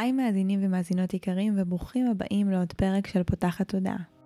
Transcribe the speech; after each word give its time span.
היי 0.00 0.12
מאזינים 0.12 0.60
ומאזינות 0.62 1.14
יקרים 1.14 1.54
וברוכים 1.56 2.06
הבאים 2.06 2.50
לעוד 2.50 2.72
פרק 2.72 3.06
של 3.06 3.22
פותחת 3.22 3.68
תודעה. 3.68 4.19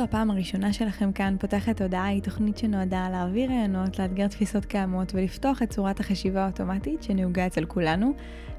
זו 0.00 0.04
הפעם 0.04 0.30
הראשונה 0.30 0.72
שלכם 0.72 1.12
כאן, 1.12 1.36
פותחת 1.40 1.76
תודעה 1.76 2.06
היא 2.06 2.22
תוכנית 2.22 2.58
שנועדה 2.58 3.08
להעביר 3.10 3.50
רעיונות, 3.50 3.98
לאתגר 3.98 4.28
תפיסות 4.28 4.64
קיימות 4.64 5.14
ולפתוח 5.14 5.62
את 5.62 5.70
צורת 5.70 6.00
החשיבה 6.00 6.44
האוטומטית 6.44 7.02
שנהוגה 7.02 7.46
אצל 7.46 7.64
כולנו, 7.64 8.12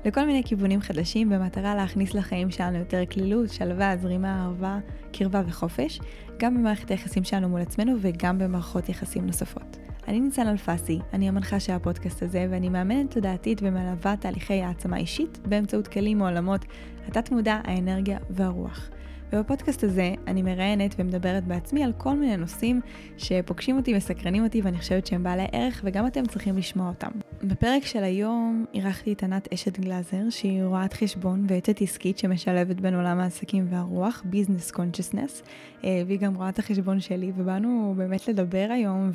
לכל 0.06 0.26
מיני 0.26 0.44
כיוונים 0.44 0.82
חדשים 0.82 1.30
במטרה 1.30 1.76
להכניס 1.76 2.14
לחיים 2.14 2.52
שלנו 2.52 2.78
יותר 2.78 3.06
כלילות, 3.12 3.50
שלווה, 3.50 3.98
זרימה, 3.98 4.46
אהבה, 4.46 4.80
קרבה 5.14 5.42
וחופש, 5.48 6.00
גם 6.40 6.58
במערכת 6.58 6.92
היחסים 6.92 7.24
שלנו 7.24 7.50
מול 7.50 7.62
עצמנו 7.62 7.94
וגם 8.02 8.40
במערכות 8.40 8.90
יחסים 8.90 9.26
נוספות. 9.26 9.78
אני 10.08 10.20
ניצן 10.20 10.48
אלפסי, 10.48 11.00
אני 11.14 11.28
המנחה 11.28 11.60
של 11.60 11.74
הפודקאסט 11.74 12.24
הזה 12.24 12.48
ואני 12.50 12.70
מאמנת 12.70 13.12
תודעתית 13.12 13.62
ומלווה 13.64 14.16
תהליכי 14.16 14.62
העצמה 14.62 14.98
אישית 14.98 15.40
באמצעות 15.46 15.88
כלים 15.88 16.18
מעולמות 16.18 16.66
התת 17.08 17.32
מודע, 17.32 17.60
האנרגיה 17.64 18.18
והרוח. 18.30 18.90
ובפודקאסט 19.34 19.84
הזה 19.84 20.14
אני 20.28 20.42
מראיינת 20.42 20.96
ומדברת 21.00 21.44
בעצמי 21.44 21.84
על 21.84 21.94
כל 21.98 22.14
מיני 22.14 22.38
נושאים 22.38 22.82
שפוגשים 23.18 23.78
אותי, 23.78 23.94
מסקרנים 23.94 24.44
אותי 24.44 24.62
ואני 24.62 24.78
חושבת 24.78 25.08
שהם 25.08 25.24
בעלי 25.24 25.46
ערך 25.52 25.82
וגם 25.84 26.08
אתם 26.08 26.26
צריכים 26.26 26.58
לשמוע 26.58 26.88
אותם. 26.90 27.12
בפרק 27.44 27.86
של 27.86 28.04
היום 28.04 28.66
אירחתי 28.74 29.14
את 29.14 29.24
ענת 29.24 29.54
אשד 29.54 29.80
גלזר 29.80 30.30
שהיא 30.30 30.64
רואת 30.64 30.94
חשבון 30.94 31.46
ויועצת 31.48 31.82
עסקית 31.82 32.18
שמשלבת 32.18 32.82
בין 32.82 32.96
עולם 32.96 33.20
העסקים 33.20 33.68
והרוח, 33.70 34.24
business 34.26 34.72
consciousness, 34.72 35.44
אה, 35.84 36.04
והיא 36.08 36.20
גם 36.20 36.36
רואת 36.36 36.60
החשבון 36.60 37.00
שלי 37.00 37.32
ובאנו 37.36 37.94
באמת 37.98 38.28
לדבר 38.28 38.68
היום 38.70 39.10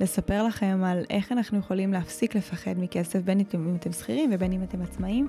ולספר 0.00 0.42
לכם 0.42 0.80
על 0.84 1.04
איך 1.10 1.32
אנחנו 1.32 1.58
יכולים 1.58 1.92
להפסיק 1.92 2.34
לפחד 2.34 2.74
מכסף 2.76 3.18
בין 3.18 3.40
אם 3.40 3.76
אתם 3.76 3.92
שכירים 3.92 4.30
ובין 4.34 4.52
אם 4.52 4.62
אתם 4.62 4.82
עצמאים 4.82 5.28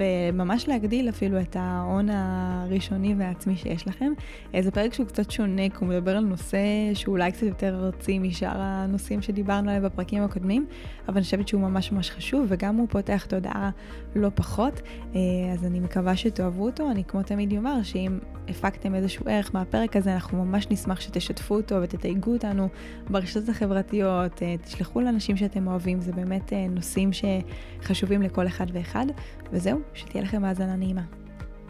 וממש 0.00 0.68
להגדיל 0.68 1.08
אפילו 1.08 1.40
את 1.40 1.56
ההון 1.58 2.08
הראשוני 2.12 3.14
והעצמי 3.18 3.56
שיש 3.56 3.88
לכם. 3.88 4.12
אה, 4.54 4.62
זה 4.62 4.70
פרק 4.70 4.94
שהוא 4.94 5.06
קצת 5.06 5.30
שונה, 5.30 5.68
כי 5.68 5.76
הוא 5.80 5.88
מדבר 5.88 6.16
על 6.16 6.24
נושא 6.24 6.58
שהוא 6.94 7.12
אולי 7.12 7.32
קצת 7.32 7.42
יותר 7.42 7.84
ארצי 7.84 8.18
משאר 8.18 8.56
הנושאים 8.60 9.22
שדיברנו 9.22 9.68
עליהם 9.68 9.84
בפרקים 9.84 10.22
הקודמים, 10.22 10.66
אבל 11.08 11.16
אני 11.16 11.24
חושבת 11.24 11.48
שהוא 11.48 11.60
ממש 11.60 11.92
ממש 11.92 12.10
חשוב, 12.10 12.46
וגם 12.48 12.76
הוא 12.76 12.88
פותח 12.90 13.26
תודעה 13.28 13.70
לא 14.14 14.30
פחות, 14.34 14.80
אה, 15.14 15.20
אז 15.52 15.64
אני 15.64 15.80
מקווה 15.80 16.16
שתאהבו 16.16 16.64
אותו. 16.64 16.90
אני 16.90 17.04
כמו 17.04 17.22
תמיד 17.22 17.52
אומר 17.52 17.82
שאם 17.82 18.18
הפקתם 18.48 18.94
איזשהו 18.94 19.26
ערך 19.28 19.54
מהפרק 19.54 19.96
הזה, 19.96 20.14
אנחנו 20.14 20.44
ממש 20.44 20.66
נשמח 20.70 21.00
שתשתפו 21.00 21.54
אותו 21.54 21.82
ותתייגו 21.82 22.32
אותנו 22.32 22.68
ברשתות 23.10 23.48
החברתיות, 23.48 24.09
אה, 24.42 24.56
תשלחו 24.64 25.00
לאנשים 25.00 25.36
שאתם 25.36 25.66
אוהבים, 25.66 26.00
זה 26.00 26.12
באמת 26.12 26.52
נושאים 26.70 27.10
שחשובים 27.12 28.22
לכל 28.22 28.46
אחד 28.46 28.66
ואחד. 28.72 29.06
וזהו, 29.52 29.80
שתהיה 29.94 30.22
לכם 30.22 30.44
האזנה 30.44 30.76
נעימה. 30.76 31.04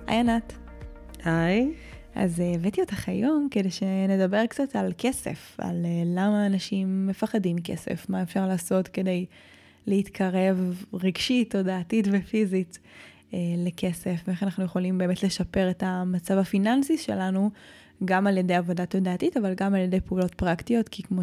היי 0.06 0.20
ענת. 0.20 0.52
היי. 1.24 1.72
אז 2.14 2.40
אה, 2.40 2.54
הבאתי 2.54 2.80
אותך 2.80 3.08
היום 3.08 3.48
כדי 3.50 3.70
שנדבר 3.70 4.46
קצת 4.46 4.76
על 4.76 4.92
כסף, 4.98 5.56
על 5.58 5.84
אה, 5.84 6.02
למה 6.06 6.46
אנשים 6.46 7.06
מפחדים 7.06 7.56
מכסף, 7.56 8.08
מה 8.08 8.22
אפשר 8.22 8.46
לעשות 8.46 8.88
כדי 8.88 9.26
להתקרב 9.86 10.84
רגשית, 10.94 11.50
תודעתית 11.50 12.08
ופיזית 12.12 12.78
אה, 13.34 13.38
לכסף, 13.58 14.22
ואיך 14.26 14.42
אנחנו 14.42 14.64
יכולים 14.64 14.98
באמת 14.98 15.22
לשפר 15.22 15.70
את 15.70 15.82
המצב 15.86 16.38
הפיננסי 16.38 16.98
שלנו, 16.98 17.50
גם 18.04 18.26
על 18.26 18.38
ידי 18.38 18.54
עבודה 18.54 18.86
תודעתית, 18.86 19.36
אבל 19.36 19.54
גם 19.54 19.74
על 19.74 19.80
ידי 19.80 20.00
פעולות 20.00 20.34
פרקטיות, 20.34 20.88
כי 20.88 21.02
כמו 21.02 21.22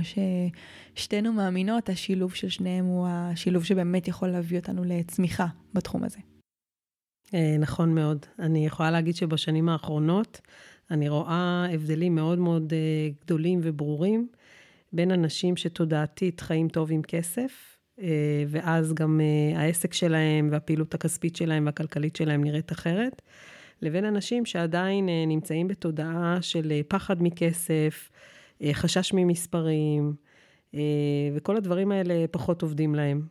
ששתינו 0.93 1.33
מאמינות, 1.33 1.89
השילוב 1.89 2.33
של 2.33 2.49
שניהם 2.49 2.85
הוא 2.85 3.07
השילוב 3.09 3.63
שבאמת 3.63 4.07
יכול 4.07 4.27
להביא 4.27 4.59
אותנו 4.59 4.83
לצמיחה 4.85 5.47
בתחום 5.73 6.03
הזה. 6.03 6.19
אה, 7.33 7.55
נכון 7.59 7.95
מאוד. 7.95 8.25
אני 8.39 8.65
יכולה 8.65 8.91
להגיד 8.91 9.15
שבשנים 9.15 9.69
האחרונות 9.69 10.41
אני 10.91 11.09
רואה 11.09 11.65
הבדלים 11.73 12.15
מאוד 12.15 12.39
מאוד 12.39 12.73
אה, 12.73 13.09
גדולים 13.25 13.59
וברורים 13.63 14.27
בין 14.93 15.11
אנשים 15.11 15.57
שתודעתית 15.57 16.41
חיים 16.41 16.69
טוב 16.69 16.91
עם 16.91 17.01
כסף, 17.01 17.77
אה, 17.99 18.43
ואז 18.47 18.93
גם 18.93 19.21
העסק 19.55 19.93
שלהם 19.93 20.49
והפעילות 20.51 20.93
הכספית 20.93 21.35
שלהם 21.35 21.65
והכלכלית 21.65 22.15
שלהם 22.15 22.43
נראית 22.43 22.71
אחרת, 22.71 23.21
לבין 23.81 24.05
אנשים 24.05 24.45
שעדיין 24.45 25.09
נמצאים 25.27 25.67
בתודעה 25.67 26.37
של 26.41 26.81
פחד 26.87 27.23
מכסף, 27.23 28.09
חשש 28.71 29.13
ממספרים, 29.13 30.13
וכל 31.35 31.57
הדברים 31.57 31.91
האלה 31.91 32.25
פחות 32.31 32.61
עובדים 32.61 32.95
להם. 32.95 33.21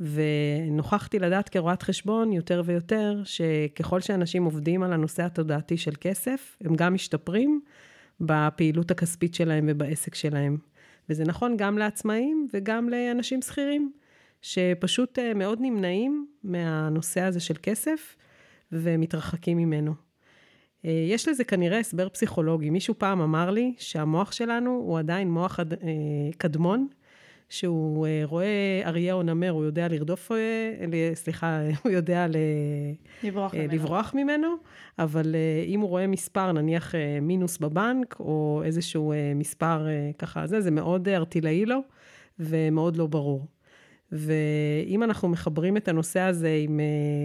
ונוכחתי 0.00 1.18
לדעת 1.18 1.48
כרואת 1.48 1.82
חשבון 1.82 2.32
יותר 2.32 2.62
ויותר, 2.64 3.22
שככל 3.24 4.00
שאנשים 4.00 4.44
עובדים 4.44 4.82
על 4.82 4.92
הנושא 4.92 5.22
התודעתי 5.22 5.76
של 5.76 5.92
כסף, 6.00 6.56
הם 6.60 6.74
גם 6.74 6.94
משתפרים 6.94 7.60
בפעילות 8.20 8.90
הכספית 8.90 9.34
שלהם 9.34 9.66
ובעסק 9.68 10.14
שלהם. 10.14 10.56
וזה 11.08 11.24
נכון 11.24 11.56
גם 11.56 11.78
לעצמאים 11.78 12.46
וגם 12.54 12.88
לאנשים 12.88 13.42
שכירים, 13.42 13.92
שפשוט 14.42 15.18
אה, 15.18 15.34
מאוד 15.34 15.58
נמנעים 15.60 16.26
מהנושא 16.44 17.20
הזה 17.20 17.40
של 17.40 17.54
כסף 17.62 18.16
ומתרחקים 18.72 19.58
ממנו. 19.58 19.94
אה, 20.84 21.06
יש 21.08 21.28
לזה 21.28 21.44
כנראה 21.44 21.78
הסבר 21.78 22.08
פסיכולוגי. 22.08 22.70
מישהו 22.70 22.94
פעם 22.98 23.20
אמר 23.20 23.50
לי 23.50 23.74
שהמוח 23.78 24.32
שלנו 24.32 24.70
הוא 24.70 24.98
עדיין 24.98 25.30
מוח 25.30 25.60
אה, 25.60 25.66
קדמון, 26.38 26.86
שהוא 27.48 28.06
אה, 28.06 28.22
רואה 28.24 28.82
אריה 28.84 29.14
או 29.14 29.22
נמר, 29.22 29.50
הוא 29.50 29.64
יודע 29.64 29.88
לרדוף, 29.88 30.30
סליחה, 31.14 31.60
הוא 31.82 31.92
יודע 31.92 32.26
ל... 32.26 32.36
לברוח, 33.22 33.54
ממנו. 33.54 33.72
לברוח 33.72 34.14
ממנו, 34.14 34.54
אבל 34.98 35.36
אם 35.66 35.80
הוא 35.80 35.88
רואה 35.88 36.06
מספר, 36.06 36.52
נניח 36.52 36.94
מינוס 37.22 37.58
בבנק, 37.58 38.16
או 38.20 38.62
איזשהו 38.64 39.12
מספר 39.34 39.86
ככה 40.18 40.46
זה, 40.46 40.60
זה 40.60 40.70
מאוד 40.70 41.08
ארטילאי 41.08 41.66
לו, 41.66 41.80
ומאוד 42.38 42.96
לא 42.96 43.06
ברור. 43.06 43.46
ואם 44.12 45.02
אנחנו 45.02 45.28
מחברים 45.28 45.76
את 45.76 45.88
הנושא 45.88 46.20
הזה 46.20 46.58
עם 46.64 46.80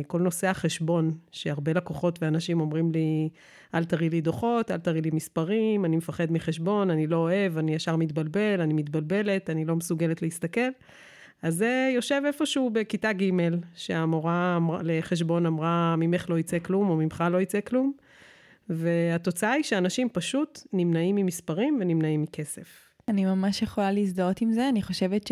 כל 0.07 0.19
נושא 0.21 0.47
החשבון, 0.47 1.11
שהרבה 1.31 1.73
לקוחות 1.73 2.19
ואנשים 2.21 2.61
אומרים 2.61 2.91
לי, 2.91 3.29
אל 3.75 3.83
תראי 3.83 4.09
לי 4.09 4.21
דוחות, 4.21 4.71
אל 4.71 4.77
תראי 4.77 5.01
לי 5.01 5.09
מספרים, 5.13 5.85
אני 5.85 5.97
מפחד 5.97 6.31
מחשבון, 6.31 6.89
אני 6.89 7.07
לא 7.07 7.17
אוהב, 7.17 7.57
אני 7.57 7.75
ישר 7.75 7.95
מתבלבל, 7.95 8.61
אני 8.61 8.73
מתבלבלת, 8.73 9.49
אני 9.49 9.65
לא 9.65 9.75
מסוגלת 9.75 10.21
להסתכל. 10.21 10.69
אז 11.41 11.55
זה 11.55 11.91
יושב 11.95 12.21
איפשהו 12.25 12.69
בכיתה 12.69 13.13
ג', 13.13 13.31
שהמורה 13.75 14.59
לחשבון 14.83 15.45
אמרה, 15.45 15.95
ממך 15.97 16.29
לא 16.29 16.39
יצא 16.39 16.59
כלום, 16.59 16.89
או 16.89 16.95
ממך 16.95 17.23
לא 17.31 17.41
יצא 17.41 17.61
כלום. 17.61 17.93
והתוצאה 18.69 19.51
היא 19.51 19.63
שאנשים 19.63 20.09
פשוט 20.09 20.59
נמנעים 20.73 21.15
ממספרים 21.15 21.77
ונמנעים 21.81 22.21
מכסף. 22.21 22.67
אני 23.07 23.25
ממש 23.25 23.61
יכולה 23.61 23.91
להזדהות 23.91 24.41
עם 24.41 24.51
זה, 24.51 24.69
אני 24.69 24.81
חושבת 24.81 25.27
ש... 25.27 25.31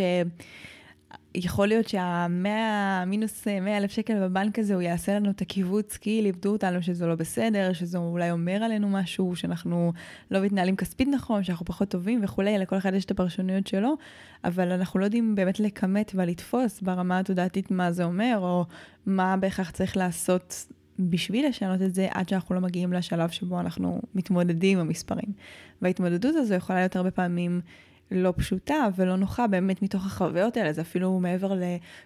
יכול 1.36 1.68
להיות 1.68 1.88
שהמאה, 1.88 3.04
מינוס 3.06 3.48
100 3.48 3.78
אלף 3.78 3.92
שקל 3.92 4.20
בבנק 4.20 4.60
הזה, 4.60 4.74
הוא 4.74 4.82
יעשה 4.82 5.16
לנו 5.16 5.30
את 5.30 5.42
הקיבוץ, 5.42 5.98
כי 5.98 6.22
לימדו 6.22 6.52
אותנו 6.52 6.84
שזה 6.84 7.06
לא 7.06 7.16
בסדר, 7.16 7.74
שזה 7.74 7.98
אולי 7.98 8.32
אומר 8.32 8.64
עלינו 8.64 8.90
משהו, 8.90 9.36
שאנחנו 9.36 9.94
לא 10.32 10.42
מתנהלים 10.42 10.76
כספית 10.76 11.08
נכון, 11.08 11.44
שאנחנו 11.44 11.66
פחות 11.66 11.90
טובים 11.90 12.20
וכולי, 12.24 12.58
לכל 12.58 12.78
אחד 12.78 12.94
יש 12.94 13.06
את 13.06 13.12
הפרשנויות 13.12 13.68
שלו, 13.68 13.98
אבל 14.44 14.72
אנחנו 14.72 15.00
לא 15.00 15.06
יודעים 15.06 15.36
באמת 15.36 15.60
לכמת 15.60 16.12
ולתפוס 16.16 16.82
ברמה 16.82 17.20
התודעתית 17.20 17.72
מה 17.72 17.92
זה 17.92 18.04
אומר, 18.04 18.38
או 18.42 18.66
מה 19.06 19.38
בהכרח 19.38 19.72
צריך 19.72 19.98
לעשות 19.98 20.66
בשביל 21.00 21.48
לשנות 21.48 21.82
את 21.82 21.96
זה, 21.96 22.08
עד 22.12 22.30
שאנחנו 22.30 22.56
לא 22.56 22.62
מגיעים 22.62 22.94
לשלב 22.94 23.30
שבו 23.30 23.60
אנחנו 23.60 24.02
מתמודדים 24.16 24.80
עם 24.80 24.88
המספרים. 24.88 25.34
וההתמודדות 25.82 26.36
הזו 26.36 26.54
יכולה 26.54 26.80
להיות 26.80 26.96
הרבה 26.96 27.12
פעמים 27.12 27.62
לא 28.12 28.34
פשוטה 28.38 28.88
ולא 28.96 29.16
נוחה 29.16 29.48
באמת 29.48 29.82
מתוך 29.82 30.06
החוויות 30.06 30.58
האלה, 30.58 30.74
זה 30.74 30.82
אפילו 30.82 31.20
מעבר 31.20 31.54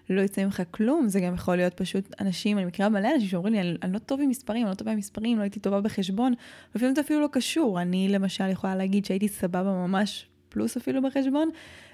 ללא 0.09 0.21
יצא 0.21 0.45
ממך 0.45 0.61
כלום, 0.71 1.07
זה 1.07 1.19
גם 1.19 1.33
יכול 1.33 1.55
להיות 1.55 1.73
פשוט 1.73 2.21
אנשים, 2.21 2.57
אני 2.57 2.65
מכירה 2.65 2.89
מלא 2.89 3.09
אנשים 3.15 3.29
שאומרים 3.29 3.53
לי, 3.53 3.61
אני, 3.61 3.77
אני 3.83 3.94
לא 3.94 3.99
טוב 3.99 4.21
עם 4.21 4.29
מספרים, 4.29 4.61
אני 4.61 4.69
לא 4.69 4.75
טובה 4.75 4.91
עם 4.91 4.97
מספרים, 4.97 5.38
לא 5.38 5.44
הייתי 5.44 5.59
טובה 5.59 5.81
בחשבון, 5.81 6.33
לפעמים 6.75 6.95
זה 6.95 7.01
אפילו 7.01 7.21
לא 7.21 7.29
קשור, 7.31 7.81
אני 7.81 8.09
למשל 8.09 8.49
יכולה 8.49 8.75
להגיד 8.75 9.05
שהייתי 9.05 9.27
סבבה 9.27 9.71
ממש 9.88 10.27
פלוס 10.49 10.77
אפילו 10.77 11.01
בחשבון, 11.01 11.49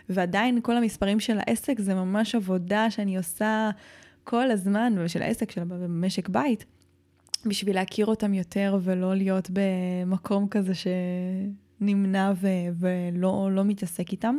ועדיין 0.09 0.59
כל 0.61 0.77
המספרים 0.77 1.19
של 1.19 1.38
העסק 1.39 1.79
זה 1.79 1.95
ממש 1.95 2.35
עבודה 2.35 2.91
שאני 2.91 3.17
עושה 3.17 3.69
כל 4.23 4.51
הזמן, 4.51 4.94
ושל 4.99 5.21
העסק, 5.21 5.51
של 5.51 5.61
המשק 5.61 6.29
בית. 6.29 6.65
בשביל 7.45 7.75
להכיר 7.75 8.06
אותם 8.06 8.33
יותר 8.33 8.77
ולא 8.83 9.15
להיות 9.15 9.49
במקום 9.53 10.47
כזה 10.47 10.75
ש... 10.75 10.88
נמנע 11.81 12.31
ו- 12.35 12.47
ולא 12.79 13.49
לא 13.51 13.63
מתעסק 13.63 14.11
איתם. 14.11 14.35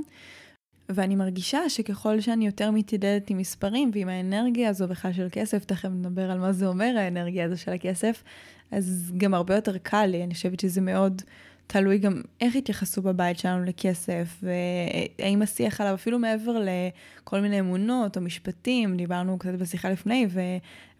ואני 0.88 1.16
מרגישה 1.16 1.68
שככל 1.68 2.20
שאני 2.20 2.46
יותר 2.46 2.70
מתיידדת 2.70 3.30
עם 3.30 3.38
מספרים 3.38 3.90
ועם 3.94 4.08
האנרגיה 4.08 4.68
הזו 4.68 4.88
בכלל 4.88 5.12
של 5.12 5.28
כסף, 5.32 5.64
תכף 5.64 5.88
נדבר 5.88 6.30
על 6.30 6.38
מה 6.38 6.52
זה 6.52 6.66
אומר 6.66 6.94
האנרגיה 6.98 7.44
הזו 7.44 7.58
של 7.58 7.72
הכסף, 7.72 8.22
אז 8.70 9.12
גם 9.16 9.34
הרבה 9.34 9.54
יותר 9.54 9.78
קל 9.78 10.06
לי. 10.06 10.24
אני 10.24 10.34
חושבת 10.34 10.60
שזה 10.60 10.80
מאוד 10.80 11.22
תלוי 11.66 11.98
גם 11.98 12.20
איך 12.40 12.56
התייחסו 12.56 13.02
בבית 13.02 13.38
שלנו 13.38 13.64
לכסף, 13.64 14.42
והאם 14.42 15.42
השיח 15.42 15.80
עליו 15.80 15.94
אפילו 15.94 16.18
מעבר 16.18 16.56
לכל 16.58 17.40
מיני 17.40 17.60
אמונות 17.60 18.16
או 18.16 18.22
משפטים, 18.22 18.96
דיברנו 18.96 19.38
קצת 19.38 19.54
בשיחה 19.54 19.90
לפני, 19.90 20.26
ו... 20.30 20.40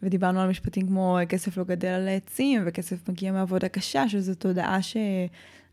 ודיברנו 0.02 0.40
על 0.40 0.48
משפטים 0.48 0.86
כמו 0.86 1.19
כסף 1.28 1.56
לא 1.56 1.64
גדל 1.64 1.88
על 1.88 2.08
העצים, 2.08 2.62
וכסף 2.66 3.08
מגיע 3.08 3.32
מעבודה 3.32 3.69
קשה, 3.69 4.08
שזו 4.08 4.34
תודעה 4.34 4.78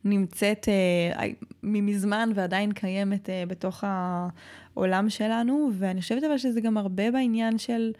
שנמצאת 0.04 0.70
אה, 0.70 1.28
ממזמן 1.64 2.30
ועדיין 2.36 2.72
קיימת 2.72 3.30
אה, 3.30 3.44
בתוך 3.48 3.84
העולם 3.88 5.10
שלנו, 5.10 5.70
ואני 5.74 6.02
חושבת 6.02 6.24
אבל 6.24 6.38
שזה 6.38 6.62
גם 6.62 6.78
הרבה 6.78 7.12
בעניין 7.12 7.58
של... 7.58 7.92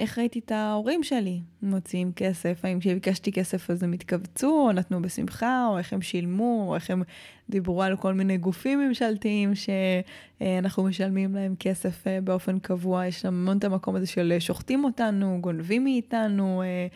איך 0.00 0.18
ראיתי 0.18 0.38
את 0.38 0.52
ההורים 0.52 1.02
שלי 1.02 1.40
מוציאים 1.62 2.12
כסף, 2.16 2.64
האם 2.64 2.80
כשביקשתי 2.80 3.32
כסף 3.32 3.70
אז 3.70 3.82
הם 3.82 3.92
התכווצו, 3.92 4.66
או 4.66 4.72
נתנו 4.72 5.02
בשמחה, 5.02 5.66
או 5.70 5.78
איך 5.78 5.92
הם 5.92 6.02
שילמו, 6.02 6.64
או 6.68 6.74
איך 6.74 6.90
הם 6.90 7.02
דיברו 7.50 7.82
על 7.82 7.96
כל 7.96 8.14
מיני 8.14 8.38
גופים 8.38 8.80
ממשלתיים 8.80 9.52
שאנחנו 9.54 10.82
משלמים 10.82 11.34
להם 11.34 11.54
כסף 11.60 12.06
אה, 12.06 12.20
באופן 12.20 12.58
קבוע. 12.58 13.06
יש 13.06 13.24
המון 13.24 13.58
את 13.58 13.64
המקום 13.64 13.96
הזה 13.96 14.06
של 14.06 14.36
שוחטים 14.38 14.84
אותנו, 14.84 15.38
גונבים 15.40 15.84
מאיתנו, 15.84 16.62
אה, 16.62 16.66
אה, 16.66 16.86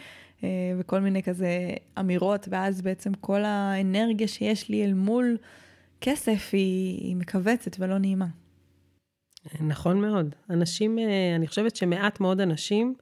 וכל 0.79 1.01
מיני 1.01 1.23
כזה 1.23 1.75
אמירות, 1.99 2.49
ואז 2.51 2.83
בעצם 2.83 3.15
כל 3.15 3.45
האנרגיה 3.45 4.29
שיש 4.29 4.69
לי 4.69 4.85
אל 4.85 4.95
מול 4.95 5.37
כסף 6.01 6.49
היא, 6.53 7.01
היא 7.01 7.17
מכווצת 7.17 7.77
ולא 7.79 7.99
נעימה. 7.99 8.27
נכון 9.61 10.01
מאוד. 10.01 10.35
אנשים, 10.51 10.99
אה, 10.99 11.37
אני 11.37 11.47
חושבת 11.47 11.77
שמעט 11.77 12.21
מאוד 12.21 12.41
אנשים 12.41 12.95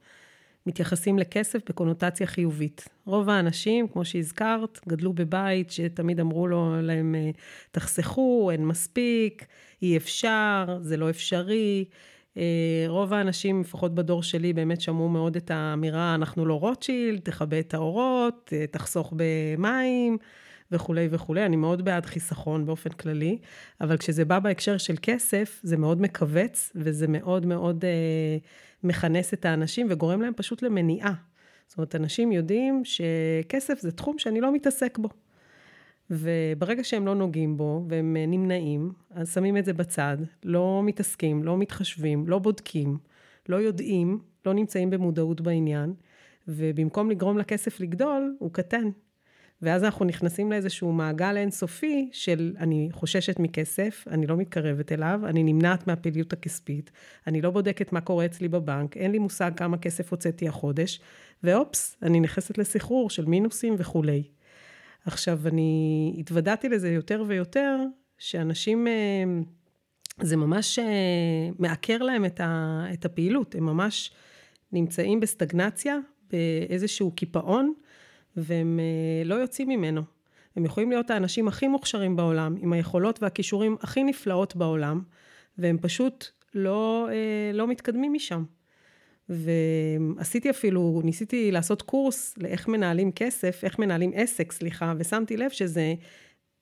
מתייחסים 0.65 1.19
לכסף 1.19 1.69
בקונוטציה 1.69 2.27
חיובית. 2.27 2.87
רוב 3.05 3.29
האנשים, 3.29 3.87
כמו 3.87 4.05
שהזכרת, 4.05 4.79
גדלו 4.87 5.13
בבית 5.13 5.71
שתמיד 5.71 6.19
אמרו 6.19 6.47
לו, 6.47 6.81
להם, 6.81 7.15
אה, 7.15 7.31
תחסכו, 7.71 8.51
אין 8.51 8.65
מספיק, 8.65 9.45
אי 9.81 9.97
אפשר, 9.97 10.77
זה 10.81 10.97
לא 10.97 11.09
אפשרי. 11.09 11.85
אה, 12.37 12.85
רוב 12.87 13.13
האנשים, 13.13 13.61
לפחות 13.61 13.95
בדור 13.95 14.23
שלי, 14.23 14.53
באמת 14.53 14.81
שמעו 14.81 15.09
מאוד 15.09 15.35
את 15.35 15.51
האמירה, 15.51 16.15
אנחנו 16.15 16.45
לא 16.45 16.53
רוטשילד, 16.53 17.19
תכבה 17.19 17.59
את 17.59 17.73
האורות, 17.73 18.53
תחסוך 18.71 19.13
במים. 19.15 20.17
וכולי 20.71 21.07
וכולי. 21.11 21.45
אני 21.45 21.55
מאוד 21.55 21.85
בעד 21.85 22.05
חיסכון 22.05 22.65
באופן 22.65 22.89
כללי, 22.89 23.37
אבל 23.81 23.97
כשזה 23.97 24.25
בא 24.25 24.39
בהקשר 24.39 24.77
של 24.77 24.95
כסף, 25.01 25.59
זה 25.63 25.77
מאוד 25.77 26.01
מכווץ, 26.01 26.71
וזה 26.75 27.07
מאוד 27.07 27.45
מאוד 27.45 27.85
אה, 27.85 28.37
מכנס 28.83 29.33
את 29.33 29.45
האנשים 29.45 29.87
וגורם 29.89 30.21
להם 30.21 30.33
פשוט 30.35 30.61
למניעה. 30.61 31.13
זאת 31.67 31.77
אומרת, 31.77 31.95
אנשים 31.95 32.31
יודעים 32.31 32.81
שכסף 32.85 33.79
זה 33.79 33.91
תחום 33.91 34.19
שאני 34.19 34.41
לא 34.41 34.53
מתעסק 34.53 34.97
בו. 34.97 35.09
וברגע 36.11 36.83
שהם 36.83 37.05
לא 37.05 37.15
נוגעים 37.15 37.57
בו 37.57 37.85
והם 37.89 38.17
אה, 38.19 38.25
נמנעים, 38.25 38.91
אז 39.11 39.33
שמים 39.33 39.57
את 39.57 39.65
זה 39.65 39.73
בצד, 39.73 40.17
לא 40.43 40.81
מתעסקים, 40.83 41.43
לא 41.43 41.57
מתחשבים, 41.57 42.27
לא 42.27 42.39
בודקים, 42.39 42.97
לא 43.49 43.55
יודעים, 43.55 44.19
לא 44.45 44.53
נמצאים 44.53 44.89
במודעות 44.89 45.41
בעניין, 45.41 45.93
ובמקום 46.47 47.09
לגרום 47.09 47.37
לכסף 47.37 47.79
לגדול, 47.79 48.35
הוא 48.39 48.53
קטן. 48.53 48.89
ואז 49.61 49.83
אנחנו 49.83 50.05
נכנסים 50.05 50.51
לאיזשהו 50.51 50.91
מעגל 50.91 51.37
אינסופי 51.37 52.09
של 52.11 52.53
אני 52.59 52.89
חוששת 52.91 53.39
מכסף, 53.39 54.05
אני 54.07 54.27
לא 54.27 54.37
מתקרבת 54.37 54.91
אליו, 54.91 55.21
אני 55.25 55.43
נמנעת 55.43 55.87
מהפעילות 55.87 56.33
הכספית, 56.33 56.91
אני 57.27 57.41
לא 57.41 57.49
בודקת 57.49 57.93
מה 57.93 58.01
קורה 58.01 58.25
אצלי 58.25 58.47
בבנק, 58.47 58.97
אין 58.97 59.11
לי 59.11 59.19
מושג 59.19 59.51
כמה 59.55 59.77
כסף 59.77 60.11
הוצאתי 60.11 60.47
החודש, 60.47 60.99
ואופס, 61.43 61.97
אני 62.01 62.19
נכנסת 62.19 62.57
לסחרור 62.57 63.09
של 63.09 63.25
מינוסים 63.25 63.75
וכולי. 63.77 64.23
עכשיו, 65.05 65.39
אני 65.45 66.15
התוודעתי 66.19 66.69
לזה 66.69 66.89
יותר 66.89 67.23
ויותר, 67.27 67.77
שאנשים, 68.17 68.87
אה, 68.87 69.23
זה 70.21 70.37
ממש 70.37 70.79
אה, 70.79 71.49
מעקר 71.59 71.97
להם 71.97 72.25
את 72.93 73.05
הפעילות, 73.05 73.55
הם 73.55 73.65
ממש 73.65 74.11
נמצאים 74.71 75.19
בסטגנציה, 75.19 75.97
באיזשהו 76.31 77.11
קיפאון. 77.11 77.73
והם 78.35 78.79
אה, 78.79 79.23
לא 79.25 79.35
יוצאים 79.35 79.69
ממנו. 79.69 80.01
הם 80.55 80.65
יכולים 80.65 80.89
להיות 80.89 81.09
האנשים 81.09 81.47
הכי 81.47 81.67
מוכשרים 81.67 82.15
בעולם, 82.15 82.55
עם 82.61 82.73
היכולות 82.73 83.23
והכישורים 83.23 83.77
הכי 83.81 84.03
נפלאות 84.03 84.55
בעולם, 84.55 85.01
והם 85.57 85.77
פשוט 85.81 86.25
לא, 86.53 87.09
לא 87.53 87.67
מתקדמים 87.67 88.13
משם. 88.13 88.43
ועשיתי 89.29 90.49
אפילו, 90.49 91.01
ניסיתי 91.03 91.51
לעשות 91.51 91.81
קורס 91.81 92.37
לאיך 92.37 92.67
מנהלים 92.67 93.11
כסף, 93.11 93.63
איך 93.63 93.79
מנהלים 93.79 94.11
עסק, 94.15 94.51
סליחה, 94.51 94.93
ושמתי 94.97 95.37
לב 95.37 95.49
שזה 95.49 95.93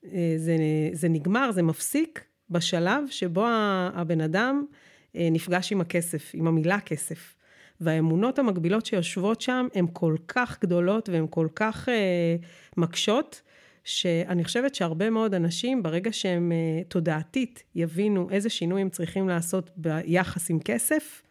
אה, 0.05 0.33
זה, 0.37 0.55
זה 0.93 1.09
נגמר, 1.09 1.51
זה 1.51 1.63
מפסיק 1.63 2.23
בשלב 2.49 3.03
שבו 3.09 3.45
הבן 3.93 4.21
אדם 4.21 4.65
נפגש 5.15 5.71
עם 5.71 5.81
הכסף, 5.81 6.31
עם 6.33 6.47
המילה 6.47 6.79
כסף. 6.79 7.37
והאמונות 7.81 8.39
המקבילות 8.39 8.85
שיושבות 8.85 9.41
שם 9.41 9.67
הן 9.75 9.85
כל 9.93 10.15
כך 10.27 10.57
גדולות 10.61 11.09
והן 11.09 11.25
כל 11.29 11.47
כך 11.55 11.89
אה, 11.89 12.35
מקשות, 12.77 13.41
שאני 13.83 14.43
חושבת 14.43 14.75
שהרבה 14.75 15.09
מאוד 15.09 15.33
אנשים, 15.33 15.83
ברגע 15.83 16.11
שהם 16.13 16.51
אה, 16.51 16.83
תודעתית 16.87 17.63
יבינו 17.75 18.29
איזה 18.31 18.49
שינוי 18.49 18.81
הם 18.81 18.89
צריכים 18.89 19.29
לעשות 19.29 19.69
ביחס 19.75 20.49
עם 20.49 20.59
כסף, 20.59 21.21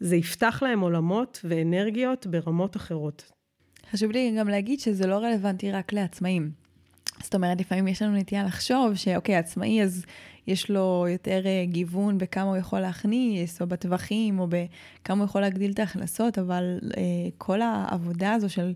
זה 0.00 0.16
יפתח 0.16 0.62
להם 0.62 0.80
עולמות 0.80 1.40
ואנרגיות 1.44 2.26
ברמות 2.26 2.76
אחרות. 2.76 3.32
חשוב 3.92 4.10
לי 4.10 4.34
גם 4.38 4.48
להגיד 4.48 4.80
שזה 4.80 5.06
לא 5.06 5.14
רלוונטי 5.14 5.72
רק 5.72 5.92
לעצמאים. 5.92 6.50
זאת 7.22 7.34
אומרת, 7.34 7.60
לפעמים 7.60 7.88
יש 7.88 8.02
לנו 8.02 8.16
נטייה 8.16 8.44
לחשוב 8.44 8.94
שאוקיי, 8.94 9.36
עצמאי, 9.36 9.82
אז 9.82 10.04
יש 10.46 10.70
לו 10.70 11.06
יותר 11.08 11.46
אה, 11.46 11.64
גיוון 11.66 12.18
בכמה 12.18 12.44
הוא 12.44 12.56
יכול 12.56 12.80
להכניס, 12.80 13.62
או 13.62 13.66
בטווחים, 13.66 14.38
או 14.38 14.46
בכמה 14.48 15.18
הוא 15.18 15.24
יכול 15.24 15.40
להגדיל 15.40 15.72
את 15.72 15.78
ההכנסות, 15.78 16.38
אבל 16.38 16.78
אה, 16.96 17.02
כל 17.38 17.62
העבודה 17.62 18.32
הזו 18.32 18.50
של 18.50 18.72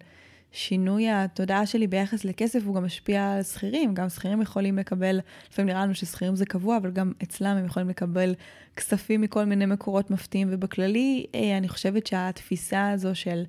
שינוי 0.57 1.11
התודעה 1.11 1.67
שלי 1.67 1.87
ביחס 1.87 2.25
לכסף, 2.25 2.61
הוא 2.65 2.75
גם 2.75 2.85
משפיע 2.85 3.33
על 3.33 3.43
שכירים. 3.43 3.95
גם 3.95 4.09
שכירים 4.09 4.43
יכולים 4.43 4.79
לקבל, 4.79 5.21
לפעמים 5.51 5.69
נראה 5.69 5.83
לנו 5.83 5.95
ששכירים 5.95 6.37
זה 6.37 6.47
קבוע, 6.47 6.77
אבל 6.77 6.91
גם 6.91 7.13
אצלם 7.23 7.57
הם 7.57 7.65
יכולים 7.65 7.89
לקבל 7.89 8.35
כספים 8.77 9.21
מכל 9.21 9.45
מיני 9.45 9.67
מקורות 9.67 10.11
מפתיעים, 10.11 10.49
ובכללי, 10.51 11.27
אה, 11.35 11.59
אני 11.59 11.69
חושבת 11.69 12.07
שהתפיסה 12.07 12.91
הזו 12.91 13.15
של... 13.15 13.45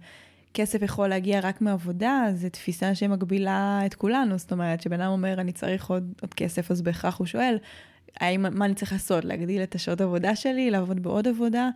כסף 0.53 0.81
יכול 0.81 1.07
להגיע 1.07 1.39
רק 1.39 1.61
מעבודה, 1.61 2.25
זו 2.33 2.49
תפיסה 2.49 2.95
שמגבילה 2.95 3.81
את 3.85 3.93
כולנו. 3.93 4.37
זאת 4.37 4.51
אומרת, 4.51 4.79
כשבן 4.79 5.01
אדם 5.01 5.11
אומר, 5.11 5.41
אני 5.41 5.51
צריך 5.51 5.89
עוד, 5.89 6.13
עוד 6.21 6.33
כסף, 6.33 6.71
אז 6.71 6.81
בהכרח 6.81 7.17
הוא 7.17 7.27
שואל, 7.27 7.57
האם, 8.19 8.45
מה 8.51 8.65
אני 8.65 8.73
צריך 8.73 8.93
לעשות? 8.93 9.25
להגדיל 9.25 9.63
את 9.63 9.75
השעות 9.75 10.01
עבודה 10.01 10.35
שלי, 10.35 10.71
לעבוד 10.71 11.03
בעוד 11.03 11.27
עבודה? 11.27 11.69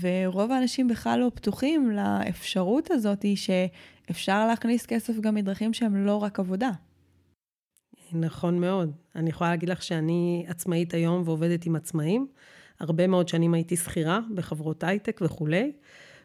ורוב 0.00 0.52
האנשים 0.52 0.88
בכלל 0.88 1.20
לא 1.20 1.30
פתוחים 1.34 1.90
לאפשרות 1.90 2.90
הזאת 2.90 3.24
שאפשר 4.06 4.46
להכניס 4.46 4.86
כסף 4.86 5.20
גם 5.20 5.34
מדרכים 5.34 5.72
שהן 5.72 6.04
לא 6.04 6.16
רק 6.16 6.40
עבודה. 6.40 6.70
נכון 8.12 8.58
מאוד. 8.58 8.92
אני 9.16 9.30
יכולה 9.30 9.50
להגיד 9.50 9.68
לך 9.68 9.82
שאני 9.82 10.44
עצמאית 10.48 10.94
היום 10.94 11.22
ועובדת 11.24 11.66
עם 11.66 11.76
עצמאים. 11.76 12.26
הרבה 12.80 13.06
מאוד 13.06 13.28
שנים 13.28 13.54
הייתי 13.54 13.76
שכירה 13.76 14.20
בחברות 14.34 14.84
הייטק 14.84 15.20
וכולי. 15.24 15.72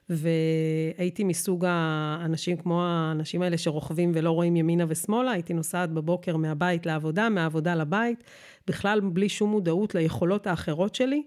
והייתי 0.09 1.23
מסוג 1.23 1.65
האנשים 1.67 2.57
כמו 2.57 2.83
האנשים 2.83 3.41
האלה 3.41 3.57
שרוכבים 3.57 4.11
ולא 4.15 4.31
רואים 4.31 4.55
ימינה 4.55 4.85
ושמאלה, 4.87 5.31
הייתי 5.31 5.53
נוסעת 5.53 5.91
בבוקר 5.91 6.37
מהבית 6.37 6.85
לעבודה, 6.85 7.29
מהעבודה 7.29 7.75
לבית, 7.75 8.23
בכלל 8.67 8.99
בלי 8.99 9.29
שום 9.29 9.51
מודעות 9.51 9.95
ליכולות 9.95 10.47
האחרות 10.47 10.95
שלי. 10.95 11.23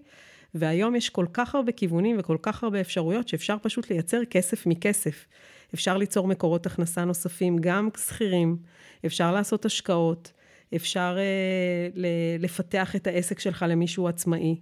והיום 0.55 0.95
יש 0.95 1.09
כל 1.09 1.25
כך 1.33 1.55
הרבה 1.55 1.71
כיוונים 1.71 2.15
וכל 2.19 2.37
כך 2.41 2.63
הרבה 2.63 2.81
אפשרויות 2.81 3.27
שאפשר 3.27 3.57
פשוט 3.61 3.89
לייצר 3.89 4.25
כסף 4.29 4.65
מכסף. 4.65 5.25
אפשר 5.73 5.97
ליצור 5.97 6.27
מקורות 6.27 6.65
הכנסה 6.65 7.05
נוספים, 7.05 7.57
גם 7.59 7.89
שכירים, 7.97 8.57
אפשר 9.05 9.31
לעשות 9.31 9.65
השקעות, 9.65 10.31
אפשר 10.75 11.17
אה, 11.19 12.03
לפתח 12.39 12.95
את 12.95 13.07
העסק 13.07 13.39
שלך 13.39 13.65
למישהו 13.69 14.07
עצמאי. 14.07 14.59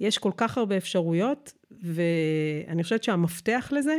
יש 0.00 0.18
כל 0.18 0.30
כך 0.36 0.58
הרבה 0.58 0.76
אפשרויות, 0.76 1.52
ואני 1.82 2.82
חושבת 2.82 3.04
שהמפתח 3.04 3.68
לזה, 3.72 3.96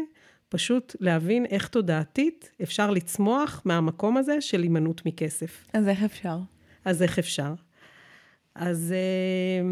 פשוט 0.50 0.96
להבין 1.00 1.46
איך 1.46 1.68
תודעתית 1.68 2.52
אפשר 2.64 2.92
לצמוח 2.92 3.62
מהמקום 3.66 4.18
הזה 4.18 4.42
של 4.42 4.62
הימנעות 4.62 5.06
מכסף. 5.06 5.68
אז 5.74 5.88
איך 5.88 6.04
אפשר? 6.04 6.38
אז 6.86 7.02
איך 7.02 7.20
אפשר? 7.20 7.54
אז 8.56 8.94
אה, 8.94 9.68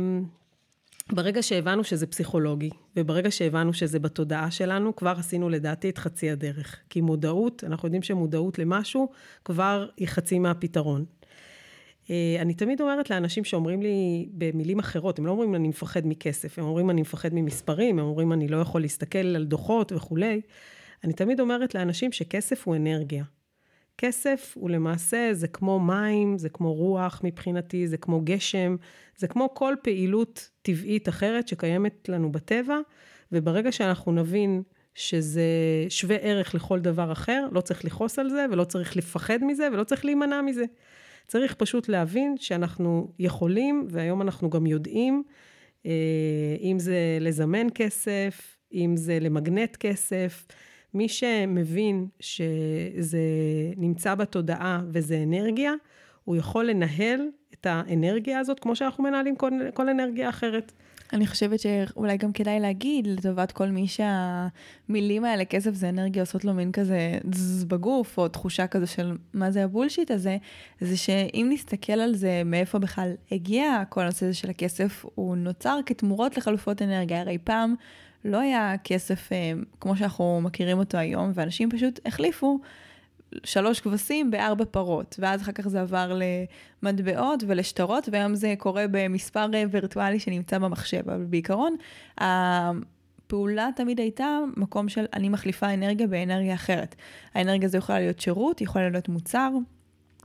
ברגע 1.16 1.44
שהבנו 1.44 1.84
שזה 1.84 2.08
פסיכולוגי, 2.08 2.70
וברגע 2.96 3.32
שהבנו 3.32 3.74
שזה 3.74 4.00
בתודעה 4.00 4.52
שלנו, 4.52 4.96
כבר 4.96 5.14
עשינו 5.18 5.50
לדעתי 5.50 5.90
את 5.90 5.98
חצי 5.98 6.32
הדרך. 6.32 6.80
כי 6.90 7.02
מודעות, 7.02 7.64
אנחנו 7.64 7.88
יודעים 7.88 8.02
שמודעות 8.02 8.60
למשהו 8.60 9.10
כבר 9.46 9.88
היא 9.98 10.08
חצי 10.08 10.40
מהפתרון. 10.40 11.06
אה, 12.10 12.38
אני 12.40 12.54
תמיד 12.54 12.82
אומרת 12.82 13.10
לאנשים 13.10 13.44
שאומרים 13.44 13.82
לי 13.82 14.30
במילים 14.32 14.80
אחרות, 14.80 15.20
הם 15.20 15.26
לא 15.26 15.32
אומרים 15.32 15.56
אני 15.56 15.68
מפחד 15.68 16.08
מכסף, 16.08 16.60
הם 16.60 16.66
אומרים 16.66 16.90
אני 16.90 17.02
מפחד 17.02 17.30
ממספרים, 17.34 18.00
הם 18.00 18.06
אומרים 18.06 18.34
אני 18.34 18.48
לא 18.48 18.58
יכול 18.58 18.82
להסתכל 18.82 19.36
על 19.36 19.46
דוחות 19.46 19.92
וכולי. 19.92 20.42
אני 21.04 21.14
תמיד 21.14 21.40
אומרת 21.40 21.76
לאנשים 21.76 22.12
שכסף 22.12 22.68
הוא 22.68 22.76
אנרגיה. 22.76 23.24
כסף 23.98 24.54
הוא 24.56 24.70
למעשה, 24.70 25.30
זה 25.32 25.48
כמו 25.48 25.80
מים, 25.80 26.38
זה 26.38 26.50
כמו 26.50 26.74
רוח 26.74 27.22
מבחינתי, 27.24 27.88
זה 27.88 27.98
כמו 27.98 28.22
גשם, 28.24 28.76
זה 29.18 29.28
כמו 29.28 29.54
כל 29.54 29.76
פעילות 29.84 30.50
טבעית 30.62 31.10
אחרת 31.10 31.48
שקיימת 31.48 32.10
לנו 32.10 32.32
בטבע, 32.32 32.78
וברגע 33.32 33.72
שאנחנו 33.72 34.12
נבין 34.12 34.64
שזה 34.96 35.44
שווה 35.90 36.16
ערך 36.16 36.56
לכל 36.56 36.80
דבר 36.80 37.12
אחר, 37.12 37.48
לא 37.52 37.62
צריך 37.62 37.86
לכעוס 37.86 38.20
על 38.20 38.30
זה, 38.30 38.46
ולא 38.52 38.64
צריך 38.64 38.98
לפחד 38.98 39.40
מזה, 39.42 39.68
ולא 39.74 39.84
צריך 39.84 40.06
להימנע 40.06 40.42
מזה. 40.42 40.66
צריך 41.28 41.54
פשוט 41.54 41.90
להבין 41.90 42.36
שאנחנו 42.38 43.12
יכולים, 43.20 43.88
והיום 43.90 44.22
אנחנו 44.22 44.50
גם 44.50 44.66
יודעים, 44.66 45.24
אה, 45.86 45.92
אם 46.62 46.80
זה 46.80 47.18
לזמן 47.22 47.68
כסף, 47.76 48.58
אם 48.74 48.94
זה 48.98 49.20
למגנט 49.22 49.76
כסף, 49.76 50.46
מי 50.94 51.10
שמבין 51.10 52.08
שזה 52.20 53.20
נמצא 53.78 54.16
בתודעה 54.16 54.82
וזה 54.88 55.24
אנרגיה, 55.24 55.74
הוא 56.24 56.36
יכול 56.36 56.66
לנהל 56.66 57.22
את 57.54 57.66
האנרגיה 57.66 58.40
הזאת 58.40 58.60
כמו 58.60 58.76
שאנחנו 58.76 59.04
מנהלים 59.04 59.36
כל, 59.36 59.52
כל 59.74 59.90
אנרגיה 59.90 60.30
אחרת. 60.30 60.72
אני 61.14 61.28
חושבת 61.28 61.60
שאולי 61.60 62.18
גם 62.18 62.32
כדאי 62.32 62.60
להגיד 62.60 63.08
לטובת 63.08 63.52
כל 63.52 63.68
מי 63.68 63.86
שהמילים 63.88 65.26
האלה, 65.26 65.46
כסף 65.46 65.74
זה 65.74 65.90
אנרגיה, 65.90 66.24
עושות 66.24 66.46
לו 66.46 66.54
מין 66.54 66.72
כזה 66.72 67.18
זז 67.34 67.64
בגוף, 67.64 68.18
או 68.18 68.28
תחושה 68.28 68.68
כזו 68.68 68.88
של 68.88 69.18
מה 69.34 69.52
זה 69.52 69.64
הבולשיט 69.64 70.12
הזה, 70.12 70.38
זה 70.82 70.98
שאם 70.98 71.48
נסתכל 71.54 71.94
על 71.94 72.16
זה, 72.16 72.42
מאיפה 72.46 72.80
בכלל 72.80 73.12
הגיע 73.32 73.84
כל 73.90 74.02
הנושא 74.02 74.26
הזה 74.26 74.36
של 74.36 74.50
הכסף, 74.50 75.06
הוא 75.16 75.36
נוצר 75.36 75.80
כתמורות 75.86 76.38
לחלופות 76.38 76.82
אנרגיה. 76.82 77.22
הרי 77.22 77.38
פעם 77.44 77.76
לא 78.26 78.40
היה 78.40 78.76
כסף 78.84 79.32
אה, 79.32 79.54
כמו 79.80 79.98
שאנחנו 79.98 80.42
מכירים 80.42 80.80
אותו 80.80 80.98
היום, 80.98 81.32
ואנשים 81.34 81.70
פשוט 81.70 82.00
החליפו 82.06 82.60
שלוש 83.44 83.80
כבשים 83.80 84.32
בארבע 84.32 84.66
פרות, 84.72 85.16
ואז 85.20 85.42
אחר 85.42 85.52
כך 85.52 85.68
זה 85.68 85.82
עבר 85.82 86.20
למטבעות 86.84 87.44
ולשטרות, 87.48 88.10
והיום 88.12 88.36
זה 88.36 88.54
קורה 88.58 88.86
במספר 88.92 89.54
אה, 89.54 89.64
וירטואלי 89.72 90.20
שנמצא 90.20 90.58
במחשב, 90.58 91.10
אבל 91.10 91.26
בעיקרון, 91.26 91.76
הפעולה 92.18 93.70
תמיד 93.76 94.00
הייתה 94.00 94.40
מקום 94.58 94.90
של 94.90 95.06
אני 95.14 95.30
מחליפה 95.30 95.74
אנרגיה 95.74 96.08
באנרגיה 96.08 96.54
אחרת. 96.54 96.96
האנרגיה 97.34 97.68
הזו 97.68 97.78
יכולה 97.78 98.00
להיות 98.00 98.20
שירות, 98.20 98.62
יכולה 98.62 98.90
להיות 98.90 99.10
מוצר, 99.10 99.50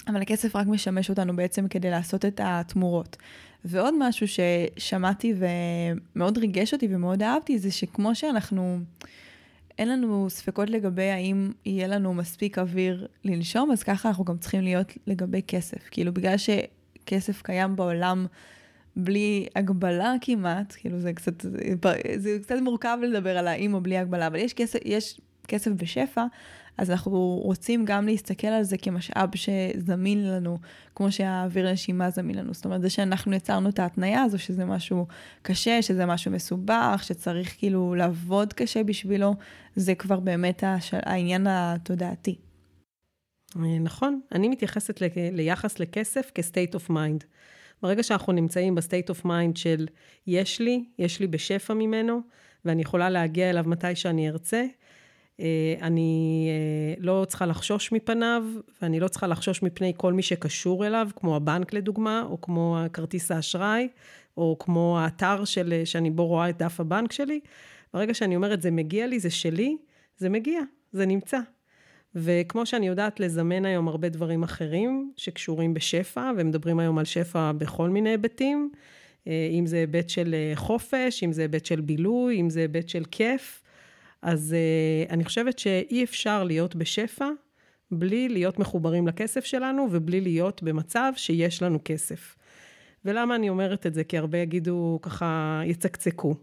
אבל 0.08 0.22
הכסף 0.22 0.56
רק 0.56 0.66
משמש 0.66 1.10
אותנו 1.10 1.36
בעצם 1.36 1.68
כדי 1.68 1.90
לעשות 1.90 2.24
את 2.24 2.40
התמורות. 2.44 3.16
ועוד 3.64 3.94
משהו 3.98 4.26
ששמעתי 4.28 5.34
ומאוד 6.14 6.38
ריגש 6.38 6.74
אותי 6.74 6.88
ומאוד 6.90 7.22
אהבתי, 7.22 7.58
זה 7.58 7.70
שכמו 7.70 8.14
שאנחנו, 8.14 8.78
אין 9.78 9.88
לנו 9.88 10.26
ספקות 10.30 10.70
לגבי 10.70 11.10
האם 11.10 11.52
יהיה 11.64 11.86
לנו 11.86 12.14
מספיק 12.14 12.58
אוויר 12.58 13.06
לנשום, 13.24 13.70
אז 13.70 13.82
ככה 13.82 14.08
אנחנו 14.08 14.24
גם 14.24 14.38
צריכים 14.38 14.60
להיות 14.60 14.92
לגבי 15.06 15.42
כסף. 15.46 15.88
כאילו, 15.90 16.12
בגלל 16.12 16.34
שכסף 16.36 17.42
קיים 17.42 17.76
בעולם 17.76 18.26
בלי 18.96 19.46
הגבלה 19.56 20.14
כמעט, 20.20 20.74
כאילו 20.76 20.98
זה 20.98 21.12
קצת, 21.12 21.44
זה, 22.16 22.38
קצת 22.42 22.56
מורכב 22.62 22.98
לדבר 23.02 23.38
על 23.38 23.48
האם 23.48 23.74
או 23.74 23.80
בלי 23.80 23.98
הגבלה, 23.98 24.26
אבל 24.26 24.36
יש 24.36 24.54
כסף, 24.54 24.78
יש 24.84 25.20
כסף 25.48 25.70
בשפע, 25.70 26.24
אז 26.78 26.90
אנחנו 26.90 27.40
רוצים 27.44 27.84
גם 27.84 28.06
להסתכל 28.06 28.46
על 28.46 28.62
זה 28.62 28.78
כמשאב 28.78 29.30
שזמין 29.34 30.28
לנו, 30.28 30.58
כמו 30.94 31.12
שהאוויר 31.12 31.66
לנשימה 31.68 32.10
זמין 32.10 32.36
לנו. 32.38 32.54
זאת 32.54 32.64
אומרת, 32.64 32.82
זה 32.82 32.90
שאנחנו 32.90 33.34
יצרנו 33.34 33.68
את 33.68 33.78
ההתניה 33.78 34.22
הזו, 34.22 34.38
שזה 34.38 34.64
משהו 34.64 35.06
קשה, 35.42 35.82
שזה 35.82 36.06
משהו 36.06 36.30
מסובך, 36.30 37.00
שצריך 37.02 37.54
כאילו 37.58 37.94
לעבוד 37.94 38.52
קשה 38.52 38.84
בשבילו, 38.84 39.34
זה 39.76 39.94
כבר 39.94 40.20
באמת 40.20 40.64
הש... 40.66 40.94
העניין 40.94 41.46
התודעתי. 41.46 42.38
אה, 43.56 43.78
נכון, 43.78 44.20
אני 44.32 44.48
מתייחסת 44.48 45.02
ל... 45.02 45.06
ליחס 45.32 45.78
לכסף 45.78 46.30
כ-state 46.34 46.74
of 46.74 46.90
mind. 46.90 47.24
ברגע 47.82 48.02
שאנחנו 48.02 48.32
נמצאים 48.32 48.74
ב-state 48.74 49.10
of 49.10 49.24
mind 49.24 49.54
של 49.54 49.86
יש 50.26 50.60
לי, 50.60 50.84
יש 50.98 51.20
לי 51.20 51.26
בשפע 51.26 51.74
ממנו, 51.74 52.20
ואני 52.64 52.82
יכולה 52.82 53.10
להגיע 53.10 53.50
אליו 53.50 53.64
מתי 53.66 53.94
שאני 53.94 54.28
ארצה, 54.30 54.64
אני 55.82 56.48
אה, 56.50 56.94
לא 56.98 57.26
צריכה 57.28 57.46
לחשוש 57.46 57.92
מפניו, 57.92 58.44
ואני 58.82 59.00
לא 59.00 59.08
צריכה 59.08 59.26
לחשוש 59.26 59.62
מפני 59.62 59.92
כל 59.96 60.12
מי 60.12 60.22
שקשור 60.22 60.86
אליו, 60.86 61.08
כמו 61.16 61.36
הבנק 61.36 61.72
לדוגמה, 61.72 62.24
או 62.30 62.40
כמו 62.40 62.78
כרטיס 62.92 63.30
האשראי, 63.30 63.88
או 64.36 64.56
כמו 64.60 64.98
האתר 65.00 65.44
של, 65.44 65.82
שאני 65.84 66.10
בו 66.10 66.26
רואה 66.26 66.48
את 66.48 66.58
דף 66.58 66.80
הבנק 66.80 67.12
שלי. 67.12 67.40
ברגע 67.94 68.14
שאני 68.14 68.36
אומרת, 68.36 68.62
זה 68.62 68.70
מגיע 68.70 69.06
לי, 69.06 69.20
זה 69.20 69.30
שלי, 69.30 69.76
זה 70.16 70.28
מגיע, 70.28 70.60
זה 70.92 71.06
נמצא. 71.06 71.38
וכמו 72.14 72.66
שאני 72.66 72.86
יודעת 72.88 73.20
לזמן 73.20 73.64
היום 73.64 73.88
הרבה 73.88 74.08
דברים 74.08 74.42
אחרים 74.42 75.12
שקשורים 75.16 75.74
בשפע, 75.74 76.30
ומדברים 76.36 76.78
היום 76.78 76.98
על 76.98 77.04
שפע 77.04 77.52
בכל 77.52 77.90
מיני 77.90 78.10
היבטים, 78.10 78.70
אה, 79.26 79.48
אם 79.52 79.66
זה 79.66 79.76
היבט 79.76 80.08
של 80.08 80.34
חופש, 80.54 81.22
אם 81.24 81.32
זה 81.32 81.42
היבט 81.42 81.64
של 81.64 81.80
בילוי, 81.80 82.40
אם 82.40 82.50
זה 82.50 82.60
היבט 82.60 82.88
של 82.88 83.04
כיף, 83.10 83.62
אז 84.22 84.54
uh, 85.08 85.12
אני 85.12 85.24
חושבת 85.24 85.58
שאי 85.58 86.04
אפשר 86.04 86.44
להיות 86.44 86.76
בשפע 86.76 87.28
בלי 87.90 88.28
להיות 88.28 88.58
מחוברים 88.58 89.08
לכסף 89.08 89.44
שלנו 89.44 89.88
ובלי 89.90 90.20
להיות 90.20 90.62
במצב 90.62 91.12
שיש 91.16 91.62
לנו 91.62 91.78
כסף. 91.84 92.36
ולמה 93.04 93.34
אני 93.34 93.48
אומרת 93.48 93.86
את 93.86 93.94
זה? 93.94 94.04
כי 94.04 94.18
הרבה 94.18 94.38
יגידו, 94.38 94.98
ככה, 95.02 95.60
יצקצקו. 95.64 96.34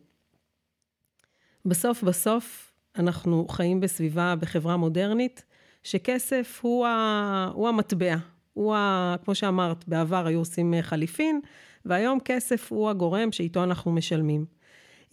בסוף 1.66 2.04
בסוף, 2.04 2.72
אנחנו 2.98 3.48
חיים 3.48 3.80
בסביבה, 3.80 4.36
בחברה 4.40 4.78
מודרנית, 4.78 5.44
שכסף 5.84 6.60
הוא, 6.62 6.86
ה, 6.88 7.52
הוא 7.54 7.70
המטבע. 7.70 8.16
הוא, 8.54 8.76
ה, 8.76 9.16
כמו 9.24 9.36
שאמרת, 9.36 9.88
בעבר 9.88 10.26
היו 10.26 10.40
עושים 10.40 10.74
חליפין, 10.82 11.42
והיום 11.86 12.20
כסף 12.20 12.72
הוא 12.72 12.90
הגורם 12.90 13.32
שאיתו 13.32 13.64
אנחנו 13.64 13.92
משלמים. 13.92 14.46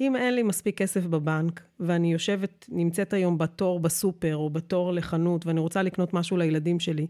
אם 0.01 0.17
אין 0.17 0.35
לי 0.35 0.43
מספיק 0.43 0.79
כסף 0.79 1.07
בבנק, 1.07 1.61
ואני 1.81 2.13
יושבת, 2.13 2.67
נמצאת 2.69 3.13
היום 3.13 3.39
בתור 3.39 3.81
בסופר, 3.81 4.37
או 4.37 4.51
בתור 4.51 4.93
לחנות, 4.93 5.47
ואני 5.47 5.61
רוצה 5.61 5.83
לקנות 5.83 6.15
משהו 6.15 6.37
לילדים 6.37 6.81
שלי, 6.81 7.07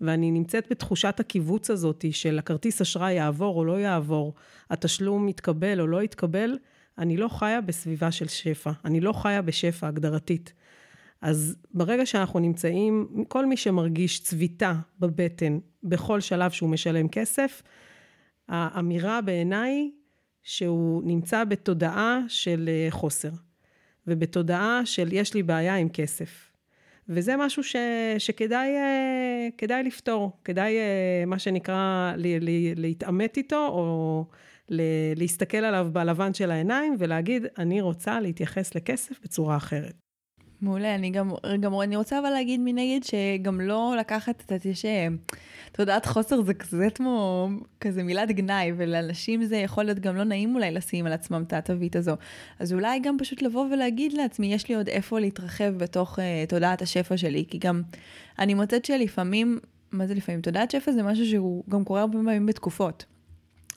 ואני 0.00 0.30
נמצאת 0.30 0.66
בתחושת 0.70 1.20
הקיבוץ 1.20 1.70
הזאת 1.70 2.04
של 2.10 2.38
הכרטיס 2.38 2.80
אשראי 2.80 3.12
יעבור 3.12 3.56
או 3.56 3.64
לא 3.64 3.80
יעבור, 3.80 4.34
התשלום 4.70 5.28
יתקבל 5.28 5.80
או 5.80 5.86
לא 5.86 6.02
יתקבל, 6.02 6.58
אני 6.98 7.16
לא 7.16 7.28
חיה 7.28 7.60
בסביבה 7.60 8.10
של 8.10 8.28
שפע, 8.28 8.70
אני 8.84 9.00
לא 9.00 9.12
חיה 9.12 9.42
בשפע 9.42 9.88
הגדרתית. 9.88 10.52
אז 11.22 11.56
ברגע 11.74 12.06
שאנחנו 12.06 12.38
נמצאים, 12.38 13.24
כל 13.28 13.46
מי 13.46 13.56
שמרגיש 13.56 14.22
צביטה 14.22 14.74
בבטן 15.00 15.58
בכל 15.82 16.20
שלב 16.20 16.50
שהוא 16.50 16.70
משלם 16.70 17.08
כסף, 17.08 17.62
האמירה 18.48 19.20
בעיניי 19.20 19.90
שהוא 20.46 21.02
נמצא 21.04 21.44
בתודעה 21.44 22.20
של 22.28 22.68
אה, 22.68 22.86
חוסר, 22.90 23.30
ובתודעה 24.06 24.80
של 24.84 25.08
יש 25.12 25.34
לי 25.34 25.42
בעיה 25.42 25.76
עם 25.76 25.88
כסף. 25.88 26.52
וזה 27.08 27.36
משהו 27.36 27.64
ש, 27.64 27.76
שכדאי 28.18 28.68
אה, 29.70 29.82
לפתור, 29.82 30.32
כדאי 30.44 30.76
אה, 30.78 31.24
מה 31.26 31.38
שנקרא 31.38 32.12
להתעמת 32.76 33.36
איתו, 33.36 33.66
או 33.66 34.24
להסתכל 35.16 35.56
עליו 35.56 35.88
בלבן 35.92 36.34
של 36.34 36.50
העיניים 36.50 36.96
ולהגיד, 36.98 37.46
אני 37.58 37.80
רוצה 37.80 38.20
להתייחס 38.20 38.74
לכסף 38.74 39.20
בצורה 39.22 39.56
אחרת. 39.56 40.05
מעולה, 40.60 40.94
אני 40.94 41.10
גם, 41.10 41.30
גם 41.60 41.80
אני 41.80 41.96
רוצה 41.96 42.18
אבל 42.18 42.30
להגיד 42.30 42.60
מנגד 42.64 43.00
שגם 43.04 43.60
לא 43.60 43.94
לקחת, 43.98 44.42
את 44.46 44.50
יודעת, 44.50 44.66
יש 44.66 44.84
תודעת 45.72 46.06
חוסר 46.06 46.42
זה 46.42 46.54
כזה 46.54 46.88
כמו 46.94 47.48
כזה 47.80 48.02
מילת 48.02 48.30
גנאי, 48.30 48.72
ולאנשים 48.76 49.44
זה 49.44 49.56
יכול 49.56 49.84
להיות 49.84 49.98
גם 49.98 50.16
לא 50.16 50.24
נעים 50.24 50.54
אולי 50.54 50.70
לשים 50.70 51.06
על 51.06 51.12
עצמם 51.12 51.44
את 51.46 51.52
התווית 51.52 51.96
הזו. 51.96 52.16
אז 52.58 52.72
אולי 52.72 53.00
גם 53.00 53.16
פשוט 53.18 53.42
לבוא 53.42 53.66
ולהגיד 53.72 54.12
לעצמי, 54.12 54.54
יש 54.54 54.68
לי 54.68 54.74
עוד 54.74 54.88
איפה 54.88 55.20
להתרחב 55.20 55.72
בתוך 55.76 56.18
uh, 56.18 56.22
תודעת 56.48 56.82
השפע 56.82 57.16
שלי, 57.16 57.44
כי 57.48 57.58
גם 57.58 57.82
אני 58.38 58.54
מוצאת 58.54 58.84
שלפעמים, 58.84 59.58
מה 59.92 60.06
זה 60.06 60.14
לפעמים? 60.14 60.40
תודעת 60.40 60.70
שפע 60.70 60.92
זה 60.92 61.02
משהו 61.02 61.26
שהוא 61.26 61.64
גם 61.68 61.84
קורה 61.84 62.00
הרבה 62.00 62.18
פעמים 62.18 62.46
בתקופות. 62.46 63.04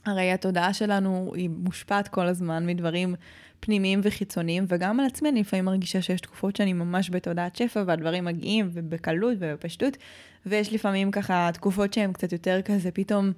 הרי 0.05 0.31
התודעה 0.31 0.74
שלנו 0.74 1.31
היא 1.36 1.50
מושפעת 1.50 2.07
כל 2.07 2.27
הזמן 2.27 2.65
מדברים 2.65 3.15
פנימיים 3.60 4.00
וחיצוניים, 4.04 4.66
וגם 4.68 5.00
על 5.00 5.06
עצמי 5.06 5.30
אני 5.30 5.39
לפעמים 5.39 5.66
מרגישה 5.66 6.01
שיש 6.01 6.22
תקופות 6.22 6.56
שאני 6.56 6.74
ממש 6.74 7.10
בתודעת 7.10 7.56
שפע, 7.56 7.84
והדברים 7.88 8.25
מגיעים 8.25 8.70
ובקלות 8.74 9.34
ובפשטות, 9.39 9.98
ויש 10.46 10.74
לפעמים 10.74 11.12
ככה 11.12 11.50
תקופות 11.54 11.94
שהן 11.94 12.13
קצת 12.13 12.32
יותר 12.32 12.62
כזה, 12.62 12.92
פתאום 12.92 13.32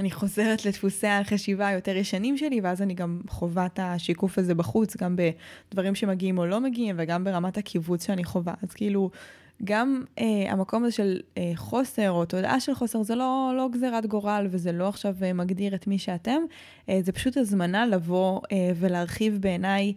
אני 0.00 0.10
חוזרת 0.10 0.64
לדפוסי 0.64 1.06
החשיבה 1.06 1.66
היותר 1.66 1.96
ישנים 1.96 2.36
שלי, 2.36 2.60
ואז 2.60 2.82
אני 2.82 2.94
גם 2.94 3.20
חווה 3.28 3.66
את 3.66 3.78
השיקוף 3.82 4.38
הזה 4.38 4.54
בחוץ, 4.54 4.96
גם 4.96 5.16
בדברים 5.70 5.94
שמגיעים 5.94 6.38
או 6.38 6.46
לא 6.46 6.60
מגיעים, 6.60 6.96
וגם 6.98 7.24
ברמת 7.24 7.58
הקיבוץ 7.58 8.06
שאני 8.06 8.24
חווה. 8.24 8.54
אז 8.62 8.72
כאילו, 8.72 9.10
גם 9.64 10.04
אה, 10.18 10.24
המקום 10.48 10.84
הזה 10.84 10.92
של 10.92 11.20
אה, 11.38 11.52
חוסר 11.54 12.10
או 12.10 12.24
תודעה 12.24 12.60
של 12.60 12.74
חוסר, 12.74 13.02
זה 13.02 13.14
לא, 13.14 13.52
לא 13.56 13.68
גזירת 13.72 14.06
גורל 14.06 14.46
וזה 14.50 14.72
לא 14.72 14.88
עכשיו 14.88 15.14
אה, 15.22 15.32
מגדיר 15.32 15.74
את 15.74 15.86
מי 15.86 15.98
שאתם, 15.98 16.42
אה, 16.88 16.98
זה 17.02 17.12
פשוט 17.12 17.36
הזמנה 17.36 17.86
לבוא 17.86 18.40
אה, 18.52 18.70
ולהרחיב 18.76 19.38
בעיניי 19.40 19.92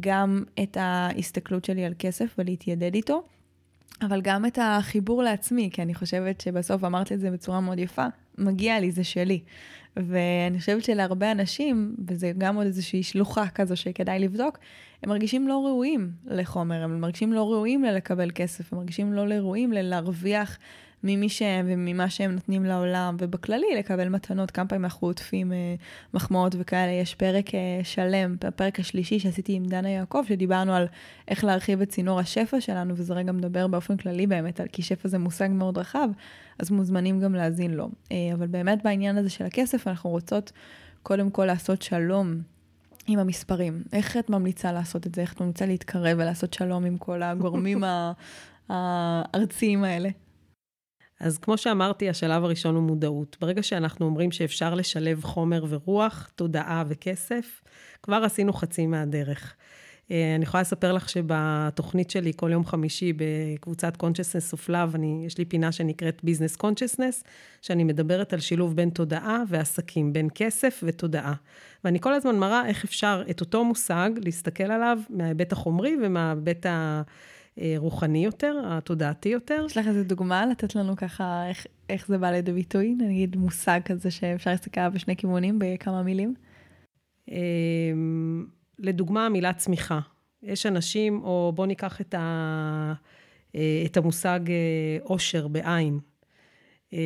גם 0.00 0.44
את 0.62 0.76
ההסתכלות 0.80 1.64
שלי 1.64 1.84
על 1.84 1.94
כסף 1.98 2.34
ולהתיידד 2.38 2.94
איתו. 2.94 3.22
אבל 4.02 4.20
גם 4.20 4.46
את 4.46 4.58
החיבור 4.62 5.22
לעצמי, 5.22 5.70
כי 5.72 5.82
אני 5.82 5.94
חושבת 5.94 6.40
שבסוף 6.40 6.84
אמרת 6.84 7.12
את 7.12 7.20
זה 7.20 7.30
בצורה 7.30 7.60
מאוד 7.60 7.78
יפה, 7.78 8.06
מגיע 8.38 8.80
לי, 8.80 8.90
זה 8.90 9.04
שלי. 9.04 9.40
ואני 9.96 10.58
חושבת 10.58 10.84
שלהרבה 10.84 11.30
אנשים, 11.30 11.96
וזה 12.08 12.32
גם 12.38 12.56
עוד 12.56 12.66
איזושהי 12.66 13.02
שלוחה 13.02 13.48
כזו 13.48 13.76
שכדאי 13.76 14.18
לבדוק, 14.18 14.58
הם 15.02 15.08
מרגישים 15.08 15.48
לא 15.48 15.66
ראויים 15.66 16.10
לחומר, 16.26 16.82
הם 16.82 17.00
מרגישים 17.00 17.32
לא 17.32 17.52
ראויים 17.52 17.84
ללקבל 17.84 18.30
כסף, 18.34 18.72
הם 18.72 18.78
מרגישים 18.78 19.12
לא 19.12 19.20
ראויים 19.20 19.72
ללהרוויח 19.72 20.58
ממי 21.04 21.28
שהם 21.28 21.66
וממה 21.68 22.10
שהם 22.10 22.30
נותנים 22.32 22.64
לעולם, 22.64 23.16
ובכללי 23.18 23.66
לקבל 23.78 24.08
מתנות, 24.08 24.50
כמה 24.50 24.68
פעמים 24.68 24.84
אנחנו 24.84 25.08
עוטפים 25.08 25.52
אה, 25.52 25.74
מחמאות 26.14 26.54
וכאלה. 26.58 26.92
יש 26.92 27.14
פרק 27.14 27.54
אה, 27.54 27.80
שלם, 27.82 28.36
הפרק 28.48 28.80
השלישי 28.80 29.18
שעשיתי 29.18 29.52
עם 29.52 29.64
דנה 29.64 29.90
יעקב, 29.90 30.22
שדיברנו 30.28 30.74
על 30.74 30.86
איך 31.28 31.44
להרחיב 31.44 31.80
את 31.80 31.88
צינור 31.88 32.20
השפע 32.20 32.60
שלנו, 32.60 32.94
וזה 32.96 33.14
רגע 33.14 33.32
מדבר 33.32 33.66
באופן 33.66 33.96
כללי 33.96 34.26
באמת, 34.26 34.60
על, 34.60 34.66
כי 34.72 34.82
שפע 34.82 35.08
זה 35.08 35.18
מושג 35.18 35.48
מאוד 35.52 35.78
רחב, 35.78 36.08
אז 36.58 36.70
מוזמנים 36.70 37.20
גם 37.20 37.34
להאזין 37.34 37.74
לו. 37.74 37.88
אה, 38.12 38.16
אבל 38.34 38.46
באמת 38.46 38.82
בעניין 38.84 39.16
הזה 39.16 39.30
של 39.30 39.44
הכסף, 39.44 39.88
אנחנו 39.88 40.10
רוצות 40.10 40.52
קודם 41.02 41.30
כל 41.30 41.44
לעשות 41.44 41.82
שלום. 41.82 42.42
עם 43.06 43.18
המספרים. 43.18 43.82
איך 43.92 44.16
את 44.16 44.30
ממליצה 44.30 44.72
לעשות 44.72 45.06
את 45.06 45.14
זה? 45.14 45.20
איך 45.20 45.32
את 45.32 45.40
ממליצה 45.40 45.66
להתקרב 45.66 46.18
ולעשות 46.20 46.54
שלום 46.54 46.84
עם 46.84 46.98
כל 46.98 47.22
הגורמים 47.22 47.84
הארציים 48.68 49.84
האלה? 49.84 50.08
אז 51.22 51.38
כמו 51.38 51.58
שאמרתי, 51.58 52.08
השלב 52.08 52.44
הראשון 52.44 52.74
הוא 52.74 52.82
מודעות. 52.82 53.36
ברגע 53.40 53.62
שאנחנו 53.62 54.06
אומרים 54.06 54.32
שאפשר 54.32 54.74
לשלב 54.74 55.24
חומר 55.24 55.64
ורוח, 55.68 56.30
תודעה 56.36 56.84
וכסף, 56.88 57.62
כבר 58.02 58.22
עשינו 58.24 58.52
חצי 58.52 58.86
מהדרך. 58.86 59.54
אה, 60.10 60.34
אני 60.34 60.42
יכולה 60.42 60.60
לספר 60.60 60.92
לך 60.92 61.08
שבתוכנית 61.08 62.10
שלי 62.10 62.32
כל 62.36 62.50
יום 62.52 62.64
חמישי 62.64 63.12
בקבוצת 63.12 63.96
Consciousness 64.02 64.54
of 64.54 64.68
Love, 64.68 64.94
אני, 64.94 65.22
יש 65.26 65.38
לי 65.38 65.44
פינה 65.44 65.72
שנקראת 65.72 66.22
Business 66.24 66.62
Consciousness, 66.62 67.24
שאני 67.62 67.84
מדברת 67.84 68.32
על 68.32 68.40
שילוב 68.40 68.76
בין 68.76 68.90
תודעה 68.90 69.42
ועסקים, 69.48 70.12
בין 70.12 70.28
כסף 70.34 70.80
ותודעה. 70.86 71.34
ואני 71.84 72.00
כל 72.00 72.14
הזמן 72.14 72.38
מראה 72.38 72.66
איך 72.66 72.84
אפשר 72.84 73.22
את 73.30 73.40
אותו 73.40 73.64
מושג 73.64 74.10
להסתכל 74.24 74.72
עליו 74.72 74.98
מההיבט 75.10 75.52
החומרי 75.52 75.96
ומההיבט 76.02 76.66
ה... 76.66 77.02
רוחני 77.76 78.24
יותר, 78.24 78.62
התודעתי 78.64 79.28
יותר. 79.28 79.62
יש 79.66 79.76
לך 79.76 79.86
איזה 79.86 80.04
דוגמה 80.04 80.46
לתת 80.46 80.74
לנו 80.74 80.96
ככה 80.96 81.48
איך, 81.48 81.66
איך 81.88 82.06
זה 82.06 82.18
בא 82.18 82.30
לידי 82.30 82.52
ביטוי? 82.52 82.94
נגיד 82.98 83.36
מושג 83.36 83.80
כזה 83.84 84.10
שאפשר 84.10 84.50
להסתכל 84.50 84.80
עליו 84.80 84.92
בשני 84.94 85.16
כיוונים 85.16 85.58
בכמה 85.58 86.02
מילים? 86.02 86.34
אמ, 87.28 88.46
לדוגמה, 88.78 89.26
המילה 89.26 89.52
צמיחה. 89.52 90.00
יש 90.42 90.66
אנשים, 90.66 91.22
או 91.22 91.52
בואו 91.54 91.66
ניקח 91.66 92.00
את, 92.00 92.14
ה, 92.14 92.94
אה, 93.54 93.82
את 93.86 93.96
המושג 93.96 94.40
עושר 95.02 95.42
אה, 95.42 95.48
בעין. 95.48 95.98
אה, 96.94 96.98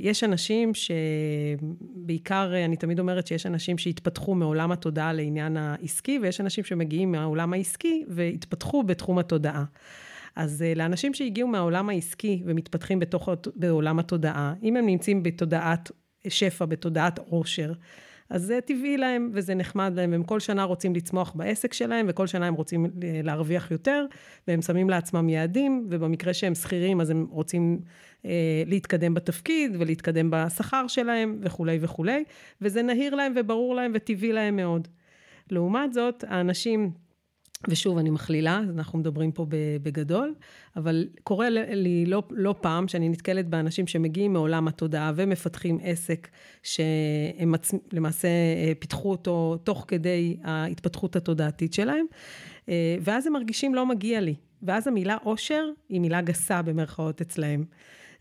יש 0.00 0.24
אנשים 0.24 0.72
שבעיקר, 0.74 2.52
אני 2.64 2.76
תמיד 2.76 2.98
אומרת 3.00 3.26
שיש 3.26 3.46
אנשים 3.46 3.78
שהתפתחו 3.78 4.34
מעולם 4.34 4.72
התודעה 4.72 5.12
לעניין 5.12 5.56
העסקי, 5.56 6.18
ויש 6.22 6.40
אנשים 6.40 6.64
שמגיעים 6.64 7.12
מהעולם 7.12 7.52
העסקי 7.52 8.04
והתפתחו 8.08 8.82
בתחום 8.82 9.18
התודעה. 9.18 9.64
אז 10.36 10.64
לאנשים 10.76 11.14
שהגיעו 11.14 11.48
מהעולם 11.48 11.88
העסקי 11.88 12.42
ומתפתחים 12.46 12.98
בתוך, 12.98 13.28
בעולם 13.56 13.98
התודעה, 13.98 14.54
אם 14.62 14.76
הם 14.76 14.86
נמצאים 14.86 15.22
בתודעת 15.22 15.90
שפע, 16.28 16.64
בתודעת 16.64 17.18
עושר, 17.18 17.72
אז 18.30 18.42
זה 18.42 18.60
טבעי 18.60 18.96
להם 18.96 19.30
וזה 19.34 19.54
נחמד 19.54 19.92
להם, 19.96 20.12
הם 20.12 20.22
כל 20.22 20.40
שנה 20.40 20.64
רוצים 20.64 20.94
לצמוח 20.94 21.32
בעסק 21.34 21.72
שלהם, 21.72 22.06
וכל 22.08 22.26
שנה 22.26 22.46
הם 22.46 22.54
רוצים 22.54 22.86
להרוויח 23.24 23.70
יותר, 23.70 24.06
והם 24.48 24.62
שמים 24.62 24.90
לעצמם 24.90 25.28
יעדים, 25.28 25.86
ובמקרה 25.90 26.34
שהם 26.34 26.54
שכירים 26.54 27.00
אז 27.00 27.10
הם 27.10 27.26
רוצים 27.30 27.80
אה, 28.24 28.62
להתקדם 28.66 29.14
בתפקיד 29.14 29.76
ולהתקדם 29.78 30.30
בשכר 30.30 30.86
שלהם 30.86 31.38
וכולי 31.42 31.78
וכולי, 31.80 32.24
וזה 32.60 32.82
נהיר 32.82 33.14
להם 33.14 33.32
וברור 33.36 33.74
להם 33.74 33.92
וטבעי 33.94 34.32
להם 34.32 34.56
מאוד. 34.56 34.88
לעומת 35.50 35.92
זאת, 35.92 36.24
האנשים... 36.28 37.09
ושוב, 37.68 37.98
אני 37.98 38.10
מכלילה, 38.10 38.60
אנחנו 38.76 38.98
מדברים 38.98 39.32
פה 39.32 39.46
בגדול, 39.82 40.34
אבל 40.76 41.08
קורה 41.22 41.48
לי 41.50 42.06
לא, 42.06 42.22
לא 42.30 42.54
פעם 42.60 42.88
שאני 42.88 43.08
נתקלת 43.08 43.48
באנשים 43.48 43.86
שמגיעים 43.86 44.32
מעולם 44.32 44.68
התודעה 44.68 45.12
ומפתחים 45.16 45.78
עסק 45.82 46.28
שהם 46.62 47.52
מצ... 47.52 47.70
למעשה 47.92 48.28
אה, 48.28 48.72
פיתחו 48.78 49.10
אותו 49.10 49.56
תוך 49.64 49.84
כדי 49.88 50.36
ההתפתחות 50.44 51.16
התודעתית 51.16 51.72
שלהם, 51.74 52.06
אה, 52.68 52.96
ואז 53.00 53.26
הם 53.26 53.32
מרגישים 53.32 53.74
לא 53.74 53.86
מגיע 53.86 54.20
לי. 54.20 54.34
ואז 54.62 54.86
המילה 54.86 55.16
עושר 55.22 55.64
היא 55.88 56.00
מילה 56.00 56.20
גסה 56.20 56.62
במרכאות 56.62 57.20
אצלהם. 57.20 57.64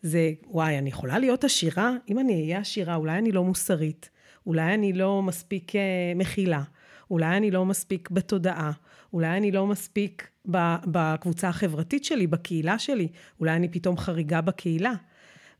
זה, 0.01 0.31
וואי, 0.47 0.77
אני 0.77 0.89
יכולה 0.89 1.19
להיות 1.19 1.43
עשירה? 1.43 1.93
אם 2.09 2.19
אני 2.19 2.41
אהיה 2.41 2.59
עשירה, 2.59 2.95
אולי 2.95 3.17
אני 3.17 3.31
לא 3.31 3.43
מוסרית, 3.43 4.09
אולי 4.45 4.73
אני 4.73 4.93
לא 4.93 5.21
מספיק 5.21 5.75
אה, 5.75 5.81
מכילה, 6.15 6.63
אולי 7.11 7.37
אני 7.37 7.51
לא 7.51 7.65
מספיק 7.65 8.09
בתודעה. 8.09 8.71
אולי 9.13 9.37
אני 9.37 9.51
לא 9.51 9.67
מספיק 9.67 10.29
בקבוצה 10.85 11.49
החברתית 11.49 12.05
שלי, 12.05 12.27
בקהילה 12.27 12.79
שלי, 12.79 13.07
אולי 13.39 13.55
אני 13.55 13.69
פתאום 13.69 13.97
חריגה 13.97 14.41
בקהילה. 14.41 14.93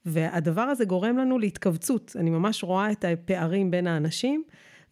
והדבר 0.05 0.61
הזה 0.61 0.85
גורם 0.85 1.17
לנו 1.17 1.39
להתכווצות. 1.39 2.15
אני 2.19 2.29
ממש 2.29 2.63
רואה 2.63 2.91
את 2.91 3.05
הפערים 3.05 3.71
בין 3.71 3.87
האנשים, 3.87 4.43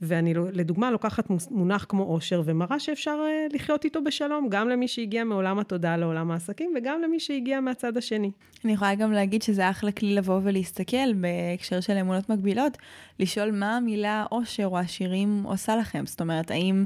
ואני 0.02 0.34
לדוגמה 0.34 0.92
לוקחת 0.92 1.28
מונח 1.52 1.86
כמו 1.90 2.04
עושר 2.04 2.42
ומראה 2.46 2.80
שאפשר 2.80 3.20
אה, 3.26 3.48
לחיות 3.54 3.86
איתו 3.86 4.04
בשלום, 4.04 4.48
גם 4.50 4.70
למי 4.70 4.88
שהגיע 4.88 5.24
מעולם 5.24 5.60
התודעה 5.60 5.98
לעולם 5.98 6.32
העסקים 6.32 6.74
וגם 6.78 7.02
למי 7.02 7.20
שהגיע 7.20 7.60
מהצד 7.60 7.98
השני. 7.98 8.32
אני 8.66 8.74
יכולה 8.74 8.96
גם 8.96 9.12
להגיד 9.12 9.42
שזה 9.42 9.70
אחלה 9.70 9.92
כלי 9.92 10.16
לבוא 10.16 10.40
ולהסתכל 10.44 11.14
בהקשר 11.14 11.80
של 11.80 11.94
אמונות 11.94 12.30
מקבילות, 12.30 12.78
לשאול 13.20 13.52
מה 13.52 13.78
המילה 13.78 14.26
עושר 14.30 14.66
או 14.66 14.78
עשירים 14.78 15.44
עושה 15.44 15.76
לכם. 15.76 16.06
זאת 16.06 16.22
אומרת, 16.22 16.52
האם... 16.52 16.86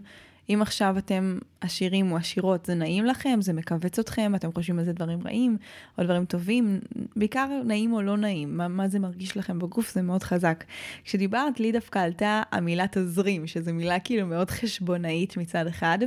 אם 0.50 0.62
עכשיו 0.62 0.98
אתם 0.98 1.38
עשירים 1.62 2.12
או 2.12 2.18
עשירות, 2.18 2.66
זה 2.66 2.76
נעים 2.76 3.06
לכם, 3.06 3.40
זה 3.42 3.54
מכווץ 3.54 4.00
אתכם, 4.00 4.36
אתם 4.36 4.54
חושבים 4.54 4.80
על 4.80 4.86
זה 4.86 4.94
דברים 4.94 5.20
רעים 5.26 5.58
או 5.98 6.04
דברים 6.04 6.26
טובים, 6.26 6.80
בעיקר 7.16 7.48
נעים 7.66 7.94
או 7.94 8.02
לא 8.02 8.18
נעים, 8.18 8.58
מה, 8.58 8.68
מה 8.68 8.88
זה 8.88 9.00
מרגיש 9.00 9.38
לכם 9.38 9.60
בגוף, 9.60 9.94
זה 9.94 10.02
מאוד 10.02 10.24
חזק. 10.24 10.64
כשדיברת, 11.04 11.60
לי 11.60 11.72
דווקא 11.72 12.00
עלתה 12.00 12.42
המילה 12.52 12.86
תזרים, 12.92 13.48
שזו 13.48 13.74
מילה 13.74 14.00
כאילו 14.00 14.28
מאוד 14.28 14.50
חשבונאית 14.50 15.38
מצד 15.38 15.68
אחד. 15.68 16.00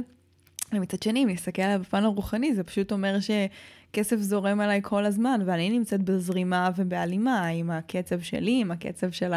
ומצד 0.73 1.03
שני, 1.03 1.25
אם 1.25 1.29
נסתכל 1.29 1.63
עליו 1.63 1.81
בפן 1.81 2.05
הרוחני, 2.05 2.55
זה 2.55 2.63
פשוט 2.63 2.93
אומר 2.93 3.21
ש... 3.21 3.31
כסף 3.95 4.17
זורם 4.17 4.61
עליי 4.61 4.81
כל 4.83 5.05
הזמן, 5.05 5.41
ואני 5.47 5.71
נמצאת 5.71 6.03
בזרימה 6.03 6.71
ובהלימה 6.77 7.47
עם 7.47 7.71
הקצב 7.71 8.21
שלי, 8.21 8.61
עם 8.61 8.71
הקצב 8.71 9.11
של 9.11 9.33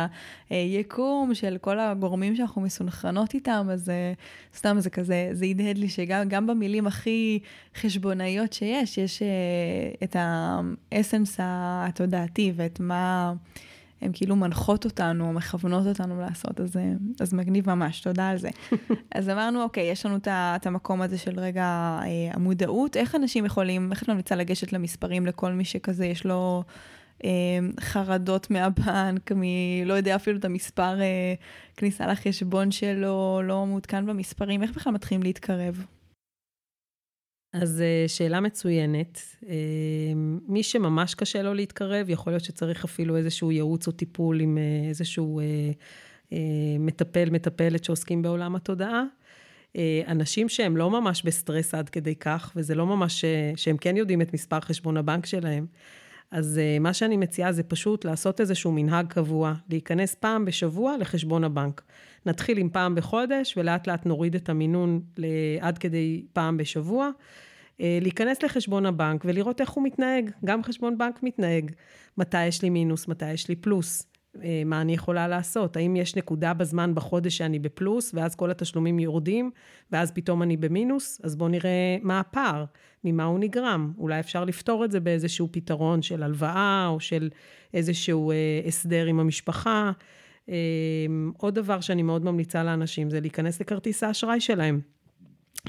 היקום, 0.50 1.34
של 1.34 1.58
כל 1.62 1.80
הגורמים 1.80 2.36
שאנחנו 2.36 2.62
מסונכרנות 2.62 3.34
איתם, 3.34 3.68
אז 3.72 3.90
אה, 3.90 4.14
סתם 4.56 4.80
זה 4.80 4.90
כזה, 4.90 5.30
זה 5.32 5.46
הדהד 5.46 5.78
לי 5.78 5.90
שגם 5.90 6.48
במילים 6.48 6.88
הכי 6.88 7.40
חשבונאיות 7.76 8.54
שיש, 8.54 8.98
יש 8.98 9.22
אה, 9.22 9.28
את 10.04 10.16
האסנס 10.20 11.36
התודעתי 11.40 12.52
ואת 12.56 12.80
מה... 12.80 13.34
הן 14.02 14.12
כאילו 14.14 14.36
מנחות 14.36 14.86
אותנו, 14.86 15.34
מכוונות 15.34 15.88
אותנו 15.88 16.22
לעשות, 16.22 16.62
אז, 16.62 16.78
אה, 16.78 16.92
אז 17.20 17.34
מגניב 17.34 17.70
ממש, 17.70 18.02
תודה 18.02 18.30
על 18.30 18.38
זה. 18.38 18.50
אז 19.16 19.30
אמרנו, 19.30 19.64
אוקיי, 19.64 19.92
יש 19.92 20.06
לנו 20.06 20.18
את 20.28 20.66
המקום 20.66 21.02
הזה 21.02 21.18
של 21.18 21.40
רגע 21.40 21.64
אה, 22.04 22.32
המודעות, 22.34 22.98
איך 22.98 23.16
אנשים 23.16 23.46
יכולים, 23.46 23.92
איך 23.92 24.04
את 24.04 24.10
ממליצה 24.10 24.36
לגשת 24.36 24.74
למספרים 24.74 25.26
לכל 25.26 25.52
מי 25.52 25.66
שכזה 25.66 26.06
יש 26.06 26.26
לו 26.26 26.64
אה, 27.24 27.30
חרדות 27.80 28.52
מהבנק, 28.52 29.32
מ... 29.32 29.42
לא 29.86 29.94
יודע 29.94 30.16
אפילו 30.16 30.40
את 30.40 30.46
המספר 30.46 31.02
אה, 31.02 31.34
כניסה 31.78 32.08
לחשבון 32.08 32.72
שלו, 32.72 33.42
לא 33.44 33.66
מעודכן 33.66 34.06
במספרים, 34.06 34.64
איך 34.64 34.72
בכלל 34.76 34.94
מתחילים 34.94 35.24
להתקרב? 35.24 35.86
אז 37.54 37.82
אה, 37.82 38.08
שאלה 38.08 38.40
מצוינת. 38.40 39.22
אה, 39.50 39.56
מי 40.48 40.64
שממש 40.64 41.16
קשה 41.16 41.42
לו 41.42 41.54
להתקרב, 41.54 42.10
יכול 42.10 42.34
להיות 42.34 42.44
שצריך 42.44 42.86
אפילו 42.86 43.18
איזשהו 43.18 43.52
ייעוץ 43.52 43.88
או 43.88 43.92
טיפול 43.92 44.40
עם 44.40 44.58
אה, 44.58 44.90
איזשהו 44.90 45.42
מטפל, 46.80 47.30
מטפלת 47.30 47.84
שעוסקים 47.84 48.22
בעולם 48.22 48.56
התודעה. 48.56 49.04
אנשים 50.08 50.50
שהם 50.50 50.78
לא 50.78 50.92
ממש 50.92 51.24
בסטרס 51.24 51.74
עד 51.74 51.90
כדי 51.90 52.16
כך, 52.16 52.54
וזה 52.56 52.76
לא 52.76 52.86
ממש, 52.86 53.26
שהם 53.56 53.78
כן 53.78 53.98
יודעים 53.98 54.22
את 54.22 54.34
מספר 54.34 54.60
חשבון 54.60 54.98
הבנק 54.98 55.26
שלהם, 55.26 55.66
אז 56.32 56.60
מה 56.80 56.94
שאני 56.94 57.18
מציעה 57.18 57.52
זה 57.52 57.64
פשוט 57.64 58.06
לעשות 58.06 58.42
איזשהו 58.42 58.72
מנהג 58.72 59.08
קבוע, 59.08 59.54
להיכנס 59.70 60.16
פעם 60.16 60.46
בשבוע 60.46 60.98
לחשבון 60.98 61.44
הבנק. 61.44 61.82
נתחיל 62.26 62.58
עם 62.58 62.70
פעם 62.70 62.96
בחודש, 62.96 63.58
ולאט 63.58 63.88
לאט 63.88 64.06
נוריד 64.06 64.36
את 64.36 64.50
המינון 64.50 65.02
עד 65.62 65.78
כדי 65.78 66.26
פעם 66.34 66.58
בשבוע. 66.58 67.10
אה, 67.82 67.98
להיכנס 68.02 68.44
לחשבון 68.44 68.86
הבנק 68.86 69.26
ולראות 69.26 69.62
איך 69.62 69.70
הוא 69.70 69.84
מתנהג. 69.84 70.32
גם 70.46 70.64
חשבון 70.64 70.98
בנק 70.98 71.24
מתנהג. 71.24 71.72
מתי 72.18 72.46
יש 72.46 72.62
לי 72.62 72.70
מינוס, 72.70 73.08
מתי 73.08 73.34
יש 73.34 73.50
לי 73.50 73.56
פלוס. 73.56 74.08
אה, 74.44 74.64
מה 74.66 74.82
אני 74.82 74.94
יכולה 74.94 75.28
לעשות? 75.28 75.78
האם 75.78 75.96
יש 75.96 76.16
נקודה 76.16 76.54
בזמן 76.54 76.96
בחודש 76.96 77.38
שאני 77.38 77.60
בפלוס, 77.60 78.12
ואז 78.14 78.36
כל 78.36 78.52
התשלומים 78.52 79.00
יורדים, 79.00 79.52
ואז 79.92 80.12
פתאום 80.12 80.44
אני 80.44 80.58
במינוס? 80.58 81.22
אז 81.24 81.36
בואו 81.36 81.50
נראה 81.50 81.98
מה 82.02 82.20
הפער, 82.20 82.66
ממה 83.04 83.24
הוא 83.24 83.40
נגרם. 83.40 83.94
אולי 83.98 84.20
אפשר 84.20 84.46
לפתור 84.46 84.86
את 84.86 84.92
זה 84.92 85.00
באיזשהו 85.00 85.50
פתרון 85.52 86.02
של 86.02 86.24
הלוואה, 86.24 86.88
או 86.88 87.00
של 87.00 87.30
איזשהו 87.74 88.32
אה, 88.32 88.36
הסדר 88.68 89.06
עם 89.06 89.20
המשפחה. 89.20 89.92
אה, 90.50 90.56
עוד 91.38 91.56
דבר 91.56 91.82
שאני 91.82 92.04
מאוד 92.04 92.26
ממליצה 92.26 92.64
לאנשים, 92.64 93.10
זה 93.10 93.20
להיכנס 93.20 93.62
לכרטיס 93.62 94.04
האשראי 94.04 94.40
שלהם. 94.40 94.97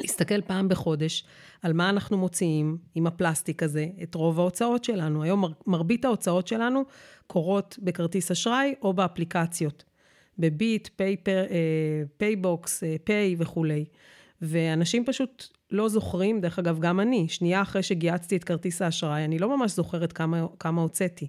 להסתכל 0.00 0.40
פעם 0.40 0.68
בחודש 0.68 1.24
על 1.62 1.72
מה 1.72 1.88
אנחנו 1.88 2.18
מוציאים 2.18 2.78
עם 2.94 3.06
הפלסטיק 3.06 3.62
הזה, 3.62 3.86
את 4.02 4.14
רוב 4.14 4.40
ההוצאות 4.40 4.84
שלנו. 4.84 5.22
היום 5.22 5.44
מרבית 5.66 6.04
ההוצאות 6.04 6.48
שלנו 6.48 6.82
קורות 7.26 7.78
בכרטיס 7.82 8.30
אשראי 8.30 8.74
או 8.82 8.92
באפליקציות, 8.92 9.84
בביט, 10.38 10.88
פפר, 10.96 11.44
פייבוקס, 12.16 12.82
פיי 13.04 13.36
וכולי. 13.38 13.84
ואנשים 14.42 15.04
פשוט 15.04 15.46
לא 15.70 15.88
זוכרים, 15.88 16.40
דרך 16.40 16.58
אגב, 16.58 16.78
גם 16.78 17.00
אני, 17.00 17.28
שנייה 17.28 17.62
אחרי 17.62 17.82
שגיהצתי 17.82 18.36
את 18.36 18.44
כרטיס 18.44 18.82
האשראי, 18.82 19.24
אני 19.24 19.38
לא 19.38 19.56
ממש 19.56 19.70
זוכרת 19.70 20.12
כמה, 20.12 20.46
כמה 20.58 20.82
הוצאתי. 20.82 21.26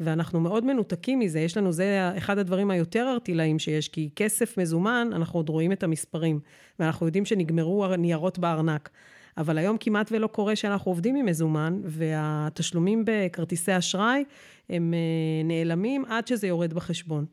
ואנחנו 0.00 0.40
מאוד 0.40 0.64
מנותקים 0.64 1.18
מזה, 1.18 1.40
יש 1.40 1.56
לנו, 1.56 1.72
זה 1.72 2.10
אחד 2.16 2.38
הדברים 2.38 2.70
היותר 2.70 3.10
ארטילאיים 3.12 3.58
שיש, 3.58 3.88
כי 3.88 4.10
כסף 4.16 4.58
מזומן, 4.58 5.10
אנחנו 5.12 5.38
עוד 5.38 5.48
רואים 5.48 5.72
את 5.72 5.82
המספרים, 5.82 6.40
ואנחנו 6.78 7.06
יודעים 7.06 7.24
שנגמרו 7.24 7.84
הניירות 7.84 8.38
בארנק. 8.38 8.90
אבל 9.36 9.58
היום 9.58 9.76
כמעט 9.80 10.12
ולא 10.12 10.26
קורה 10.26 10.56
שאנחנו 10.56 10.90
עובדים 10.90 11.16
עם 11.16 11.26
מזומן, 11.26 11.80
והתשלומים 11.84 13.04
בכרטיסי 13.06 13.78
אשראי 13.78 14.24
הם 14.70 14.94
אה, 14.94 15.42
נעלמים 15.44 16.04
עד 16.08 16.26
שזה 16.26 16.46
יורד 16.46 16.72
בחשבון. 16.72 17.24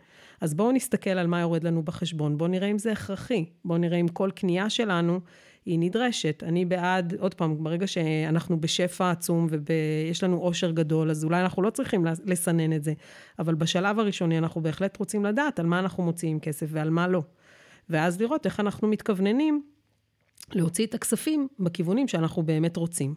אז 0.41 0.54
בואו 0.54 0.71
נסתכל 0.71 1.10
על 1.10 1.28
מה 1.28 1.39
יורד 1.39 1.63
לנו 1.63 1.84
בחשבון, 1.84 2.38
בואו 2.38 2.50
נראה 2.50 2.67
אם 2.67 2.78
זה 2.78 2.91
הכרחי, 2.91 3.45
בואו 3.65 3.78
נראה 3.78 3.97
אם 3.97 4.08
כל 4.08 4.30
קנייה 4.36 4.69
שלנו 4.69 5.19
היא 5.65 5.80
נדרשת. 5.80 6.43
אני 6.47 6.65
בעד, 6.65 7.13
עוד 7.19 7.34
פעם, 7.34 7.63
ברגע 7.63 7.88
שאנחנו 7.88 8.62
בשפע 8.62 9.12
עצום 9.12 9.47
ויש 9.50 10.24
לנו 10.24 10.38
עושר 10.38 10.71
גדול, 10.71 11.12
אז 11.12 11.24
אולי 11.24 11.41
אנחנו 11.41 11.62
לא 11.62 11.69
צריכים 11.69 12.06
לסנן 12.26 12.74
את 12.74 12.84
זה, 12.84 12.93
אבל 13.39 13.56
בשלב 13.56 14.00
הראשוני 14.00 14.38
אנחנו 14.38 14.62
בהחלט 14.62 14.97
רוצים 14.97 15.26
לדעת 15.26 15.60
על 15.60 15.65
מה 15.65 15.80
אנחנו 15.80 16.04
מוציאים 16.04 16.39
כסף 16.39 16.67
ועל 16.69 16.89
מה 16.89 17.08
לא. 17.08 17.24
ואז 17.89 18.21
לראות 18.21 18.45
איך 18.45 18.60
אנחנו 18.60 18.88
מתכווננים 18.88 19.63
להוציא 20.54 20.86
את 20.86 20.93
הכספים 20.93 21.47
בכיוונים 21.60 22.08
שאנחנו 22.08 22.43
באמת 22.43 22.78
רוצים. 22.78 23.15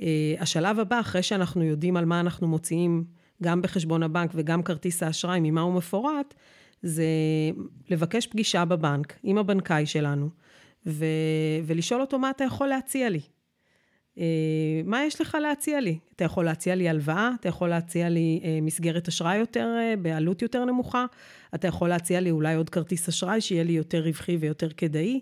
אה, 0.00 0.34
השלב 0.38 0.78
הבא, 0.78 1.00
אחרי 1.00 1.22
שאנחנו 1.22 1.64
יודעים 1.64 1.96
על 1.96 2.04
מה 2.04 2.20
אנחנו 2.20 2.48
מוציאים, 2.48 3.04
גם 3.42 3.62
בחשבון 3.62 4.02
הבנק 4.02 4.30
וגם 4.34 4.62
כרטיס 4.62 5.02
האשראי, 5.02 5.40
ממה 5.42 5.60
הוא 5.60 5.74
מפורט, 5.74 6.34
זה 6.82 7.04
לבקש 7.90 8.26
פגישה 8.26 8.64
בבנק 8.64 9.18
עם 9.22 9.38
הבנקאי 9.38 9.86
שלנו, 9.86 10.30
ו- 10.86 11.04
ולשאול 11.64 12.00
אותו 12.00 12.18
מה 12.18 12.30
אתה 12.30 12.44
יכול 12.44 12.68
להציע 12.68 13.08
לי. 13.08 13.20
אה, 14.18 14.24
מה 14.84 15.04
יש 15.04 15.20
לך 15.20 15.36
להציע 15.42 15.80
לי? 15.80 15.98
אתה 16.16 16.24
יכול 16.24 16.44
להציע 16.44 16.74
לי 16.74 16.88
הלוואה, 16.88 17.30
אתה 17.40 17.48
יכול 17.48 17.68
להציע 17.68 18.08
לי 18.08 18.40
אה, 18.44 18.58
מסגרת 18.62 19.08
אשראי 19.08 19.36
יותר, 19.36 19.68
בעלות 20.02 20.42
יותר 20.42 20.64
נמוכה, 20.64 21.06
אתה 21.54 21.68
יכול 21.68 21.88
להציע 21.88 22.20
לי 22.20 22.30
אולי 22.30 22.54
עוד 22.54 22.70
כרטיס 22.70 23.08
אשראי 23.08 23.40
שיהיה 23.40 23.64
לי 23.64 23.72
יותר 23.72 24.04
רווחי 24.04 24.36
ויותר 24.36 24.68
כדאי. 24.76 25.20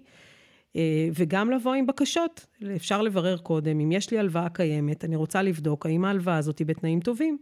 אה, 0.76 1.08
וגם 1.14 1.50
לבוא 1.50 1.74
עם 1.74 1.86
בקשות. 1.86 2.46
אפשר 2.76 3.02
לברר 3.02 3.36
קודם, 3.36 3.80
אם 3.80 3.92
יש 3.92 4.10
לי 4.10 4.18
הלוואה 4.18 4.48
קיימת, 4.48 5.04
אני 5.04 5.16
רוצה 5.16 5.42
לבדוק 5.42 5.86
האם 5.86 6.04
ההלוואה 6.04 6.36
הזאת 6.36 6.58
היא 6.58 6.66
בתנאים 6.66 7.00
טובים. 7.00 7.38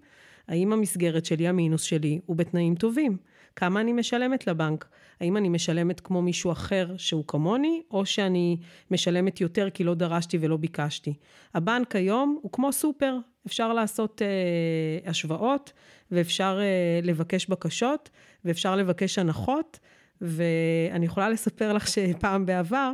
האם 0.48 0.72
המסגרת 0.72 1.24
שלי, 1.24 1.48
המינוס 1.48 1.82
שלי, 1.82 2.20
הוא 2.26 2.36
בתנאים 2.36 2.74
טובים? 2.74 3.16
כמה 3.56 3.80
אני 3.80 3.92
משלמת 3.92 4.46
לבנק? 4.46 4.88
האם 5.20 5.36
אני 5.36 5.48
משלמת 5.48 6.00
כמו 6.00 6.22
מישהו 6.22 6.52
אחר 6.52 6.94
שהוא 6.96 7.24
כמוני, 7.26 7.82
או 7.90 8.06
שאני 8.06 8.56
משלמת 8.90 9.40
יותר 9.40 9.70
כי 9.70 9.84
לא 9.84 9.94
דרשתי 9.94 10.38
ולא 10.40 10.56
ביקשתי? 10.56 11.14
הבנק 11.54 11.96
היום 11.96 12.38
הוא 12.42 12.52
כמו 12.52 12.72
סופר, 12.72 13.16
אפשר 13.46 13.72
לעשות 13.72 14.22
אה, 14.22 15.10
השוואות, 15.10 15.72
ואפשר 16.10 16.58
אה, 16.60 17.00
לבקש 17.02 17.46
בקשות, 17.46 18.10
ואפשר 18.44 18.76
לבקש 18.76 19.18
הנחות. 19.18 19.78
ואני 20.20 21.06
יכולה 21.06 21.28
לספר 21.28 21.72
לך 21.72 21.88
שפעם 21.88 22.46
בעבר, 22.46 22.92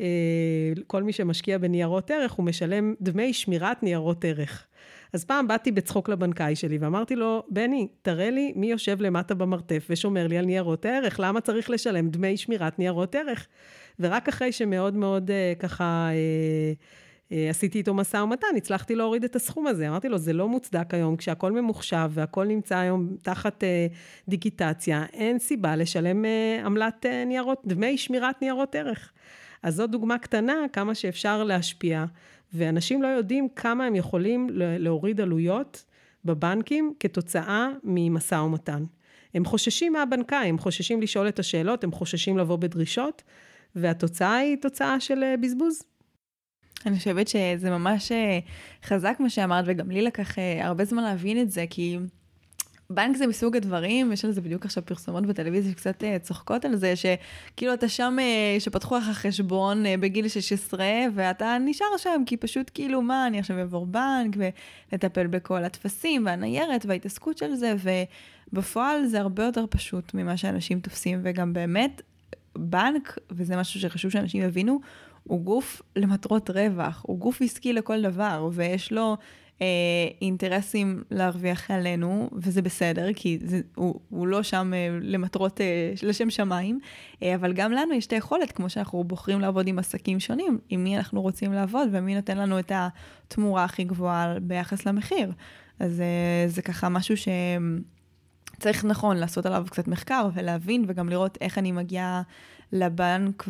אה, 0.00 0.06
כל 0.86 1.02
מי 1.02 1.12
שמשקיע 1.12 1.58
בניירות 1.58 2.10
ערך, 2.10 2.32
הוא 2.32 2.46
משלם 2.46 2.94
דמי 3.00 3.32
שמירת 3.32 3.82
ניירות 3.82 4.24
ערך. 4.24 4.66
אז 5.16 5.24
פעם 5.24 5.48
באתי 5.48 5.72
בצחוק 5.72 6.08
לבנקאי 6.08 6.56
שלי 6.56 6.78
ואמרתי 6.78 7.16
לו, 7.16 7.42
בני, 7.48 7.88
תראה 8.02 8.30
לי 8.30 8.52
מי 8.56 8.66
יושב 8.66 9.00
למטה 9.00 9.34
במרתף 9.34 9.86
ושומר 9.90 10.26
לי 10.26 10.38
על 10.38 10.44
ניירות 10.44 10.84
הערך, 10.84 11.20
למה 11.20 11.40
צריך 11.40 11.70
לשלם 11.70 12.08
דמי 12.08 12.36
שמירת 12.36 12.78
ניירות 12.78 13.14
ערך? 13.14 13.46
ורק 14.00 14.28
אחרי 14.28 14.52
שמאוד 14.52 14.94
מאוד 14.94 15.30
אה, 15.30 15.52
ככה... 15.58 16.08
אה, 16.12 16.72
אה, 17.32 17.50
עשיתי 17.50 17.78
איתו 17.78 17.94
משא 17.94 18.16
ומתן, 18.16 18.46
הצלחתי 18.56 18.94
להוריד 18.94 19.24
את 19.24 19.36
הסכום 19.36 19.66
הזה. 19.66 19.88
אמרתי 19.88 20.08
לו, 20.08 20.18
זה 20.18 20.32
לא 20.32 20.48
מוצדק 20.48 20.94
היום, 20.94 21.16
כשהכול 21.16 21.52
ממוחשב 21.52 22.10
והכול 22.10 22.46
נמצא 22.46 22.76
היום 22.76 23.16
תחת 23.22 23.64
אה, 23.64 23.86
דיגיטציה, 24.28 25.04
אין 25.12 25.38
סיבה 25.38 25.76
לשלם 25.76 26.24
אה, 26.24 26.62
עמלת 26.64 27.06
אה, 27.06 27.24
ניירות, 27.24 27.62
דמי 27.66 27.98
שמירת 27.98 28.42
ניירות 28.42 28.74
ערך. 28.74 29.12
אז 29.62 29.74
זו 29.74 29.86
דוגמה 29.86 30.18
קטנה, 30.18 30.54
כמה 30.72 30.94
שאפשר 30.94 31.44
להשפיע, 31.44 32.04
ואנשים 32.56 33.02
לא 33.02 33.08
יודעים 33.08 33.48
כמה 33.56 33.84
הם 33.84 33.94
יכולים 33.94 34.48
להוריד 34.52 35.20
עלויות 35.20 35.84
בבנקים 36.24 36.92
כתוצאה 37.00 37.68
ממשא 37.84 38.34
ומתן. 38.34 38.84
הם 39.34 39.44
חוששים 39.44 39.92
מהבנקאי, 39.92 40.48
הם 40.48 40.58
חוששים 40.58 41.02
לשאול 41.02 41.28
את 41.28 41.38
השאלות, 41.38 41.84
הם 41.84 41.92
חוששים 41.92 42.38
לבוא 42.38 42.56
בדרישות, 42.56 43.22
והתוצאה 43.76 44.36
היא 44.36 44.56
תוצאה 44.60 45.00
של 45.00 45.22
אה, 45.22 45.36
בזבוז. 45.36 45.82
אני 46.86 46.98
חושבת 46.98 47.28
שזה 47.28 47.70
ממש 47.70 48.12
אה, 48.12 48.38
חזק 48.84 49.16
מה 49.20 49.30
שאמרת, 49.30 49.64
וגם 49.68 49.90
לי 49.90 50.02
לקח 50.02 50.38
אה, 50.38 50.66
הרבה 50.66 50.84
זמן 50.84 51.02
להבין 51.02 51.40
את 51.40 51.50
זה, 51.50 51.64
כי 51.70 51.98
בנק 52.90 53.16
זה 53.16 53.26
מסוג 53.26 53.56
הדברים, 53.56 54.12
יש 54.12 54.24
על 54.24 54.32
זה 54.32 54.40
בדיוק 54.40 54.64
עכשיו 54.64 54.84
פרסומות 54.86 55.26
בטלוויזיה 55.26 55.72
שקצת 55.72 56.04
אה, 56.04 56.18
צוחקות 56.18 56.64
על 56.64 56.76
זה, 56.76 56.94
שכאילו 56.96 57.74
אתה 57.74 57.88
שם, 57.88 58.16
שפתחו 58.58 58.96
לך 58.96 59.04
חשבון 59.04 59.84
בגיל 60.00 60.28
16, 60.28 60.86
ואתה 61.14 61.56
נשאר 61.60 61.96
שם, 61.96 62.22
כי 62.26 62.36
פשוט 62.36 62.70
כאילו, 62.74 63.02
מה, 63.02 63.26
אני 63.26 63.38
עכשיו 63.38 63.58
אעבור 63.58 63.86
בנק, 63.86 64.36
ולטפל 64.92 65.26
בכל 65.26 65.64
הטפסים 65.64 66.26
והניירת 66.26 66.86
וההתעסקות 66.86 67.38
של 67.38 67.54
זה, 67.54 67.74
ובפועל 68.52 69.06
זה 69.06 69.20
הרבה 69.20 69.44
יותר 69.44 69.64
פשוט 69.70 70.14
ממה 70.14 70.36
שאנשים 70.36 70.80
תופסים, 70.80 71.20
וגם 71.22 71.52
באמת, 71.52 72.02
בנק, 72.58 73.18
וזה 73.30 73.56
משהו 73.56 73.80
שחשוב 73.80 74.10
שאנשים 74.10 74.42
יבינו, 74.42 74.80
הוא 75.24 75.40
גוף 75.40 75.82
למטרות 75.96 76.50
רווח, 76.50 77.02
הוא 77.06 77.18
גוף 77.18 77.42
עסקי 77.42 77.72
לכל 77.72 78.02
דבר, 78.02 78.48
ויש 78.52 78.92
לו 78.92 79.16
אה, 79.62 79.66
אינטרסים 80.22 81.02
להרוויח 81.10 81.70
עלינו, 81.70 82.30
וזה 82.32 82.62
בסדר, 82.62 83.08
כי 83.16 83.38
זה, 83.44 83.60
הוא, 83.74 84.00
הוא 84.10 84.26
לא 84.26 84.42
שם 84.42 84.72
אה, 84.74 84.98
למטרות, 85.02 85.60
אה, 85.60 85.92
לשם 86.02 86.30
שמיים, 86.30 86.78
אה, 87.22 87.34
אבל 87.34 87.52
גם 87.52 87.72
לנו 87.72 87.94
יש 87.94 88.06
את 88.06 88.12
היכולת, 88.12 88.52
כמו 88.52 88.70
שאנחנו 88.70 89.04
בוחרים 89.04 89.40
לעבוד 89.40 89.68
עם 89.68 89.78
עסקים 89.78 90.20
שונים, 90.20 90.58
עם 90.68 90.84
מי 90.84 90.96
אנחנו 90.96 91.22
רוצים 91.22 91.52
לעבוד 91.52 91.88
ומי 91.92 92.14
נותן 92.14 92.38
לנו 92.38 92.58
את 92.58 92.72
התמורה 92.74 93.64
הכי 93.64 93.84
גבוהה 93.84 94.40
ביחס 94.40 94.86
למחיר. 94.86 95.32
אז 95.80 96.00
אה, 96.00 96.48
זה 96.48 96.62
ככה 96.62 96.88
משהו 96.88 97.16
ש... 97.16 97.28
צריך 98.60 98.84
נכון 98.84 99.16
לעשות 99.16 99.46
עליו 99.46 99.66
קצת 99.70 99.88
מחקר 99.88 100.28
ולהבין 100.34 100.84
וגם 100.88 101.08
לראות 101.08 101.38
איך 101.40 101.58
אני 101.58 101.72
מגיעה 101.72 102.22
לבנק 102.72 103.44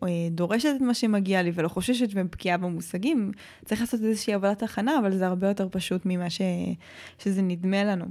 ודורשת 0.00 0.68
את 0.76 0.80
מה 0.80 0.94
שמגיע 0.94 1.42
לי 1.42 1.52
ולא 1.54 1.68
חוששת 1.68 2.08
ובקיאה 2.14 2.56
במושגים. 2.56 3.32
צריך 3.64 3.80
לעשות 3.80 4.00
איזושהי 4.02 4.34
עבודת 4.34 4.62
הכנה, 4.62 4.98
אבל 4.98 5.16
זה 5.16 5.26
הרבה 5.26 5.48
יותר 5.48 5.68
פשוט 5.70 6.02
ממה 6.04 6.30
ש... 6.30 6.40
שזה 7.18 7.42
נדמה 7.42 7.84
לנו. 7.84 8.04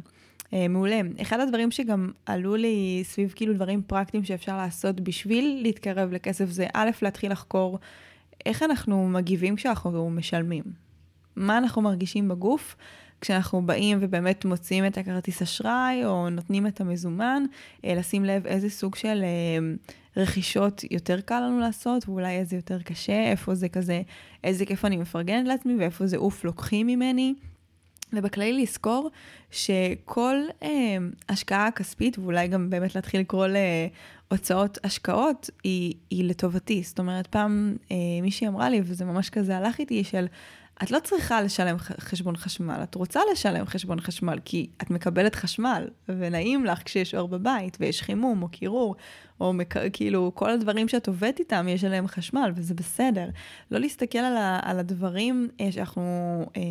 אה, 0.54 0.68
מעולה. 0.68 1.02
אחד 1.22 1.40
הדברים 1.40 1.72
שגם 1.72 2.12
עלו 2.26 2.56
לי 2.56 3.02
סביב 3.06 3.34
כאילו 3.36 3.54
דברים 3.54 3.82
פרקטיים 3.82 4.24
שאפשר 4.24 4.58
לעשות 4.58 5.00
בשביל 5.00 5.60
להתקרב 5.62 6.12
לכסף 6.12 6.50
זה 6.50 6.68
א', 6.74 6.90
להתחיל 7.02 7.32
לחקור 7.32 7.80
איך 8.46 8.64
אנחנו 8.64 9.10
מגיבים 9.10 9.56
כשאנחנו 9.56 10.10
משלמים. 10.10 10.64
מה 11.36 11.58
אנחנו 11.58 11.82
מרגישים 11.82 12.28
בגוף 12.28 12.76
כשאנחנו 13.22 13.62
באים 13.62 13.98
ובאמת 14.02 14.46
מוציאים 14.46 14.86
את 14.86 14.98
הכרטיס 14.98 15.42
אשראי 15.42 16.06
או 16.06 16.30
נותנים 16.30 16.68
את 16.68 16.82
המזומן, 16.82 17.44
אה, 17.86 17.96
לשים 17.96 18.26
לב 18.26 18.48
איזה 18.48 18.70
סוג 18.70 18.96
של 18.96 19.24
אה, 19.24 19.76
רכישות 20.18 20.84
יותר 20.92 21.22
קל 21.22 21.40
לנו 21.40 21.60
לעשות, 21.60 22.10
ואולי 22.10 22.38
איזה 22.38 22.56
יותר 22.56 22.82
קשה, 22.82 23.32
איפה 23.32 23.56
זה 23.56 23.70
כזה, 23.70 24.02
איזה 24.44 24.66
כיף 24.66 24.86
אני 24.86 24.98
מפרגנת 24.98 25.48
לעצמי 25.48 25.76
ואיפה 25.80 26.08
זה 26.08 26.18
אוף 26.18 26.44
לוקחים 26.44 26.88
ממני. 26.88 27.34
ובכללי 28.14 28.54
לזכור 28.54 29.12
שכל 29.52 30.36
אה, 30.64 30.98
השקעה 31.30 31.72
כספית, 31.72 32.20
ואולי 32.20 32.48
גם 32.48 32.70
באמת 32.70 32.96
להתחיל 32.96 33.22
לקרוא 33.22 33.48
להוצאות 34.32 34.78
השקעות, 34.84 35.50
היא, 35.64 35.94
היא 36.10 36.24
לטובתי. 36.24 36.84
זאת 36.84 37.00
אומרת, 37.00 37.28
פעם 37.28 37.76
אה, 37.92 37.96
מישהי 38.22 38.48
אמרה 38.48 38.70
לי, 38.70 38.82
וזה 38.84 39.06
ממש 39.06 39.30
כזה 39.30 39.58
הלך 39.58 39.80
איתי, 39.80 40.04
של 40.04 40.26
את 40.84 40.92
לא 40.92 41.00
צריכה 41.00 41.42
לשלם 41.42 41.78
חשבון 41.80 42.38
חשמל, 42.38 42.80
את 42.84 42.96
רוצה 42.96 43.20
לשלם 43.32 43.66
חשבון 43.66 44.00
חשמל, 44.00 44.40
כי 44.46 44.70
את 44.82 44.90
מקבלת 44.90 45.36
חשמל, 45.36 45.88
ונעים 46.10 46.66
לך 46.66 46.82
כשיש 46.86 47.16
אור 47.16 47.28
בבית, 47.28 47.78
ויש 47.80 48.02
חימום 48.02 48.44
או 48.44 48.50
קירור, 48.50 48.96
או 49.42 49.54
מק... 49.54 49.76
כאילו 49.94 50.32
כל 50.36 50.50
הדברים 50.50 50.88
שאת 50.88 51.08
עובדת 51.08 51.40
איתם, 51.40 51.68
יש 51.70 51.84
עליהם 51.84 52.08
חשמל, 52.08 52.52
וזה 52.56 52.74
בסדר. 52.74 53.30
לא 53.72 53.80
להסתכל 53.80 54.18
על, 54.18 54.38
ה... 54.38 54.60
על 54.64 54.80
הדברים 54.80 55.50
אה, 55.62 55.72
שאנחנו 55.72 56.04
אה, 56.58 56.62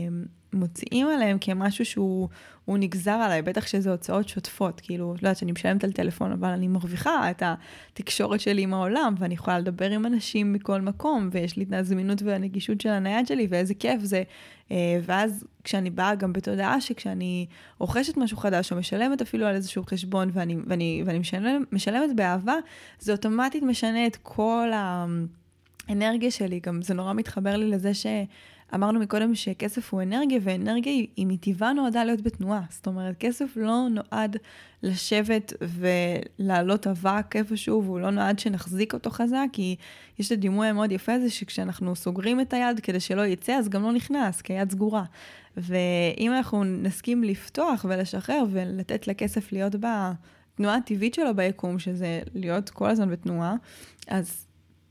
מוציאים 0.53 1.09
עליהם 1.09 1.39
כמשהו 1.41 1.85
שהוא 1.85 2.29
נגזר 2.69 3.11
עליי, 3.11 3.43
בטח 3.43 3.67
שזה 3.67 3.91
הוצאות 3.91 4.29
שוטפות, 4.29 4.81
כאילו, 4.81 5.07
לא 5.07 5.13
יודעת 5.13 5.37
שאני 5.37 5.53
משלמת 5.53 5.85
על 5.85 5.93
טלפון, 5.93 6.33
אבל 6.33 6.49
אני 6.49 6.69
מרוויחה 6.69 7.31
את 7.31 7.43
התקשורת 7.47 8.41
שלי 8.41 8.63
עם 8.63 8.75
העולם, 8.75 9.15
ואני 9.19 9.35
יכולה 9.35 9.59
לדבר 9.59 9.91
עם 9.91 10.07
אנשים 10.07 10.53
מכל 10.53 10.81
מקום, 10.81 11.29
ויש 11.33 11.57
לי 11.57 11.65
את 11.65 11.73
הזמינות 11.73 12.23
והנגישות 12.23 12.81
של 12.81 12.89
הנייד 12.89 13.27
שלי, 13.27 13.47
ואיזה 13.51 13.75
כיף 13.75 14.03
זה. 14.03 14.23
אה, 14.71 14.99
ואז 15.03 15.45
כשאני 15.65 15.91
באה 15.91 16.15
גם 16.15 16.33
בתודעה 16.33 16.81
שכשאני 16.81 17.47
רוכשת 17.79 18.17
משהו 18.17 18.37
חדש, 18.37 18.73
או 18.73 18.77
משלמת 18.77 19.23
אפילו 19.23 19.47
על 19.47 19.55
איזשהו 19.55 19.85
חשבון, 19.87 20.31
ואני, 20.33 20.57
ואני, 20.67 21.03
ואני 21.07 21.19
משלם, 21.19 21.65
משלמת 21.73 22.17
באהבה, 22.17 22.55
זה 22.99 23.13
אוטומטית 23.13 23.63
משנה 23.63 24.07
את 24.07 24.17
כל 24.23 24.71
האנרגיה 25.89 26.31
שלי. 26.31 26.61
גם 26.61 26.83
זה 26.83 26.95
נורא 26.95 27.13
מתחבר 27.13 27.57
לי 27.57 27.71
לזה 27.71 27.95
ש... 27.95 28.07
אמרנו 28.75 29.01
מקודם 29.01 29.35
שכסף 29.35 29.93
הוא 29.93 30.03
אנרגיה, 30.03 30.39
ואנרגיה 30.43 30.93
היא, 30.93 31.27
מטבעה 31.27 31.73
נועדה 31.73 32.05
להיות 32.05 32.21
בתנועה. 32.21 32.63
זאת 32.71 32.87
אומרת, 32.87 33.17
כסף 33.19 33.57
לא 33.57 33.87
נועד 33.91 34.37
לשבת 34.83 35.53
ולעלות 35.61 36.87
אבק 36.87 37.37
איפשהו, 37.37 37.85
והוא 37.85 38.01
לא 38.01 38.11
נועד 38.11 38.39
שנחזיק 38.39 38.95
אותו 38.95 39.11
חזק, 39.11 39.47
כי 39.53 39.77
יש 40.19 40.27
את 40.27 40.33
הדימוי 40.33 40.67
המאוד 40.67 40.93
יפה 40.93 41.13
הזה 41.13 41.31
שכשאנחנו 41.31 41.97
סוגרים 41.97 42.41
את 42.41 42.53
היד 42.53 42.81
כדי 42.81 43.01
שלא 43.01 43.27
יצא, 43.27 43.53
אז 43.53 43.69
גם 43.69 43.83
לא 43.83 43.93
נכנס, 43.93 44.43
כי 44.43 44.53
היד 44.53 44.71
סגורה. 44.71 45.05
ואם 45.57 46.33
אנחנו 46.33 46.65
נסכים 46.65 47.25
לפתוח 47.25 47.87
ולשחרר 47.89 48.45
ולתת 48.51 49.09
לכסף 49.09 49.53
להיות 49.53 49.75
בתנועה 49.75 50.77
הטבעית 50.77 51.15
שלו 51.15 51.37
ביקום, 51.37 51.79
שזה 51.79 52.21
להיות 52.35 52.71
כל 52.71 52.91
הזמן 52.91 53.11
בתנועה, 53.11 53.55
אז 54.09 54.46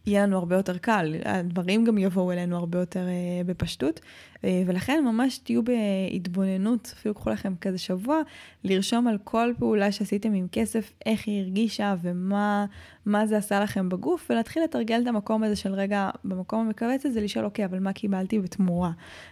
יהיה 0.08 0.24
לנו 0.24 0.38
הרבה 0.38 0.56
יותר 0.56 0.78
קל, 0.78 1.16
הדברים 1.26 1.86
גם 1.86 1.98
יבואו 1.98 2.32
אלינו 2.32 2.58
הרבה 2.58 2.80
יותר 2.80 3.08
אה, 3.08 3.44
בפשטות, 3.46 4.00
אה, 4.44 4.64
ולכן 4.66 5.04
ממש 5.06 5.38
תהיו 5.38 5.62
בהתבוננות, 5.64 6.94
אפילו 6.98 7.16
קחו 7.16 7.30
לכם 7.30 7.54
כזה 7.62 7.78
שבוע, 7.78 8.22
לרשום 8.64 9.08
על 9.08 9.18
כל 9.24 9.54
פעולה 9.60 9.92
שעשיתם 9.92 10.34
עם 10.34 10.48
כסף, 10.52 10.94
איך 11.06 11.28
היא 11.28 11.42
הרגישה 11.42 11.96
ומה 12.02 13.26
זה 13.26 13.38
עשה 13.38 13.60
לכם 13.60 13.90
בגוף, 13.90 14.28
ולהתחיל 14.30 14.64
לתרגל 14.64 15.02
את 15.02 15.08
המקום 15.08 15.44
הזה 15.44 15.56
של 15.56 15.74
רגע, 15.74 16.10
במקום 16.24 16.60
המכווץ 16.66 17.06
הזה, 17.06 17.22
לשאול, 17.22 17.46
אוקיי, 17.46 17.66
אבל 17.66 17.80
מה 17.80 17.94
קיבלתי 17.94 18.40
בתמורה? 18.40 18.92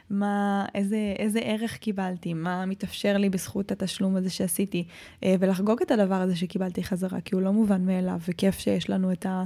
מה, 0.10 0.66
איזה, 0.76 1.14
איזה 1.20 1.40
ערך 1.40 1.78
קיבלתי? 1.78 2.34
מה 2.34 2.66
מתאפשר 2.66 3.18
לי 3.18 3.30
בזכות 3.30 3.72
התשלום 3.72 4.16
הזה 4.16 4.30
שעשיתי? 4.30 4.84
אה, 5.24 5.36
ולחגוג 5.40 5.82
את 5.82 5.92
הדבר 5.92 6.16
הזה 6.16 6.36
שקיבלתי 6.36 6.84
חזרה, 6.84 7.22
כי 7.22 7.36
הוא 7.36 7.42
לא 7.42 7.54
מובן 7.54 7.86
מאליו, 7.86 8.20
וכיף 8.30 8.60
שיש 8.60 8.90
לנו 8.90 9.12
את 9.12 9.26
ה... 9.26 9.44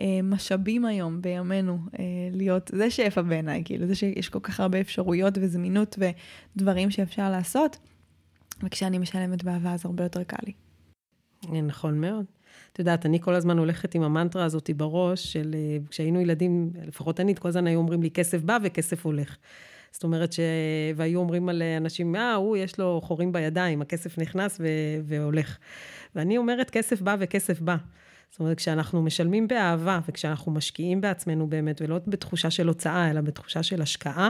אה, 0.00 0.20
משאבים 0.22 0.84
היום, 0.84 1.22
בימינו, 1.22 1.78
אה, 1.98 2.04
להיות, 2.32 2.70
זה 2.74 2.90
שפע 2.90 3.22
בעיניי, 3.22 3.62
כאילו, 3.64 3.86
זה 3.86 3.94
שיש 3.94 4.28
כל 4.28 4.40
כך 4.42 4.60
הרבה 4.60 4.80
אפשרויות 4.80 5.38
וזמינות 5.40 5.98
ודברים 6.56 6.90
שאפשר 6.90 7.30
לעשות, 7.30 7.78
וכשאני 8.62 8.98
משלמת 8.98 9.44
באהבה 9.44 9.72
אז 9.72 9.86
הרבה 9.86 10.04
יותר 10.04 10.22
קל 10.22 10.36
לי. 10.46 10.52
אה, 11.52 11.60
נכון 11.60 12.00
מאוד. 12.00 12.24
את 12.72 12.78
יודעת, 12.78 13.06
אני 13.06 13.20
כל 13.20 13.34
הזמן 13.34 13.58
הולכת 13.58 13.94
עם 13.94 14.02
המנטרה 14.02 14.44
הזאת 14.44 14.70
בראש, 14.76 15.32
של 15.32 15.54
כשהיינו 15.90 16.20
ילדים, 16.20 16.70
לפחות 16.86 17.20
אני, 17.20 17.34
כל 17.34 17.48
הזמן 17.48 17.66
היו 17.66 17.78
אומרים 17.78 18.02
לי, 18.02 18.10
כסף 18.10 18.42
בא 18.42 18.58
וכסף 18.62 19.06
הולך. 19.06 19.36
זאת 19.94 20.04
אומרת 20.04 20.32
ש... 20.32 20.40
והיו 20.96 21.20
אומרים 21.20 21.48
על 21.48 21.62
אנשים, 21.62 22.16
אה, 22.16 22.34
הוא, 22.34 22.56
יש 22.56 22.78
לו 22.78 23.00
חורים 23.04 23.32
בידיים, 23.32 23.82
הכסף 23.82 24.18
נכנס 24.18 24.56
ו... 24.60 24.66
והולך. 25.04 25.58
ואני 26.14 26.38
אומרת, 26.38 26.70
כסף 26.70 27.00
בא 27.00 27.16
וכסף 27.18 27.60
בא. 27.60 27.76
זאת 28.30 28.40
אומרת, 28.40 28.56
כשאנחנו 28.56 29.02
משלמים 29.02 29.48
באהבה 29.48 30.00
וכשאנחנו 30.08 30.52
משקיעים 30.52 31.00
בעצמנו 31.00 31.46
באמת, 31.46 31.82
ולא 31.82 32.00
בתחושה 32.06 32.50
של 32.50 32.68
הוצאה, 32.68 33.10
אלא 33.10 33.20
בתחושה 33.20 33.62
של 33.62 33.82
השקעה, 33.82 34.28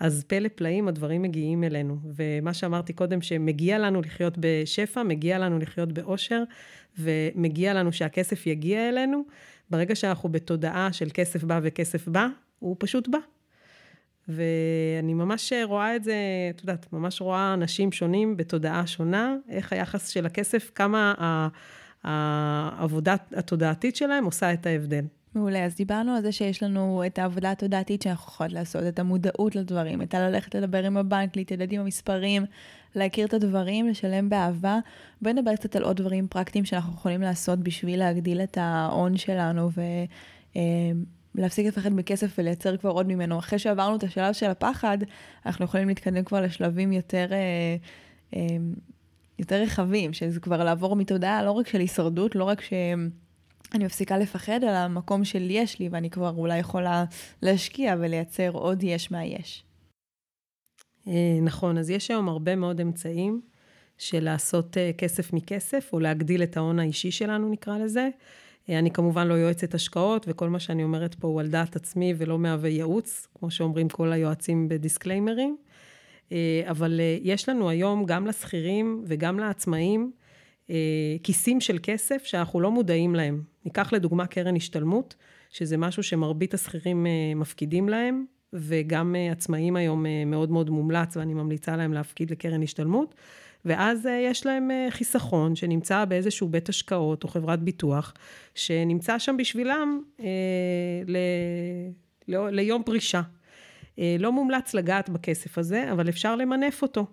אז 0.00 0.24
פלא 0.26 0.48
פלאים 0.54 0.88
הדברים 0.88 1.22
מגיעים 1.22 1.64
אלינו. 1.64 1.96
ומה 2.16 2.54
שאמרתי 2.54 2.92
קודם, 2.92 3.22
שמגיע 3.22 3.78
לנו 3.78 4.00
לחיות 4.00 4.34
בשפע, 4.40 5.02
מגיע 5.02 5.38
לנו 5.38 5.58
לחיות 5.58 5.92
באושר, 5.92 6.42
ומגיע 6.98 7.74
לנו 7.74 7.92
שהכסף 7.92 8.46
יגיע 8.46 8.88
אלינו. 8.88 9.24
ברגע 9.70 9.94
שאנחנו 9.94 10.28
בתודעה 10.28 10.92
של 10.92 11.08
כסף 11.14 11.44
בא 11.44 11.60
וכסף 11.62 12.08
בא, 12.08 12.26
הוא 12.58 12.76
פשוט 12.78 13.08
בא. 13.08 13.18
ואני 14.28 15.14
ממש 15.14 15.52
רואה 15.64 15.96
את 15.96 16.04
זה, 16.04 16.16
את 16.50 16.60
יודעת, 16.60 16.92
ממש 16.92 17.20
רואה 17.20 17.54
אנשים 17.54 17.92
שונים 17.92 18.36
בתודעה 18.36 18.86
שונה, 18.86 19.36
איך 19.48 19.72
היחס 19.72 20.08
של 20.08 20.26
הכסף, 20.26 20.70
כמה 20.74 21.14
ה... 21.18 21.48
העבודה 22.06 23.14
התודעתית 23.36 23.96
שלהם 23.96 24.24
עושה 24.24 24.52
את 24.52 24.66
ההבדל. 24.66 25.04
מעולה, 25.34 25.64
אז 25.64 25.76
דיברנו 25.76 26.12
על 26.12 26.22
זה 26.22 26.32
שיש 26.32 26.62
לנו 26.62 27.02
את 27.06 27.18
העבודה 27.18 27.50
התודעתית 27.50 28.02
שאנחנו 28.02 28.32
יכולות 28.32 28.52
לעשות, 28.52 28.82
את 28.88 28.98
המודעות 28.98 29.56
לדברים, 29.56 30.02
את 30.02 30.14
הללכת 30.14 30.54
לדבר 30.54 30.84
עם 30.84 30.96
הבנק, 30.96 31.36
להתיידד 31.36 31.72
עם 31.72 31.80
המספרים, 31.80 32.44
להכיר 32.94 33.26
את 33.26 33.34
הדברים, 33.34 33.88
לשלם 33.88 34.28
באהבה. 34.28 34.78
בואי 35.22 35.34
נדבר 35.34 35.56
קצת 35.56 35.76
על 35.76 35.82
עוד 35.82 35.96
דברים 35.96 36.28
פרקטיים 36.28 36.64
שאנחנו 36.64 36.92
יכולים 36.92 37.20
לעשות 37.20 37.58
בשביל 37.58 37.98
להגדיל 37.98 38.40
את 38.40 38.58
ההון 38.60 39.16
שלנו 39.16 39.68
ולהפסיק 41.34 41.66
לפחד 41.66 41.92
מכסף 41.92 42.38
ולייצר 42.38 42.76
כבר 42.76 42.90
עוד 42.90 43.06
ממנו. 43.06 43.38
אחרי 43.38 43.58
שעברנו 43.58 43.96
את 43.96 44.04
השלב 44.04 44.32
של 44.32 44.50
הפחד, 44.50 44.98
אנחנו 45.46 45.64
יכולים 45.64 45.88
להתקדם 45.88 46.24
כבר 46.24 46.40
לשלבים 46.40 46.92
יותר... 46.92 47.26
יותר 49.38 49.62
רחבים, 49.62 50.12
שזה 50.12 50.40
כבר 50.40 50.64
לעבור 50.64 50.96
מתודעה 50.96 51.44
לא 51.44 51.50
רק 51.50 51.68
של 51.68 51.80
הישרדות, 51.80 52.34
לא 52.34 52.44
רק 52.44 52.60
שאני 52.60 53.84
מפסיקה 53.84 54.18
לפחד, 54.18 54.60
אלא 54.62 54.70
המקום 54.70 55.24
של 55.24 55.50
יש 55.50 55.78
לי, 55.78 55.88
ואני 55.88 56.10
כבר 56.10 56.34
אולי 56.36 56.58
יכולה 56.58 57.04
להשקיע 57.42 57.94
ולייצר 57.98 58.50
עוד 58.50 58.82
יש 58.82 59.10
מהיש. 59.10 59.64
אה, 61.08 61.38
נכון, 61.42 61.78
אז 61.78 61.90
יש 61.90 62.10
היום 62.10 62.28
הרבה 62.28 62.56
מאוד 62.56 62.80
אמצעים 62.80 63.40
של 63.98 64.24
לעשות 64.24 64.76
אה, 64.76 64.90
כסף 64.98 65.32
מכסף, 65.32 65.90
או 65.92 66.00
להגדיל 66.00 66.42
את 66.42 66.56
ההון 66.56 66.78
האישי 66.78 67.10
שלנו, 67.10 67.48
נקרא 67.48 67.78
לזה. 67.78 68.08
אה, 68.68 68.78
אני 68.78 68.90
כמובן 68.90 69.26
לא 69.26 69.34
יועצת 69.34 69.74
השקעות, 69.74 70.26
וכל 70.28 70.48
מה 70.48 70.60
שאני 70.60 70.84
אומרת 70.84 71.14
פה 71.14 71.28
הוא 71.28 71.40
על 71.40 71.48
דעת 71.48 71.76
עצמי 71.76 72.14
ולא 72.18 72.38
מהווה 72.38 72.68
ייעוץ, 72.68 73.28
כמו 73.34 73.50
שאומרים 73.50 73.88
כל 73.88 74.12
היועצים 74.12 74.68
בדיסקליימרים. 74.68 75.56
אה, 76.32 76.62
אבל 76.70 77.00
אה, 77.00 77.18
יש 77.22 77.48
לנו 77.48 77.68
היום 77.68 78.04
גם 78.04 78.26
לשכירים 78.26 79.04
וגם 79.06 79.38
לעצמאים 79.38 80.12
אה, 80.70 81.16
כיסים 81.22 81.60
של 81.60 81.78
כסף 81.82 82.24
שאנחנו 82.24 82.60
לא 82.60 82.70
מודעים 82.70 83.14
להם. 83.14 83.42
ניקח 83.64 83.92
לדוגמה 83.92 84.26
קרן 84.26 84.56
השתלמות, 84.56 85.14
שזה 85.50 85.76
משהו 85.76 86.02
שמרבית 86.02 86.54
השכירים 86.54 87.06
מפקידים 87.36 87.88
להם, 87.88 88.24
וגם 88.52 89.14
עצמאים 89.32 89.76
היום 89.76 90.06
מאוד 90.26 90.50
מאוד 90.50 90.70
מומלץ, 90.70 91.16
ואני 91.16 91.34
ממליצה 91.34 91.76
להם 91.76 91.92
להפקיד 91.92 92.30
לקרן 92.30 92.62
השתלמות. 92.62 93.14
ואז 93.64 94.08
יש 94.22 94.46
להם 94.46 94.70
חיסכון 94.90 95.56
שנמצא 95.56 96.04
באיזשהו 96.04 96.48
בית 96.48 96.68
השקעות 96.68 97.24
או 97.24 97.28
חברת 97.28 97.62
ביטוח, 97.62 98.14
שנמצא 98.54 99.18
שם 99.18 99.36
בשבילם 99.36 100.00
אה, 100.20 100.26
ל, 101.06 101.16
ל, 102.28 102.48
ליום 102.50 102.82
פרישה. 102.82 103.22
אה, 103.98 104.16
לא 104.18 104.32
מומלץ 104.32 104.74
לגעת 104.74 105.10
בכסף 105.10 105.58
הזה, 105.58 105.92
אבל 105.92 106.08
אפשר 106.08 106.36
למנף 106.36 106.82
אותו. 106.82 107.06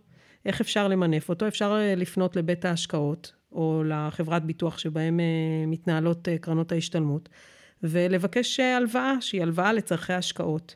איך 0.45 0.61
אפשר 0.61 0.87
למנף 0.87 1.29
אותו? 1.29 1.47
אפשר 1.47 1.77
אה, 1.79 1.95
לפנות 1.95 2.35
לבית 2.35 2.65
ההשקעות, 2.65 3.33
או 3.51 3.83
לחברת 3.85 4.45
ביטוח 4.45 4.77
שבהם 4.77 5.19
אה, 5.19 5.65
מתנהלות 5.67 6.27
קרנות 6.41 6.71
ההשתלמות, 6.71 7.29
ולבקש 7.83 8.59
הלוואה, 8.59 9.13
שהיא 9.21 9.41
הלוואה 9.41 9.73
לצורכי 9.73 10.13
השקעות. 10.13 10.75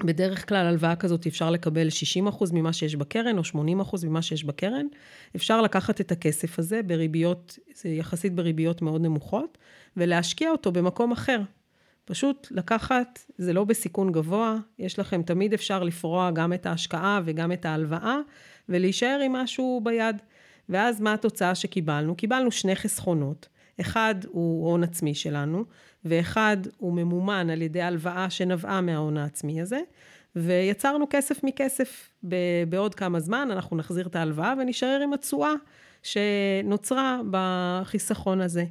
בדרך 0.00 0.48
כלל 0.48 0.66
הלוואה 0.66 0.96
כזאת 0.96 1.26
אפשר 1.26 1.50
לקבל 1.50 1.88
60% 2.28 2.44
ממה 2.52 2.72
שיש 2.72 2.96
בקרן, 2.96 3.38
או 3.38 3.42
80% 3.42 4.06
ממה 4.06 4.22
שיש 4.22 4.44
בקרן. 4.44 4.86
אפשר 5.36 5.62
לקחת 5.62 6.00
את 6.00 6.12
הכסף 6.12 6.58
הזה 6.58 6.82
בריביות, 6.82 7.58
יחסית 7.84 8.34
בריביות 8.34 8.82
מאוד 8.82 9.00
נמוכות, 9.00 9.58
ולהשקיע 9.96 10.50
אותו 10.50 10.72
במקום 10.72 11.12
אחר. 11.12 11.40
פשוט 12.04 12.48
לקחת, 12.50 13.18
זה 13.38 13.52
לא 13.52 13.64
בסיכון 13.64 14.12
גבוה, 14.12 14.56
יש 14.78 14.98
לכם, 14.98 15.22
תמיד 15.22 15.54
אפשר 15.54 15.82
לפרוע 15.82 16.30
גם 16.30 16.52
את 16.52 16.66
ההשקעה 16.66 17.20
וגם 17.24 17.52
את 17.52 17.64
ההלוואה, 17.64 18.16
ולהישאר 18.68 19.20
עם 19.24 19.32
משהו 19.32 19.80
ביד. 19.84 20.16
ואז 20.68 21.00
מה 21.00 21.12
התוצאה 21.12 21.54
שקיבלנו? 21.54 22.16
קיבלנו 22.16 22.50
שני 22.50 22.76
חסכונות. 22.76 23.48
אחד 23.80 24.14
הוא 24.28 24.70
הון 24.70 24.84
עצמי 24.84 25.14
שלנו, 25.14 25.64
ואחד 26.04 26.56
הוא 26.78 26.92
ממומן 26.92 27.50
על 27.50 27.62
ידי 27.62 27.82
הלוואה 27.82 28.30
שנבעה 28.30 28.80
מההון 28.80 29.16
העצמי 29.16 29.60
הזה, 29.60 29.80
ויצרנו 30.36 31.06
כסף 31.10 31.44
מכסף. 31.44 32.10
בעוד 32.68 32.94
כמה 32.94 33.20
זמן 33.20 33.48
אנחנו 33.50 33.76
נחזיר 33.76 34.06
את 34.06 34.16
ההלוואה 34.16 34.54
ונשאר 34.58 35.00
עם 35.02 35.12
התשואה 35.12 35.52
שנוצרה 36.02 37.20
בחיסכון 37.30 38.40
הזה. 38.40 38.64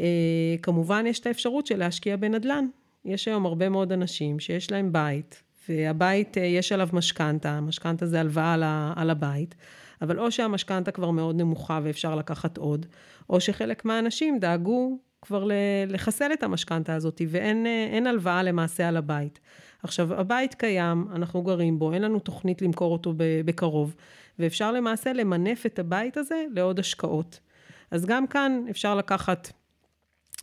אה, 0.00 0.54
כמובן, 0.62 1.04
יש 1.06 1.20
את 1.20 1.26
האפשרות 1.26 1.66
של 1.66 1.78
להשקיע 1.78 2.16
בנדל"ן. 2.16 2.66
יש 3.04 3.28
היום 3.28 3.46
הרבה 3.46 3.68
מאוד 3.68 3.92
אנשים 3.92 4.40
שיש 4.40 4.72
להם 4.72 4.92
בית, 4.92 5.42
והבית, 5.68 6.38
אה, 6.38 6.42
יש 6.42 6.72
עליו 6.72 6.88
משכנתה, 6.92 7.60
משכנתה 7.60 8.06
זה 8.06 8.20
הלוואה 8.20 8.92
על 8.96 9.10
הבית, 9.10 9.54
אבל 10.02 10.18
או 10.18 10.30
שהמשכנתה 10.30 10.90
כבר 10.90 11.10
מאוד 11.10 11.36
נמוכה 11.36 11.80
ואפשר 11.82 12.14
לקחת 12.14 12.58
עוד, 12.58 12.86
או 13.30 13.40
שחלק 13.40 13.84
מהאנשים 13.84 14.38
דאגו 14.38 14.98
כבר 15.22 15.48
לחסל 15.88 16.32
את 16.32 16.42
המשכנתה 16.42 16.94
הזאת, 16.94 17.22
ואין 17.28 17.66
אה, 17.66 18.10
הלוואה 18.10 18.42
למעשה 18.42 18.88
על 18.88 18.96
הבית. 18.96 19.40
עכשיו, 19.82 20.14
הבית 20.20 20.54
קיים, 20.54 21.08
אנחנו 21.14 21.42
גרים 21.42 21.78
בו, 21.78 21.92
אין 21.92 22.02
לנו 22.02 22.18
תוכנית 22.18 22.62
למכור 22.62 22.92
אותו 22.92 23.14
בקרוב, 23.16 23.94
ואפשר 24.38 24.72
למעשה 24.72 25.12
למנף 25.12 25.66
את 25.66 25.78
הבית 25.78 26.16
הזה 26.16 26.44
לעוד 26.54 26.78
השקעות. 26.78 27.40
אז 27.90 28.06
גם 28.06 28.26
כאן 28.26 28.64
אפשר 28.70 28.94
לקחת, 28.94 29.52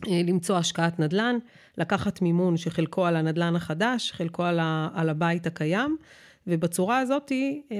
למצוא 0.06 0.56
השקעת 0.56 1.00
נדל"ן, 1.00 1.38
לקחת 1.78 2.22
מימון 2.22 2.56
שחלקו 2.56 3.06
על 3.06 3.16
הנדל"ן 3.16 3.56
החדש, 3.56 4.12
חלקו 4.12 4.44
על, 4.44 4.58
ה, 4.58 4.88
על 4.94 5.08
הבית 5.08 5.46
הקיים, 5.46 5.96
ובצורה 6.46 6.98
הזאת 6.98 7.32
אה, 7.32 7.76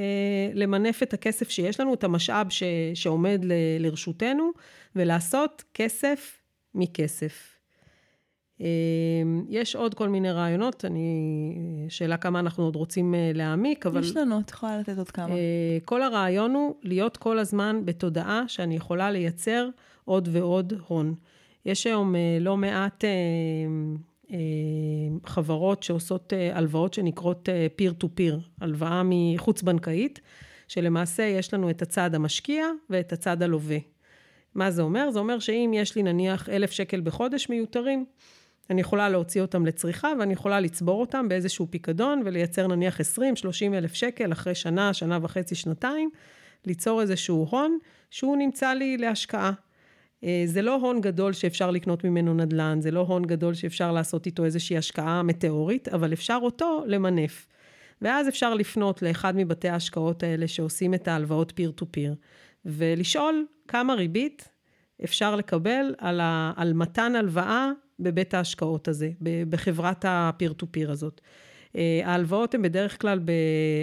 למנף 0.55 1.02
את 1.02 1.14
הכסף 1.14 1.50
שיש 1.50 1.81
לנו, 1.81 1.94
את 1.94 2.05
המשאב 2.05 2.50
ש, 2.50 2.62
שעומד 2.94 3.40
ל, 3.44 3.52
לרשותנו, 3.79 4.50
ולעשות 4.96 5.64
כסף 5.74 6.42
מכסף. 6.74 7.57
אמ, 8.61 9.44
יש 9.48 9.76
עוד 9.76 9.94
כל 9.94 10.09
מיני 10.09 10.31
רעיונות, 10.31 10.85
אני, 10.85 11.87
שאלה 11.88 12.16
כמה 12.16 12.40
אנחנו 12.40 12.64
עוד 12.64 12.76
רוצים 12.76 13.14
אה, 13.14 13.31
להעמיק, 13.35 13.87
אבל... 13.87 14.00
יש 14.00 14.16
לנו, 14.16 14.40
את 14.40 14.50
יכולה 14.50 14.79
לתת 14.79 14.98
עוד 14.98 15.11
כמה. 15.11 15.35
אה, 15.35 15.79
כל 15.85 16.02
הרעיון 16.02 16.55
הוא 16.55 16.74
להיות 16.83 17.16
כל 17.16 17.38
הזמן 17.38 17.81
בתודעה 17.85 18.44
שאני 18.48 18.76
יכולה 18.76 19.11
לייצר 19.11 19.68
עוד 20.05 20.29
ועוד 20.33 20.72
הון. 20.87 21.14
יש 21.66 21.87
היום 21.87 22.14
אה, 22.14 22.38
לא 22.40 22.57
מעט 22.57 23.05
חברות 25.26 25.83
שעושות 25.83 26.33
הלוואות 26.52 26.94
שנקראות 26.94 27.48
peer 27.79 28.05
to 28.05 28.07
peer, 28.07 28.35
הלוואה 28.61 29.02
מחוץ-בנקאית, 29.05 30.20
שלמעשה 30.68 31.22
יש 31.22 31.55
לנו 31.55 31.70
את 31.70 31.83
הצד 31.83 32.14
המשקיע 32.14 32.66
ואת 32.90 33.12
הצד 33.12 33.42
הלווה. 33.42 33.76
מה 34.55 34.70
זה 34.70 34.83
אומר? 34.83 35.11
זה 35.11 35.18
אומר 35.18 35.38
שאם 35.38 35.70
יש 35.74 35.96
לי 35.96 36.02
נניח 36.02 36.48
אלף 36.48 36.70
שקל 36.70 37.00
בחודש 37.00 37.48
מיותרים, 37.48 38.05
אני 38.70 38.81
יכולה 38.81 39.09
להוציא 39.09 39.42
אותם 39.42 39.66
לצריכה 39.66 40.12
ואני 40.18 40.33
יכולה 40.33 40.61
לצבור 40.61 41.00
אותם 41.00 41.29
באיזשהו 41.29 41.66
פיקדון 41.70 42.22
ולייצר 42.24 42.66
נניח 42.66 43.00
20-30 43.00 43.02
אלף 43.74 43.94
שקל 43.94 44.33
אחרי 44.33 44.55
שנה, 44.55 44.94
שנה 44.94 45.18
וחצי, 45.22 45.55
שנתיים, 45.55 46.11
ליצור 46.64 47.00
איזשהו 47.00 47.46
הון 47.50 47.79
שהוא 48.11 48.37
נמצא 48.37 48.72
לי 48.72 48.96
להשקעה. 48.96 49.52
אה, 50.27 50.43
זה 50.47 50.62
לא 50.62 50.75
הון 50.75 51.01
גדול 51.01 51.33
שאפשר 51.33 51.71
לקנות 51.71 52.05
ממנו 52.05 52.35
נדל"ן, 52.35 52.81
זה 52.81 52.91
לא 52.91 53.01
הון 53.01 53.23
גדול 53.23 53.55
שאפשר 53.55 53.93
לעשות 53.93 54.27
איתו 54.27 54.45
איזושהי 54.45 54.77
השקעה 54.77 55.23
מטאורית, 55.23 55.89
אבל 55.89 56.12
אפשר 56.12 56.39
אותו 56.43 56.85
למנף. 56.87 57.47
ואז 58.03 58.29
אפשר 58.29 58.55
לפנות 58.55 59.03
לאחד 59.03 59.37
מבתי 59.37 59.69
ההשקעות 59.69 60.23
האלה 60.23 60.49
שעושים 60.49 60.95
את 60.95 61.09
ההלוואות 61.09 61.53
פיר 61.55 61.71
טו 61.71 61.87
פיר, 61.91 62.15
ולשאול 62.65 63.47
כמה 63.69 63.95
ריבית 63.95 64.49
אפשר 65.05 65.37
לקבל 65.37 65.95
על, 65.99 66.21
ה, 66.21 66.53
על 66.57 66.73
מתן 66.73 67.15
הלוואה 67.15 67.71
בבית 68.01 68.35
ההשקעות 68.35 68.89
הזה, 68.89 69.11
בחברת 69.49 70.05
הפיר 70.09 70.53
טו 70.53 70.67
פיר 70.71 70.91
הזאת. 70.91 71.21
אה, 71.77 72.01
ההלוואות 72.05 72.55
הן 72.55 72.62
בדרך 72.62 73.01
כלל, 73.01 73.21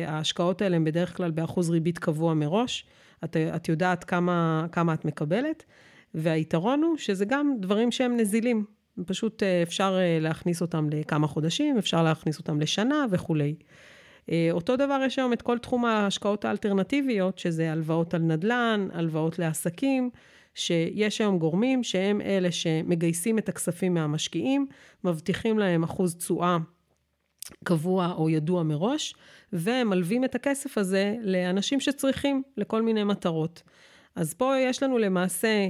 ההשקעות 0.08 0.62
האלה 0.62 0.76
הן 0.76 0.84
בדרך 0.84 1.18
כלל 1.18 1.32
באחוז 1.32 1.70
ריבית 1.70 1.98
קבוע 2.00 2.34
מראש. 2.34 2.86
את, 3.24 3.38
את 3.38 3.70
יודעת 3.70 4.04
כמה, 4.04 4.66
כמה 4.72 4.94
את 4.94 5.06
מקבלת, 5.06 5.64
והיתרון 6.14 6.84
הוא 6.84 6.98
שזה 6.98 7.26
גם 7.26 7.54
דברים 7.60 7.92
שהם 7.92 8.18
נזילים. 8.18 8.66
פשוט 9.06 9.44
אה, 9.44 9.64
אפשר 9.64 9.98
אה, 10.00 10.18
להכניס 10.22 10.62
אותם 10.62 10.90
לכמה 10.92 11.28
חודשים, 11.28 11.78
אפשר 11.78 12.04
להכניס 12.04 12.38
אותם 12.40 12.60
לשנה 12.60 13.06
וכולי. 13.10 13.56
אותו 14.52 14.76
דבר 14.76 15.02
יש 15.06 15.20
היום 15.20 15.34
את 15.34 15.42
כל 15.42 15.58
תחום 15.58 15.86
ההשקעות 15.86 16.46
האלטרנטיביות, 16.46 17.40
שזה 17.40 17.72
הלוואות 17.72 18.14
על 18.14 18.22
נדל"ן, 18.22 18.88
הלוואות 18.94 19.40
לעסקים. 19.40 20.10
שיש 20.56 21.22
היום 21.22 21.40
גורמים 21.40 21.84
שהם 21.84 22.22
אלה 22.22 22.52
שמגייסים 22.52 23.38
את 23.38 23.50
הכספים 23.50 23.94
מהמשקיעים, 23.94 24.68
מבטיחים 25.04 25.60
להם 25.60 25.84
אחוז 25.84 26.16
תשואה 26.16 26.58
קבוע 27.64 28.14
או 28.18 28.30
ידוע 28.30 28.64
מראש, 28.64 29.16
ומלווים 29.54 30.24
את 30.24 30.36
הכסף 30.36 30.78
הזה 30.78 31.16
לאנשים 31.22 31.80
שצריכים 31.80 32.44
לכל 32.58 32.82
מיני 32.82 33.04
מטרות. 33.04 33.64
אז 34.16 34.34
פה 34.34 34.54
יש 34.60 34.84
לנו 34.84 34.98
למעשה 34.98 35.48
אה, 35.48 35.70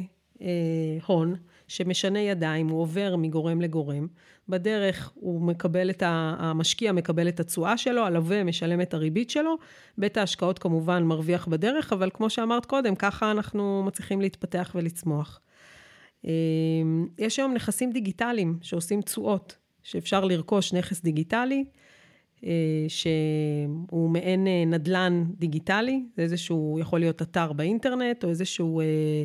הון. 1.05 1.35
שמשנה 1.67 2.19
ידיים, 2.19 2.67
הוא 2.67 2.81
עובר 2.81 3.15
מגורם 3.15 3.61
לגורם. 3.61 4.07
בדרך 4.49 5.11
הוא 5.15 5.41
מקבל 5.41 5.89
את 5.89 6.03
ה... 6.03 6.35
המשקיע 6.39 6.91
מקבל 6.91 7.27
את 7.27 7.39
התשואה 7.39 7.77
שלו, 7.77 8.05
הלווה 8.05 8.43
משלם 8.43 8.81
את 8.81 8.93
הריבית 8.93 9.29
שלו. 9.29 9.55
בית 9.97 10.17
ההשקעות 10.17 10.59
כמובן 10.59 11.03
מרוויח 11.03 11.47
בדרך, 11.47 11.93
אבל 11.93 12.09
כמו 12.13 12.29
שאמרת 12.29 12.65
קודם, 12.65 12.95
ככה 12.95 13.31
אנחנו 13.31 13.83
מצליחים 13.83 14.21
להתפתח 14.21 14.71
ולצמוח. 14.75 15.39
אמ, 16.25 17.07
יש 17.17 17.39
היום 17.39 17.53
נכסים 17.53 17.91
דיגיטליים 17.91 18.57
שעושים 18.61 19.01
תשואות, 19.01 19.57
שאפשר 19.83 20.25
לרכוש 20.25 20.73
נכס 20.73 21.01
דיגיטלי, 21.01 21.65
אה, 22.45 22.85
שהוא 22.87 24.09
מעין 24.09 24.47
אה, 24.47 24.63
נדלן 24.65 25.23
דיגיטלי, 25.37 26.03
זה 26.15 26.21
איזשהו, 26.21 26.77
יכול 26.81 26.99
להיות 26.99 27.21
אתר 27.21 27.53
באינטרנט, 27.53 28.23
או 28.23 28.29
איזשהו 28.29 28.79
אה, 28.79 28.85
אה, 28.85 29.23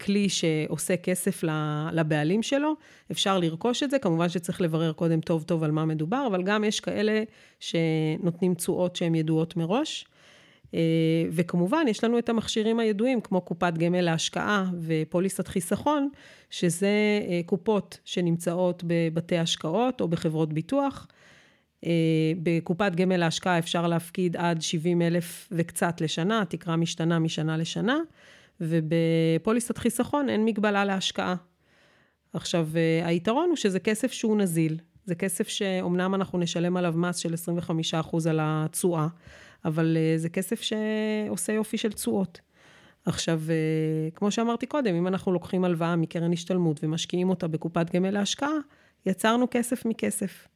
כלי 0.00 0.28
שעושה 0.28 0.96
כסף 0.96 1.44
לבעלים 1.92 2.42
שלו, 2.42 2.74
אפשר 3.10 3.38
לרכוש 3.38 3.82
את 3.82 3.90
זה, 3.90 3.98
כמובן 3.98 4.28
שצריך 4.28 4.60
לברר 4.60 4.92
קודם 4.92 5.20
טוב 5.20 5.42
טוב 5.42 5.64
על 5.64 5.70
מה 5.70 5.84
מדובר, 5.84 6.26
אבל 6.30 6.42
גם 6.42 6.64
יש 6.64 6.80
כאלה 6.80 7.22
שנותנים 7.60 8.54
תשואות 8.54 8.96
שהן 8.96 9.14
ידועות 9.14 9.56
מראש. 9.56 10.06
אה, 10.74 10.80
וכמובן, 11.30 11.84
יש 11.88 12.04
לנו 12.04 12.18
את 12.18 12.28
המכשירים 12.28 12.78
הידועים, 12.78 13.20
כמו 13.20 13.40
קופת 13.40 13.72
גמל 13.78 14.00
להשקעה 14.00 14.70
ופוליסת 14.82 15.48
חיסכון, 15.48 16.08
שזה 16.50 17.20
אה, 17.28 17.40
קופות 17.46 17.98
שנמצאות 18.04 18.82
בבתי 18.86 19.38
השקעות 19.38 20.00
או 20.00 20.08
בחברות 20.08 20.52
ביטוח. 20.52 21.06
בקופת 22.42 22.92
גמל 22.94 23.16
להשקעה 23.16 23.58
אפשר 23.58 23.86
להפקיד 23.86 24.36
עד 24.36 24.62
70 24.62 25.02
אלף 25.02 25.48
וקצת 25.52 26.00
לשנה, 26.00 26.42
התקרה 26.42 26.76
משתנה 26.76 27.18
משנה 27.18 27.56
לשנה. 27.56 27.98
ובפוליסת 28.62 29.78
חיסכון 29.78 30.28
אין 30.28 30.44
מגבלה 30.44 30.84
להשקעה. 30.84 31.34
עכשיו, 32.32 32.68
אה, 32.76 33.06
היתרון 33.06 33.48
הוא 33.48 33.56
שזה 33.56 33.80
כסף 33.80 34.12
שהוא 34.12 34.36
נזיל. 34.36 34.78
זה 35.04 35.14
כסף 35.14 35.48
שאומנם 35.48 36.14
אנחנו 36.14 36.38
נשלם 36.38 36.76
עליו 36.76 36.94
מס 36.96 37.16
של 37.16 37.34
25% 37.34 38.26
על 38.30 38.38
התשואה, 38.42 39.06
אבל 39.64 39.96
אה, 39.96 40.18
זה 40.18 40.28
כסף 40.28 40.60
שעושה 40.62 41.52
יופי 41.52 41.78
של 41.78 41.92
תשואות. 41.92 42.40
עכשיו, 43.06 43.40
אה, 43.48 44.10
כמו 44.14 44.30
שאמרתי 44.30 44.66
קודם, 44.66 44.94
אם 44.94 45.06
אנחנו 45.06 45.32
לוקחים 45.32 45.64
הלוואה 45.64 45.96
מקרן 45.96 46.32
השתלמות 46.32 46.80
ומשקיעים 46.84 47.30
אותה 47.30 47.48
בקופת 47.48 47.94
גמל 47.94 48.10
להשקעה, 48.10 48.56
יצרנו 49.06 49.46
כסף 49.50 49.86
מכסף. 49.86 50.48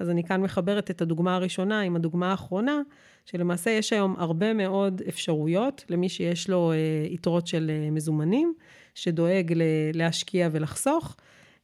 אז 0.00 0.10
אני 0.10 0.24
כאן 0.24 0.40
מחברת 0.40 0.90
את 0.90 1.02
הדוגמה 1.02 1.34
הראשונה 1.34 1.80
עם 1.80 1.96
הדוגמה 1.96 2.30
האחרונה, 2.30 2.80
שלמעשה 3.24 3.70
יש 3.70 3.92
היום 3.92 4.14
הרבה 4.18 4.52
מאוד 4.54 5.02
אפשרויות 5.08 5.84
למי 5.88 6.08
שיש 6.08 6.50
לו 6.50 6.72
אה, 6.72 6.76
יתרות 7.10 7.46
של 7.46 7.70
אה, 7.70 7.90
מזומנים, 7.90 8.54
שדואג 8.94 9.52
ל- 9.52 9.62
להשקיע 9.94 10.48
ולחסוך. 10.52 11.16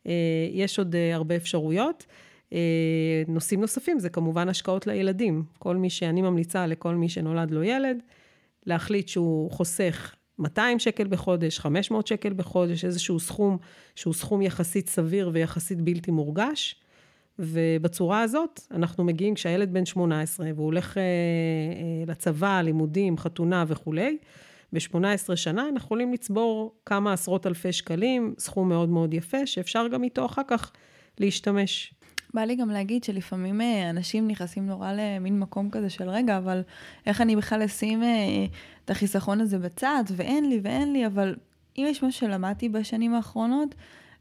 אה, 0.07 0.13
יש 0.53 0.79
עוד 0.79 0.95
אה, 0.95 1.15
הרבה 1.15 1.37
אפשרויות. 1.37 2.07
אה, 2.53 3.23
נושאים 3.29 3.61
נוספים 3.61 3.99
זה 3.99 4.09
כמובן 4.09 4.49
השקעות 4.49 4.87
לילדים. 4.87 5.45
כל 5.59 5.77
מי 5.77 5.91
שאני 5.91 6.23
ממליצה 6.23 6.67
לכל 6.67 6.95
מי 6.95 7.09
שנולד 7.09 7.51
לו 7.51 7.63
ילד, 7.63 8.03
להחליט 8.67 9.09
שהוא 9.09 9.51
חוסך 9.51 10.15
200 10.39 10.79
שקל 10.79 11.07
בחודש, 11.09 11.59
500 11.59 12.07
שקל 12.07 12.33
בחודש, 12.33 12.85
איזשהו 12.85 13.21
סכום 13.21 13.59
שהוא 13.95 14.15
סכום 14.15 14.43
יחסית 14.43 14.89
סביר 14.89 15.31
ויחסית 15.33 15.81
בלתי 15.81 16.11
מורגש. 16.11 16.81
ובצורה 17.39 18.21
הזאת 18.21 18.61
אנחנו 18.71 19.05
מגיעים 19.05 19.35
כשהילד 19.35 19.73
בן 19.73 19.87
18 19.87 20.47
והוא 20.55 20.65
הולך 20.65 20.99
אה, 20.99 21.03
אה, 21.03 22.13
לצבא, 22.13 22.61
לימודים, 22.63 23.19
חתונה 23.19 23.65
וכולי, 23.69 24.19
ב-18 24.73 25.37
שנה 25.37 25.63
אנחנו 25.63 25.77
יכולים 25.77 26.13
לצבור 26.13 26.75
כמה 26.87 27.13
עשרות 27.13 27.47
אלפי 27.47 27.73
שקלים, 27.73 28.35
סכום 28.39 28.69
מאוד 28.69 28.89
מאוד 28.89 29.15
יפה, 29.15 29.47
שאפשר 29.47 29.89
גם 29.89 30.05
איתו 30.05 30.27
אחר 30.27 30.43
כך 30.49 30.73
להשתמש. 31.19 31.95
בא 32.35 32.43
לי 32.43 32.57
גם 32.57 32.71
להגיד 32.71 33.05
שלפעמים 33.05 33.61
אה, 33.61 33.91
אנשים 33.91 34.29
נכנסים 34.29 34.67
נורא 34.67 34.93
למין 34.93 35.39
מקום 35.39 35.71
כזה 35.71 35.91
של 35.91 36.09
רגע, 36.09 36.39
אבל 36.39 36.63
איך 37.07 37.21
אני 37.21 37.37
בכלל 37.37 37.63
אשים 37.63 38.03
אה, 38.03 38.47
את 38.85 38.91
החיסכון 38.91 39.41
הזה 39.41 39.59
בצד, 39.59 40.05
ואין 40.17 40.49
לי 40.49 40.61
ואין 40.63 40.93
לי, 40.93 41.07
אבל 41.07 41.37
אם 41.79 41.85
יש 41.89 42.03
משהו 42.03 42.29
שלמדתי 42.29 42.69
בשנים 42.69 43.15
האחרונות, 43.15 43.75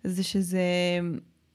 זה 0.03 0.23
שזה 0.23 0.59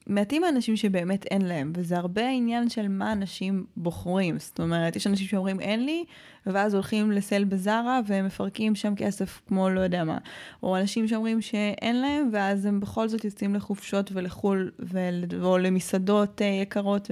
מעטים 0.07 0.43
האנשים 0.43 0.75
שבאמת 0.75 1.25
אין 1.25 1.41
להם, 1.41 1.73
וזה 1.75 1.97
הרבה 1.97 2.29
עניין 2.29 2.69
של 2.69 2.87
מה 2.87 3.11
אנשים 3.11 3.65
בוחרים. 3.77 4.39
זאת 4.39 4.59
אומרת, 4.59 4.95
יש 4.95 5.07
אנשים 5.07 5.27
שאומרים 5.27 5.59
אין 5.59 5.85
לי, 5.85 6.03
ואז 6.45 6.73
הולכים 6.73 7.11
לסל 7.11 7.43
בזארה 7.43 7.99
ומפרקים 8.07 8.75
שם 8.75 8.95
כסף 8.95 9.41
כמו 9.47 9.69
לא 9.69 9.79
יודע 9.79 10.03
מה. 10.03 10.17
או 10.63 10.77
אנשים 10.77 11.07
שאומרים 11.07 11.41
שאין 11.41 12.01
להם, 12.01 12.29
ואז 12.33 12.65
הם 12.65 12.79
בכל 12.79 13.07
זאת 13.07 13.25
יוצאים 13.25 13.55
לחופשות 13.55 14.11
ולחו"ל, 14.13 14.71
ול... 14.79 15.23
או 15.43 15.57
למסעדות 15.57 16.41
uh, 16.41 16.43
יקרות, 16.43 17.11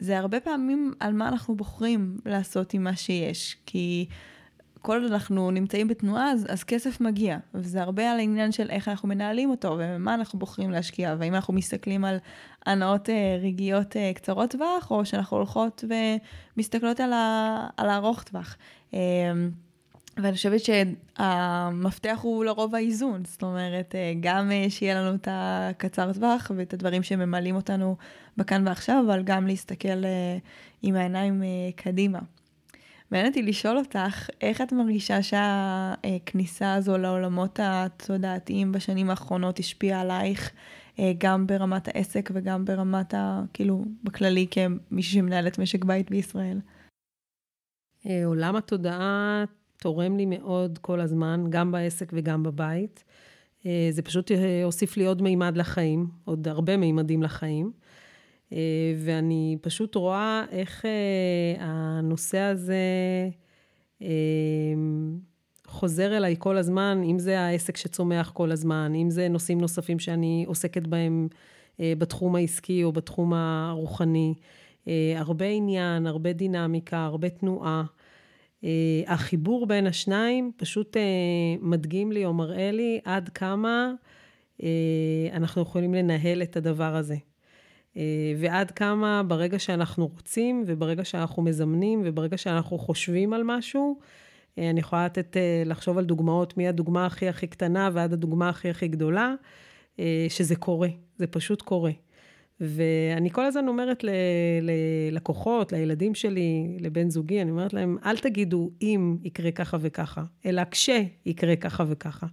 וזה 0.00 0.18
הרבה 0.18 0.40
פעמים 0.40 0.92
על 1.00 1.12
מה 1.12 1.28
אנחנו 1.28 1.56
בוחרים 1.56 2.16
לעשות 2.26 2.74
עם 2.74 2.84
מה 2.84 2.96
שיש. 2.96 3.56
כי... 3.66 4.06
כל 4.84 5.02
עוד 5.02 5.12
אנחנו 5.12 5.50
נמצאים 5.50 5.88
בתנועה, 5.88 6.30
אז, 6.30 6.46
אז 6.48 6.64
כסף 6.64 7.00
מגיע. 7.00 7.38
וזה 7.54 7.82
הרבה 7.82 8.12
על 8.12 8.18
העניין 8.18 8.52
של 8.52 8.70
איך 8.70 8.88
אנחנו 8.88 9.08
מנהלים 9.08 9.50
אותו, 9.50 9.76
ומה 9.78 10.14
אנחנו 10.14 10.38
בוחרים 10.38 10.70
להשקיע, 10.70 11.14
והאם 11.18 11.34
אנחנו 11.34 11.54
מסתכלים 11.54 12.04
על 12.04 12.16
הנאות 12.66 13.10
אה, 13.10 13.38
רגעיות 13.42 13.96
אה, 13.96 14.12
קצרות 14.14 14.50
טווח, 14.50 14.90
או 14.90 15.04
שאנחנו 15.04 15.36
הולכות 15.36 15.84
ומסתכלות 16.56 17.00
על, 17.00 17.12
ה, 17.12 17.66
על 17.76 17.90
הארוך 17.90 18.22
טווח. 18.22 18.56
אה, 18.94 19.00
ואני 20.16 20.32
חושבת 20.32 20.60
שהמפתח 20.60 22.18
הוא 22.22 22.44
לרוב 22.44 22.74
האיזון, 22.74 23.22
זאת 23.24 23.42
אומרת, 23.42 23.94
אה, 23.94 24.12
גם 24.20 24.52
אה, 24.52 24.66
שיהיה 24.68 24.94
לנו 24.94 25.14
את 25.14 25.28
הקצר 25.30 26.12
טווח 26.12 26.50
ואת 26.56 26.74
הדברים 26.74 27.02
שממלאים 27.02 27.56
אותנו 27.56 27.96
בכאן 28.36 28.68
ועכשיו, 28.68 29.04
אבל 29.06 29.22
גם 29.22 29.46
להסתכל 29.46 30.04
אה, 30.04 30.38
עם 30.82 30.94
העיניים 30.94 31.42
קדימה. 31.76 32.18
מעניין 33.14 33.32
אותי 33.32 33.42
לשאול 33.42 33.78
אותך, 33.78 34.30
איך 34.40 34.60
את 34.60 34.72
מרגישה 34.72 35.18
שהכניסה 35.22 36.74
הזו 36.74 36.98
לעולמות 36.98 37.60
התודעתיים 37.62 38.72
בשנים 38.72 39.10
האחרונות 39.10 39.58
השפיעה 39.58 40.00
עלייך, 40.00 40.52
אה, 40.98 41.12
גם 41.18 41.46
ברמת 41.46 41.88
העסק 41.88 42.30
וגם 42.34 42.64
ברמת 42.64 43.14
ה... 43.14 43.42
כאילו, 43.52 43.84
בכללי 44.02 44.46
כמישהי 44.50 45.14
שמנהלת 45.14 45.58
משק 45.58 45.84
בית 45.84 46.10
בישראל? 46.10 46.60
אה, 48.06 48.26
עולם 48.26 48.56
התודעה 48.56 49.44
תורם 49.76 50.16
לי 50.16 50.26
מאוד 50.26 50.78
כל 50.78 51.00
הזמן, 51.00 51.44
גם 51.50 51.72
בעסק 51.72 52.12
וגם 52.12 52.42
בבית. 52.42 53.04
אה, 53.66 53.88
זה 53.90 54.02
פשוט 54.02 54.30
הוסיף 54.64 54.96
לי 54.96 55.06
עוד 55.06 55.22
מימד 55.22 55.56
לחיים, 55.56 56.06
עוד 56.24 56.48
הרבה 56.48 56.76
מימדים 56.76 57.22
לחיים. 57.22 57.72
אה, 58.54 58.94
ואני 58.96 59.56
פשוט 59.60 59.94
רואה 59.94 60.44
איך 60.50 60.84
אה, 60.84 61.54
הנושא 61.58 62.38
הזה 62.38 62.76
אה, 64.02 64.08
חוזר 65.66 66.16
אליי 66.16 66.34
כל 66.38 66.56
הזמן, 66.56 67.02
אם 67.10 67.18
זה 67.18 67.40
העסק 67.40 67.76
שצומח 67.76 68.30
כל 68.34 68.52
הזמן, 68.52 68.92
אם 68.94 69.10
זה 69.10 69.28
נושאים 69.28 69.60
נוספים 69.60 69.98
שאני 69.98 70.44
עוסקת 70.48 70.86
בהם 70.86 71.28
בתחום 71.78 72.36
העסקי 72.36 72.84
או 72.84 72.92
בתחום 72.92 73.32
הרוחני. 73.34 74.34
הרבה 75.16 75.44
עניין, 75.46 76.06
הרבה 76.06 76.32
דינמיקה, 76.32 77.04
הרבה 77.04 77.28
תנועה. 77.28 77.84
החיבור 79.06 79.66
בין 79.66 79.86
השניים 79.86 80.52
פשוט 80.56 80.96
מדגים 81.60 82.12
לי 82.12 82.24
או 82.24 82.34
מראה 82.34 82.70
לי 82.70 83.00
עד 83.04 83.28
כמה 83.28 83.92
אנחנו 85.32 85.62
יכולים 85.62 85.94
לנהל 85.94 86.42
את 86.42 86.56
הדבר 86.56 86.96
הזה. 86.96 87.16
אה, 87.96 88.02
ועד 88.36 88.70
כמה 88.70 89.22
ברגע 89.22 89.58
שאנחנו 89.58 90.06
רוצים, 90.06 90.64
וברגע 90.66 91.04
שאנחנו 91.04 91.42
מזמנים, 91.42 92.02
וברגע 92.04 92.36
שאנחנו 92.36 92.78
חושבים 92.78 93.32
על 93.32 93.42
משהו, 93.44 93.98
אה, 94.58 94.70
אני 94.70 94.80
יכולה 94.80 95.06
לתת, 95.06 95.36
אה, 95.36 95.62
לחשוב 95.66 95.98
על 95.98 96.04
דוגמאות 96.04 96.56
מהדוגמה 96.56 97.06
הכי 97.06 97.28
הכי 97.28 97.46
קטנה 97.46 97.90
ועד 97.92 98.12
הדוגמה 98.12 98.48
הכי 98.48 98.70
הכי 98.70 98.88
גדולה, 98.88 99.34
שזה 100.28 100.56
קורה, 100.56 100.88
זה 101.16 101.26
פשוט 101.26 101.62
קורה. 101.62 101.90
ואני 102.60 103.30
כל 103.30 103.44
הזמן 103.44 103.68
אומרת 103.68 104.04
ללקוחות, 104.62 105.72
לילדים 105.72 106.14
שלי, 106.14 106.76
לבן 106.80 107.10
זוגי, 107.10 107.42
אני 107.42 107.50
אומרת 107.50 107.72
להם, 107.72 107.98
אל 108.04 108.16
תגידו 108.16 108.70
אם 108.82 109.16
יקרה 109.22 109.50
ככה 109.50 109.76
וככה, 109.80 110.22
אלא 110.46 110.62
כשיקרה 110.70 111.56
ככה 111.56 111.84
וככה. 111.88 112.26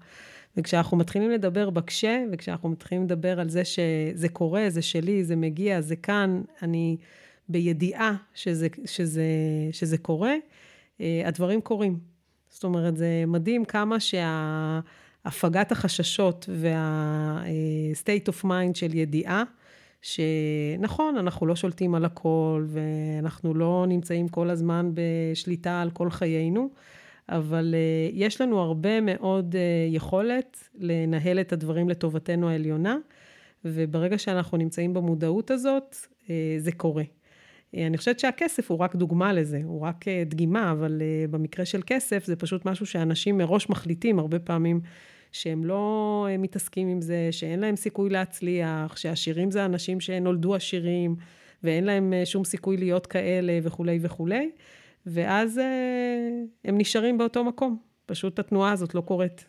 וכשאנחנו 0.58 0.98
מתחילים 0.98 1.32
לדבר 1.32 1.70
בקשה, 1.70 2.24
וכשאנחנו 2.32 2.70
מתחילים 2.70 3.04
לדבר 3.04 3.40
על 3.40 3.50
זה 3.50 3.66
שזה 3.66 4.30
קורה, 4.30 4.66
זה 4.70 4.82
שלי, 4.82 5.24
זה 5.24 5.36
מגיע, 5.36 5.82
זה 5.82 5.96
כאן, 5.96 6.42
אני 6.62 6.98
בידיעה 7.50 8.16
שזה, 8.34 8.68
שזה, 8.86 9.24
שזה 9.72 9.98
קורה, 9.98 10.34
אה, 11.02 11.22
הדברים 11.26 11.62
קורים. 11.62 12.00
זאת 12.50 12.64
אומרת, 12.64 12.98
זה 12.98 13.24
מדהים 13.28 13.66
כמה 13.66 13.98
שהפגת 14.00 15.72
החששות 15.72 16.50
וה-state 16.54 18.30
of 18.30 18.46
mind 18.46 18.74
של 18.74 18.96
ידיעה, 18.96 19.44
שנכון, 20.02 21.18
אנחנו 21.18 21.46
לא 21.46 21.56
שולטים 21.56 21.96
על 21.96 22.06
הכל, 22.06 22.66
ואנחנו 22.68 23.54
לא 23.54 23.86
נמצאים 23.88 24.28
כל 24.28 24.50
הזמן 24.50 24.92
בשליטה 24.94 25.82
על 25.82 25.92
כל 25.92 26.10
חיינו, 26.10 26.70
אבל 27.32 27.76
uh, 27.76 28.12
יש 28.14 28.42
לנו 28.42 28.60
הרבה 28.60 29.02
מאוד 29.02 29.56
uh, 29.56 29.96
יכולת 29.96 30.70
לנהל 30.80 31.40
את 31.40 31.54
הדברים 31.54 31.90
לטובתנו 31.90 32.50
העליונה, 32.50 32.98
וברגע 33.66 34.18
שאנחנו 34.18 34.58
נמצאים 34.58 34.94
במודעות 34.94 35.52
הזאת, 35.52 35.96
uh, 36.24 36.28
זה 36.58 36.72
קורה. 36.72 37.04
Uh, 37.04 37.78
אני 37.88 37.98
חושבת 37.98 38.20
שהכסף 38.20 38.72
הוא 38.72 38.80
רק 38.80 38.96
דוגמה 38.96 39.34
לזה, 39.34 39.62
הוא 39.64 39.82
רק 39.82 40.06
uh, 40.08 40.30
דגימה, 40.30 40.72
אבל 40.72 41.02
uh, 41.02 41.32
במקרה 41.32 41.66
של 41.66 41.82
כסף 41.86 42.26
זה 42.26 42.36
פשוט 42.36 42.66
משהו 42.66 42.86
שאנשים 42.86 43.38
מראש 43.38 43.70
מחליטים 43.70 44.20
הרבה 44.20 44.40
פעמים 44.40 44.82
שהם 45.32 45.66
לא 45.66 46.28
מתעסקים 46.40 46.88
עם 46.88 47.02
זה, 47.02 47.28
שאין 47.32 47.60
להם 47.60 47.76
סיכוי 47.76 48.10
להצליח, 48.10 48.98
שעשירים 48.98 49.52
זה 49.52 49.66
אנשים 49.66 50.00
שנולדו 50.00 50.56
עשירים, 50.56 51.16
ואין 51.64 51.84
להם 51.84 52.14
שום 52.26 52.46
סיכוי 52.46 52.78
להיות 52.78 53.08
כאלה 53.08 53.60
וכולי 53.64 54.00
וכולי. 54.02 54.52
ואז 55.06 55.60
אה, 55.60 56.30
הם 56.66 56.78
נשארים 56.78 57.18
באותו 57.18 57.44
מקום. 57.44 57.78
פשוט 58.06 58.40
התנועה 58.40 58.72
הזאת 58.72 58.96
לא 58.96 59.02
קורית. 59.02 59.46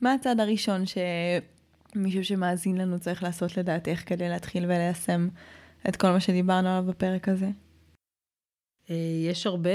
מה 0.00 0.12
הצעד 0.12 0.40
הראשון 0.40 0.82
שמישהו 0.86 2.24
שמאזין 2.24 2.78
לנו 2.78 2.98
צריך 2.98 3.22
לעשות 3.22 3.56
לדעתך 3.56 4.02
כדי 4.06 4.28
להתחיל 4.28 4.64
וליישם 4.64 5.28
את 5.88 5.96
כל 5.96 6.10
מה 6.10 6.20
שדיברנו 6.20 6.68
עליו 6.68 6.84
בפרק 6.86 7.28
הזה? 7.28 7.48
אה, 8.90 8.94
יש 9.30 9.46
הרבה 9.46 9.70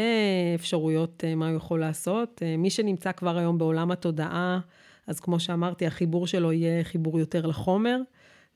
אפשרויות 0.55 1.23
אה, 1.23 1.35
מה 1.35 1.47
הוא 1.49 1.57
יכול 1.57 1.79
לעשות. 1.79 2.41
מי 2.57 2.69
שנמצא 2.69 3.11
כבר 3.11 3.37
היום 3.37 3.57
בעולם 3.57 3.91
התודעה, 3.91 4.59
אז 5.07 5.19
כמו 5.19 5.39
שאמרתי, 5.39 5.87
החיבור 5.87 6.27
שלו 6.27 6.51
יהיה 6.51 6.83
חיבור 6.83 7.19
יותר 7.19 7.45
לחומר, 7.45 8.01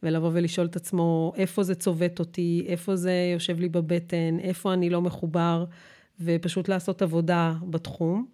ולבוא 0.04 0.30
ולשאול 0.34 0.68
את 0.68 0.76
עצמו 0.76 1.34
איפה 1.36 1.64
זה 1.64 1.76
צובט 1.76 2.20
אותי, 2.20 2.66
איפה 2.68 2.95
זה 2.95 3.32
יושב 3.34 3.60
לי 3.60 3.70
בבטן, 3.70 4.39
איפה 4.39 4.74
אני 4.74 4.89
לא 4.89 5.01
מחובר. 5.01 5.66
ופשוט 6.24 6.69
לעשות 6.69 7.01
עבודה 7.01 7.53
בתחום. 7.69 8.26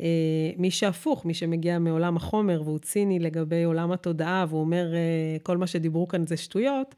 אה, 0.00 0.50
מי 0.56 0.70
שהפוך, 0.70 1.24
מי 1.24 1.34
שמגיע 1.34 1.78
מעולם 1.78 2.16
החומר 2.16 2.62
והוא 2.64 2.78
ציני 2.78 3.18
לגבי 3.18 3.64
עולם 3.64 3.92
התודעה 3.92 4.46
והוא 4.48 4.60
אומר 4.60 4.94
אה, 4.94 5.36
כל 5.42 5.56
מה 5.56 5.66
שדיברו 5.66 6.08
כאן 6.08 6.26
זה 6.26 6.36
שטויות, 6.36 6.94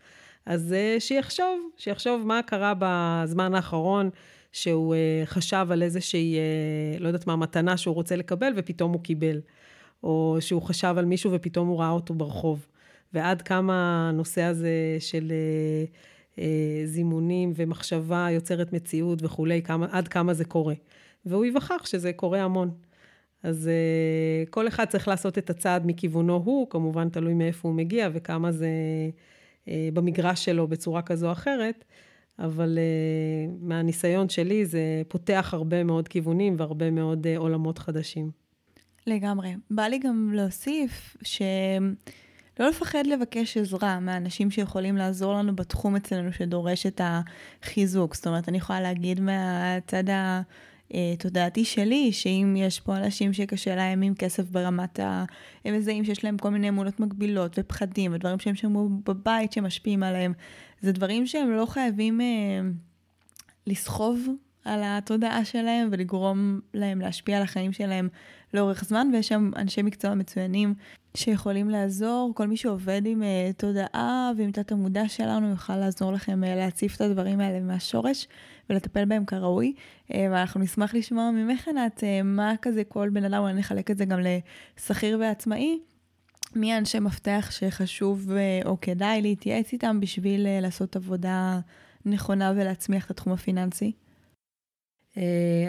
אז 0.47 0.73
אה, 0.73 0.97
שיחשוב, 0.99 1.71
שיחשוב 1.77 2.23
מה 2.27 2.41
קרה 2.47 2.73
בזמן 2.79 3.55
האחרון 3.55 4.11
שהוא 4.53 4.95
חשב 5.25 5.67
על 5.71 5.83
איזושהי, 5.83 6.37
לא 7.01 7.07
יודעת 7.07 7.27
מה, 7.27 7.37
מתנה 7.37 7.77
שהוא 7.77 7.95
רוצה 7.95 8.17
לקבל 8.17 8.53
ופתאום 8.57 8.93
הוא 8.93 9.03
קיבל. 9.03 9.41
או 10.03 10.37
שהוא 10.41 10.63
חשב 10.63 10.95
על 10.99 11.05
מישהו 11.05 11.33
ופתאום 11.33 11.69
הוא 11.69 11.81
ראה 11.81 11.91
אותו 11.91 12.15
ברחוב. 12.15 12.67
ועד 13.13 13.43
כמה 13.43 14.09
הנושא 14.09 14.43
הזה 14.43 14.97
של 14.99 15.33
זימונים 16.85 17.53
ומחשבה 17.57 18.27
יוצרת 18.31 18.73
מציאות 18.73 19.19
וכולי, 19.23 19.63
כמה, 19.63 19.87
עד 19.91 20.09
כמה 20.09 20.35
זה 20.35 20.45
קורה. 20.45 20.75
והוא 21.27 21.45
ייווכח 21.45 21.87
שזה 21.87 22.13
קורה 22.13 22.43
המון. 22.43 22.71
אז 23.43 23.69
אה, 23.69 24.45
כל 24.51 24.69
אחד 24.69 24.85
צריך 24.85 25.09
לעשות 25.09 25.39
את 25.39 25.51
הצעד 25.51 25.87
מכיוונו 25.87 26.35
הוא, 26.45 26.71
כמובן 26.71 27.09
תלוי 27.09 27.35
מאיפה 27.35 27.69
הוא 27.69 27.77
מגיע 27.77 28.09
וכמה 28.13 28.53
זה 28.53 28.69
אה, 29.69 29.89
במגרש 29.93 30.45
שלו 30.45 30.69
בצורה 30.69 31.03
כזו 31.03 31.27
או 31.27 31.33
אחרת, 31.33 31.85
אבל 32.39 32.79
מהניסיון 33.61 34.29
שלי 34.29 34.67
זה 34.67 35.03
פותח 35.09 35.51
הרבה 35.53 35.85
מאוד 35.85 36.09
כיוונים 36.09 36.55
והרבה 36.59 36.91
מאוד 36.91 37.27
עולמות 37.37 37.79
חדשים. 37.79 38.31
לגמרי. 39.07 39.55
בא 39.71 39.83
לי 39.83 39.99
גם 39.99 40.33
להוסיף 40.35 41.17
ש... 41.23 41.43
לא 42.59 42.69
לפחד 42.69 43.07
לבקש 43.07 43.57
עזרה 43.57 44.01
מאנשים 44.01 44.51
שיכולים 44.51 44.97
לעזור 44.97 45.35
לנו 45.35 45.57
בתחום 45.57 45.97
אצלנו 45.97 46.33
שדורש 46.33 46.87
את 46.87 47.01
החיזוק. 47.05 48.15
זאת 48.15 48.27
אומרת, 48.27 48.49
אני 48.49 48.57
יכולה 48.57 48.81
להגיד 48.81 49.21
מהצד 49.21 50.05
התודעתי 50.91 51.65
שלי, 51.65 52.13
שאם 52.13 52.55
יש 52.59 52.81
פה 52.81 52.97
אנשים 52.97 53.33
שקשה 53.33 53.77
להם 53.77 54.03
עם 54.03 54.15
כסף 54.15 54.51
ברמת 54.51 55.01
ה... 55.01 55.25
הם 55.65 55.75
מזהים 55.77 56.05
שיש 56.05 56.25
להם 56.25 56.39
כל 56.39 56.51
מיני 56.51 56.69
אמונות 56.69 57.01
מגבילות 57.01 57.59
ופחדים 57.59 58.15
ודברים 58.15 58.39
שהם 58.39 58.55
שמעו 58.55 58.89
בבית 59.05 59.53
שמשפיעים 59.53 60.03
עליהם, 60.03 60.33
זה 60.81 60.93
דברים 60.93 61.27
שהם 61.27 61.51
לא 61.51 61.67
חייבים 61.67 62.21
אה, 62.21 62.27
לסחוב 63.67 64.29
על 64.65 64.81
התודעה 64.85 65.45
שלהם 65.45 65.89
ולגרום 65.93 66.61
להם 66.75 67.01
להשפיע 67.01 67.37
על 67.37 67.43
החיים 67.43 67.73
שלהם 67.73 68.09
לאורך 68.55 68.85
זמן, 68.85 69.09
ויש 69.13 69.29
שם 69.29 69.51
אנשי 69.57 69.83
מקצוע 69.83 70.15
מצוינים 70.15 70.75
שיכולים 71.19 71.71
לעזור. 71.71 72.33
כל 72.35 72.47
מי 72.47 72.57
שעובד 72.57 73.03
עם 73.05 73.23
uh, 73.23 73.53
תודעה 73.57 74.33
ועם 74.37 74.53
תת 74.53 74.73
המודע 74.73 75.09
שלנו 75.09 75.49
יוכל 75.49 75.77
לעזור 75.77 76.13
לכם 76.13 76.45
uh, 76.45 76.47
להציף 76.47 76.97
את 76.97 77.01
הדברים 77.01 77.41
האלה 77.41 77.61
מהשורש 77.61 78.29
ולטפל 78.71 79.05
בהם 79.05 79.25
כראוי. 79.25 79.75
Uh, 80.09 80.15
ואנחנו 80.31 80.61
נשמח 80.61 80.95
לשמוע 80.95 81.31
ממך, 81.31 81.69
ענת, 81.69 81.99
uh, 81.99 82.23
מה 82.25 82.55
כזה 82.63 82.85
כל 82.85 83.09
בן 83.09 83.25
אדם, 83.25 83.43
אולי 83.43 83.55
נחלק 83.55 83.91
את 83.91 83.99
זה 83.99 84.05
גם 84.05 84.19
לשכיר 84.79 85.19
ועצמאי. 85.21 85.79
מי 86.57 86.73
האנשי 86.73 86.99
מפתח 86.99 87.49
שחשוב 87.51 88.31
uh, 88.31 88.67
או 88.67 88.81
כדאי 88.81 89.23
להתייעץ 89.23 89.73
איתם 89.73 90.01
בשביל 90.01 90.47
uh, 90.47 90.63
לעשות 90.63 90.97
עבודה 90.97 91.61
נכונה 92.07 92.53
ולהצמיח 92.57 93.07
את 93.07 93.11
התחום 93.11 93.33
הפיננסי? 93.33 93.93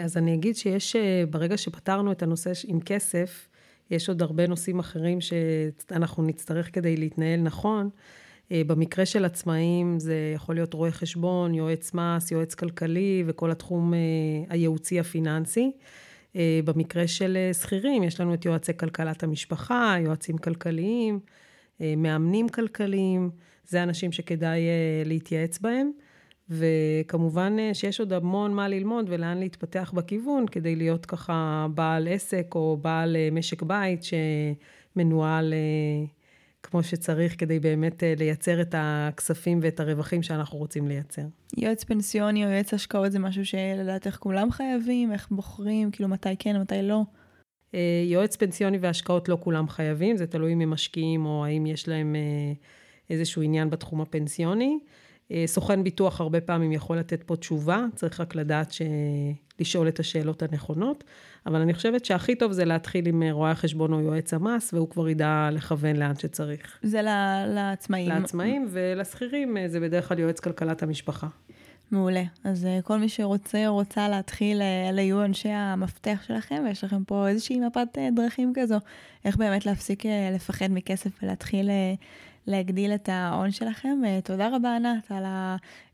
אז 0.04 0.16
אני 0.16 0.34
אגיד 0.34 0.56
שיש, 0.56 0.96
ברגע 1.30 1.56
שפתרנו 1.56 2.12
את 2.12 2.22
הנושא 2.22 2.50
עם 2.66 2.80
כסף, 2.80 3.48
יש 3.90 4.08
עוד 4.08 4.22
הרבה 4.22 4.46
נושאים 4.46 4.78
אחרים 4.78 5.18
שאנחנו 5.20 6.22
נצטרך 6.22 6.74
כדי 6.74 6.96
להתנהל 6.96 7.40
נכון. 7.40 7.90
אה, 8.52 8.62
במקרה 8.66 9.06
של 9.06 9.24
עצמאים 9.24 9.98
זה 9.98 10.32
יכול 10.34 10.54
להיות 10.54 10.74
רואה 10.74 10.90
חשבון, 10.90 11.54
יועץ 11.54 11.94
מס, 11.94 12.30
יועץ 12.30 12.54
כלכלי 12.54 13.24
וכל 13.26 13.50
התחום 13.50 13.94
אה, 13.94 13.98
הייעוצי 14.48 15.00
הפיננסי. 15.00 15.72
אה, 16.36 16.60
במקרה 16.64 17.06
של 17.06 17.36
שכירים 17.60 18.02
יש 18.02 18.20
לנו 18.20 18.34
את 18.34 18.44
יועצי 18.44 18.76
כלכלת 18.76 19.22
המשפחה, 19.22 19.96
יועצים 20.04 20.38
כלכליים, 20.38 21.20
מאמנים 21.96 22.48
כלכליים, 22.48 23.30
זה 23.66 23.82
אנשים 23.82 24.12
שכדאי 24.12 24.60
להתייעץ 25.04 25.58
בהם. 25.58 25.90
וכמובן 26.50 27.56
אה, 27.58 27.74
שיש 27.74 28.00
עוד 28.00 28.12
המון 28.12 28.54
מה 28.54 28.68
ללמוד 28.68 29.06
ולאן 29.08 29.38
להתפתח 29.38 29.92
בכיוון, 29.94 30.46
כדי 30.46 30.76
להיות 30.76 31.06
ככה 31.06 31.66
בעל 31.74 32.08
עסק 32.08 32.46
או 32.54 32.78
בעל 32.82 33.16
אה, 33.16 33.28
משק 33.32 33.62
בית 33.62 34.00
שמנוהל 34.04 35.52
אה, 35.52 36.06
כמו 36.62 36.82
שצריך, 36.82 37.40
כדי 37.40 37.60
באמת 37.60 38.02
לייצר 38.16 38.60
את 38.60 38.74
הכספים 38.78 39.58
ואת 39.62 39.80
הרווחים 39.80 40.22
שאנחנו 40.22 40.58
רוצים 40.58 40.88
לייצר. 40.88 41.22
יועץ 41.56 41.84
פנסיוני 41.84 42.44
או 42.44 42.50
יועץ 42.50 42.74
השקעות 42.74 43.12
זה 43.12 43.18
משהו 43.18 43.46
שלדעת 43.46 44.06
איך 44.06 44.16
כולם 44.16 44.50
חייבים, 44.50 45.12
איך 45.12 45.28
בוחרים, 45.30 45.90
כאילו 45.90 46.08
מתי 46.08 46.36
כן, 46.38 46.60
מתי 46.60 46.82
לא. 46.82 47.02
יועץ 48.06 48.36
פנסיוני 48.36 48.78
והשקעות 48.78 49.28
לא 49.28 49.38
כולם 49.40 49.68
חייבים, 49.68 50.16
זה 50.16 50.26
תלוי 50.26 50.52
אם 50.52 50.60
הם 50.60 50.70
משקיעים 50.70 51.26
או 51.26 51.44
האם 51.44 51.66
יש 51.66 51.88
להם 51.88 52.16
איזשהו 53.10 53.42
עניין 53.42 53.70
בתחום 53.70 54.00
הפנסיוני. 54.00 54.78
אה, 55.32 55.42
סוכן 55.46 55.84
ביטוח 55.84 56.20
הרבה 56.20 56.40
פעמים 56.40 56.72
יכול 56.72 56.98
לתת 56.98 57.22
פה 57.22 57.36
תשובה, 57.36 57.84
צריך 57.94 58.20
רק 58.20 58.34
לדעת 58.34 58.72
ש... 58.72 58.82
לשאול 59.60 59.88
את 59.88 60.00
השאלות 60.00 60.42
הנכונות, 60.42 61.04
אבל 61.46 61.60
אני 61.60 61.74
חושבת 61.74 62.04
שהכי 62.04 62.34
טוב 62.34 62.52
זה 62.52 62.64
להתחיל 62.64 63.06
עם 63.06 63.22
אה, 63.22 63.32
רואה 63.32 63.50
החשבון 63.50 63.92
או 63.92 64.00
יועץ 64.00 64.34
המס, 64.34 64.74
והוא 64.74 64.90
כבר 64.90 65.08
ידע 65.08 65.48
לכוון 65.52 65.96
לאן 65.96 66.16
שצריך. 66.16 66.78
זה 66.82 67.02
לעצמאים. 67.48 68.08
לעצמאים, 68.08 68.66
ולשכירים 68.70 69.56
אה, 69.56 69.68
זה 69.68 69.80
בדרך 69.80 70.08
כלל 70.08 70.18
יועץ 70.18 70.40
כלכלת 70.40 70.82
המשפחה. 70.82 71.26
מעולה. 71.90 72.22
אז 72.44 72.66
כל 72.84 72.98
מי 72.98 73.08
שרוצה 73.08 73.68
או 73.68 73.74
רוצה 73.74 74.08
להתחיל, 74.08 74.62
אלה 74.62 75.02
יהיו 75.02 75.24
אנשי 75.24 75.48
המפתח 75.48 76.22
שלכם, 76.26 76.62
ויש 76.66 76.84
לכם 76.84 77.04
פה 77.04 77.28
איזושהי 77.28 77.60
מפת 77.60 77.98
דרכים 78.14 78.52
כזו, 78.56 78.78
איך 79.24 79.36
באמת 79.36 79.66
להפסיק 79.66 80.02
לפחד 80.34 80.66
מכסף 80.70 81.10
ולהתחיל 81.22 81.70
להגדיל 82.46 82.94
את 82.94 83.08
ההון 83.08 83.50
שלכם. 83.50 83.98
אה, 84.06 84.18
תודה 84.24 84.56
רבה, 84.56 84.76
ענת, 84.76 85.10
על 85.10 85.24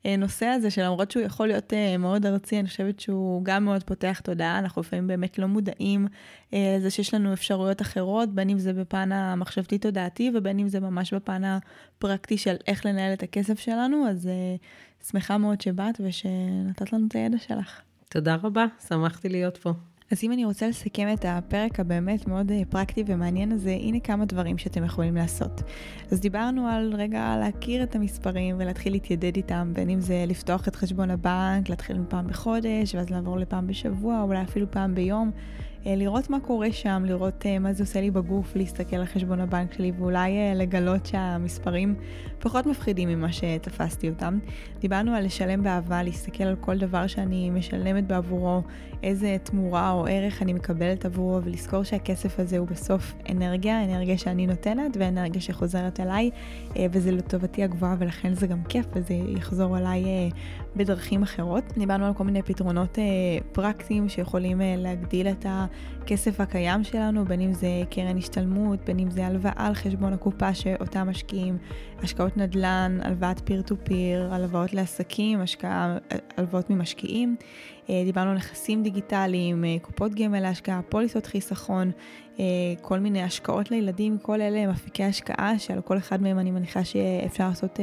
הנושא 0.05 0.47
הזה, 0.47 0.71
שלמרות 0.71 1.11
שהוא 1.11 1.23
יכול 1.23 1.47
להיות 1.47 1.73
אה, 1.73 1.97
מאוד 1.99 2.27
ארצי, 2.27 2.61
אני 2.61 2.69
חושבת 2.69 3.01
שהוא 3.01 3.45
גם 3.45 3.65
מאוד 3.65 3.83
פותח 3.83 4.21
תודעה. 4.25 4.59
אנחנו 4.59 4.83
לפעמים 4.83 5.07
באמת 5.07 5.39
לא 5.39 5.47
מודעים 5.47 6.07
אה, 6.55 6.77
לזה 6.79 6.91
שיש 6.91 7.15
לנו 7.15 7.33
אפשרויות 7.33 7.83
אחרות, 7.83 8.35
בין 8.35 8.51
אם 8.51 8.59
זה 8.59 8.73
בפן 8.73 9.13
המחשבתי-תודעתי 9.13 10.31
ובין 10.35 10.59
אם 10.59 10.69
זה 10.69 10.81
ממש 10.81 11.15
בפן 11.15 11.43
הפרקטי 11.45 12.39
של 12.39 12.57
איך 12.67 12.87
לנהל 12.87 13.13
את 13.13 13.23
הכסף 13.23 13.59
שלנו. 13.59 14.09
אז 14.09 14.31
שמחה 15.11 15.39
מאוד 15.39 15.61
שבאת 15.61 16.01
ושנתת 16.01 16.93
לנו 16.93 17.07
את 17.07 17.15
הידע 17.15 17.39
שלך. 17.39 17.81
תודה 18.09 18.37
רבה, 18.43 18.67
שמחתי 18.89 19.29
להיות 19.29 19.57
פה. 19.57 19.73
אז 20.13 20.25
אם 20.25 20.33
אני 20.33 20.45
רוצה 20.45 20.69
לסכם 20.69 21.09
את 21.15 21.25
הפרק 21.29 21.81
הבאמת 21.81 22.29
מאוד 22.29 22.51
אה, 22.51 22.63
פרקטי 22.69 23.05
ומעניין 23.07 23.53
הזה, 23.53 23.71
הנה 23.71 24.01
כמה 24.01 24.25
דברים 24.25 24.59
שאתם 24.59 24.85
יכולים 24.85 25.17
לעשות. 25.17 25.63
אז 26.11 26.21
דיברנו 26.21 26.69
על 26.69 26.95
רגע 26.95 27.37
להכיר 27.41 27.83
את 27.83 27.95
המספרים 27.95 28.57
ולהתחיל 28.59 28.93
להתיידד 28.93 29.37
איתם, 29.37 29.71
בין 29.73 29.91
אם 29.91 30.01
זה 30.01 30.25
לפתוח 30.27 30.69
את 30.69 30.77
חשבון 30.77 31.11
הבנק, 31.11 31.69
להתחיל 31.69 31.99
מפעם 31.99 32.27
בחודש, 32.27 32.95
ואז 32.95 33.11
לעבור 33.11 33.39
לפעם 33.39 33.67
בשבוע, 33.67 34.23
אולי 34.23 34.43
אפילו 34.43 34.71
פעם 34.71 34.95
ביום. 34.95 35.31
אה, 35.87 35.97
לראות 35.97 36.31
מה 36.31 36.41
קורה 36.41 36.73
שם, 36.73 37.03
לראות 37.07 37.47
אה, 37.47 37.59
מה 37.59 37.73
זה 37.73 37.83
עושה 37.83 38.01
לי 38.01 38.11
בגוף, 38.11 38.57
להסתכל 38.57 38.97
על 38.97 39.07
חשבון 39.07 39.41
הבנק 39.41 39.73
שלי 39.73 39.93
ואולי 39.99 40.31
לגלות 40.55 41.07
שהמספרים 41.07 41.95
פחות 42.39 42.67
מפחידים 42.67 43.09
ממה 43.09 43.33
שתפסתי 43.33 44.09
אותם. 44.09 44.39
דיברנו 44.81 45.15
על 45.15 45.25
לשלם 45.25 45.63
באהבה, 45.63 46.03
להסתכל 46.03 46.45
על 46.45 46.57
כל 46.61 46.79
דבר 46.79 47.07
שאני 47.07 47.51
משלמת 47.51 48.07
בעבורו, 48.07 48.63
איזה 49.03 49.37
תמורה 49.43 49.91
או 49.91 50.07
ערך 50.07 50.43
אני 50.43 50.53
מקבלת 50.53 51.05
עבורו, 51.05 51.41
ולזכור 51.45 51.83
שהכסף 51.83 52.41
הזה 52.41 52.59
הוא 52.59 52.69
בסוף 52.69 53.15
אנרגיה, 53.31 53.85
אנרגיה 53.85 54.19
שאני 54.19 54.47
נותנת 54.47 54.97
ואנרגיה 55.01 55.41
שחוזרת 55.41 56.01
אליי, 56.01 56.31
וזה 56.93 57.13
לטובתי 57.13 57.65
הגבוהה 57.65 57.97
ולכן 57.99 58.35
זה 58.35 58.47
גם 58.47 58.65
כיף 58.65 58.87
וזה 58.93 59.15
יחזור 59.15 59.79
אליי 59.79 60.31
בדרכים 60.77 61.23
אחרות. 61.23 61.65
דיברנו 61.79 62.07
על 62.07 62.15
כל 62.15 62.25
מיני 62.25 62.43
פתרונות 62.43 62.99
פרקטיים 63.53 64.09
שיכולים 64.09 64.61
להגדיל 64.77 65.29
את. 65.29 65.47
הכסף 66.07 66.41
הקיים 66.41 66.85
שלנו, 66.85 67.25
בין 67.25 67.41
אם 67.41 67.53
זה 67.53 67.69
קרן 67.91 68.19
השתלמות, 68.19 68.85
בין 68.85 68.99
אם 68.99 69.11
זה 69.11 69.27
הלוואה 69.27 69.53
על 69.57 69.75
חשבון 69.75 70.13
הקופה 70.13 70.55
שאותה 70.55 71.05
משקיעים, 71.05 71.59
השקעות 72.03 72.37
נדל"ן, 72.37 72.99
הלוואת 73.03 73.41
פיר 73.45 73.63
טו 73.63 73.75
פיר, 73.85 74.35
הלוואות 74.35 74.75
לעסקים, 74.75 75.41
השקעה, 75.41 75.99
הלוואות 76.37 76.71
ממשקיעים. 76.71 77.37
אה, 77.91 78.03
דיברנו 78.05 78.31
על 78.31 78.37
נכסים 78.37 78.83
דיגיטליים, 78.83 79.65
אה, 79.65 79.77
קופות 79.83 80.15
גמל 80.15 80.41
להשקעה, 80.41 80.81
פוליסות 80.89 81.27
חיסכון, 81.27 81.91
אה, 82.41 82.45
כל 82.83 82.99
מיני 82.99 83.23
השקעות 83.23 83.71
לילדים, 83.71 84.19
כל 84.19 84.41
אלה 84.41 84.59
הם 84.61 84.71
אפיקי 84.71 85.05
השקעה 85.05 85.59
שעל 85.59 85.81
כל 85.81 85.99
אחד 85.99 86.23
מהם 86.23 86.39
אני 86.39 86.51
מניחה 86.51 86.85
שאפשר 86.85 87.49
לעשות 87.49 87.81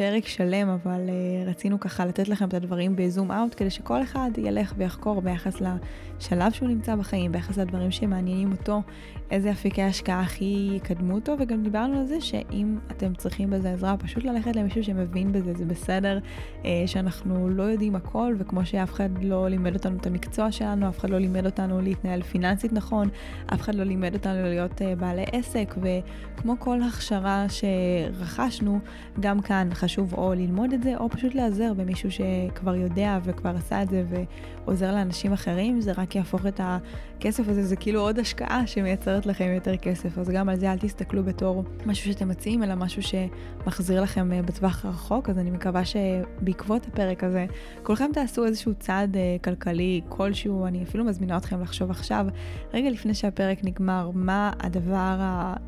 פרק 0.00 0.26
שלם, 0.26 0.68
אבל 0.68 1.00
uh, 1.08 1.48
רצינו 1.48 1.80
ככה 1.80 2.06
לתת 2.06 2.28
לכם 2.28 2.48
את 2.48 2.54
הדברים 2.54 2.96
בזום 2.96 3.32
אאוט, 3.32 3.54
כדי 3.56 3.70
שכל 3.70 4.02
אחד 4.02 4.30
ילך 4.38 4.74
ויחקור 4.76 5.22
ביחס 5.22 5.54
לשלב 5.60 6.52
שהוא 6.52 6.68
נמצא 6.68 6.96
בחיים, 6.96 7.32
ביחס 7.32 7.58
לדברים 7.58 7.90
שמעניינים 7.90 8.52
אותו, 8.52 8.82
איזה 9.30 9.50
אפיקי 9.50 9.82
השקעה 9.82 10.20
הכי 10.20 10.70
יקדמו 10.76 11.14
אותו, 11.14 11.36
וגם 11.38 11.62
דיברנו 11.62 12.00
על 12.00 12.06
זה 12.06 12.20
שאם 12.20 12.78
אתם 12.90 13.14
צריכים 13.14 13.50
בזה 13.50 13.72
עזרה, 13.72 13.96
פשוט 13.96 14.24
ללכת 14.24 14.56
למישהו 14.56 14.84
שמבין 14.84 15.32
בזה, 15.32 15.54
זה 15.54 15.64
בסדר, 15.64 16.18
uh, 16.62 16.66
שאנחנו 16.86 17.48
לא 17.48 17.62
יודעים 17.62 17.96
הכל, 17.96 18.34
וכמו 18.38 18.66
שאף 18.66 18.92
אחד 18.92 19.10
לא 19.22 19.48
לימד 19.48 19.74
אותנו 19.74 19.96
את 19.96 20.06
המקצוע 20.06 20.52
שלנו, 20.52 20.88
אף 20.88 20.98
אחד 20.98 21.10
לא 21.10 21.18
לימד 21.18 21.46
אותנו 21.46 21.80
להתנהל 21.80 22.22
פיננסית 22.22 22.72
נכון, 22.72 23.08
אף 23.54 23.60
אחד 23.60 23.74
לא 23.74 23.84
לימד 23.84 24.14
אותנו 24.14 24.42
להיות 24.42 24.80
uh, 24.80 24.84
בעלי 24.98 25.24
עסק, 25.32 25.74
וכמו 25.82 26.56
כל 26.58 26.82
הכשרה 26.82 27.46
שרכשנו, 27.48 28.80
גם 29.20 29.40
כאן 29.40 29.68
חשוב 29.72 29.89
או 29.98 30.34
ללמוד 30.34 30.72
את 30.72 30.82
זה, 30.82 30.96
או 30.96 31.08
פשוט 31.08 31.34
להיעזר 31.34 31.74
במישהו 31.74 32.10
שכבר 32.10 32.74
יודע 32.74 33.18
וכבר 33.24 33.56
עשה 33.56 33.82
את 33.82 33.88
זה 33.88 34.04
ועוזר 34.08 34.92
לאנשים 34.92 35.32
אחרים, 35.32 35.80
זה 35.80 35.92
רק 35.96 36.16
יהפוך 36.16 36.46
את 36.46 36.60
הכסף 36.62 37.48
הזה, 37.48 37.62
זה 37.62 37.76
כאילו 37.76 38.00
עוד 38.00 38.18
השקעה 38.18 38.66
שמייצרת 38.66 39.26
לכם 39.26 39.50
יותר 39.54 39.76
כסף. 39.76 40.18
אז 40.18 40.28
גם 40.28 40.48
על 40.48 40.56
זה 40.56 40.72
אל 40.72 40.78
תסתכלו 40.78 41.24
בתור 41.24 41.64
משהו 41.86 42.12
שאתם 42.12 42.28
מציעים, 42.28 42.62
אלא 42.62 42.74
משהו 42.74 43.02
שמחזיר 43.02 44.02
לכם 44.02 44.32
אה, 44.32 44.42
בטווח 44.42 44.84
הרחוק. 44.84 45.30
אז 45.30 45.38
אני 45.38 45.50
מקווה 45.50 45.82
שבעקבות 45.84 46.86
הפרק 46.86 47.24
הזה, 47.24 47.46
כולכם 47.82 48.10
תעשו 48.12 48.44
איזשהו 48.44 48.74
צעד 48.74 49.16
אה, 49.16 49.36
כלכלי 49.44 50.00
כלשהו, 50.08 50.66
אני 50.66 50.82
אפילו 50.82 51.04
מזמינה 51.04 51.36
אתכם 51.36 51.62
לחשוב 51.62 51.90
עכשיו, 51.90 52.26
רגע 52.74 52.90
לפני 52.90 53.14
שהפרק 53.14 53.58
נגמר, 53.64 54.10
מה 54.14 54.52
הדבר 54.60 55.20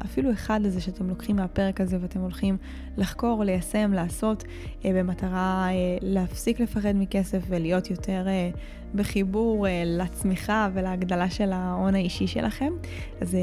אפילו 0.05 0.33
אחד 0.33 0.61
הזה 0.65 0.81
שאתם 0.81 1.09
לוקחים 1.09 1.37
מהפרק 1.37 1.81
הזה 1.81 1.99
ואתם 2.01 2.21
הולכים 2.21 2.57
לחקור, 2.97 3.45
ליישם, 3.45 3.93
לעשות, 3.93 4.45
אה, 4.85 4.91
במטרה 4.95 5.69
אה, 5.71 5.99
להפסיק 6.01 6.61
לפחד 6.61 6.93
מכסף 6.95 7.43
ולהיות 7.49 7.91
יותר 7.91 8.29
אה, 8.29 8.51
בחיבור 8.95 9.67
לצמיחה 9.85 10.69
ולהגדלה 10.75 11.31
של 11.31 11.53
ההון 11.53 11.95
האישי 11.95 12.27
שלכם. 12.27 12.73
אז 13.21 13.37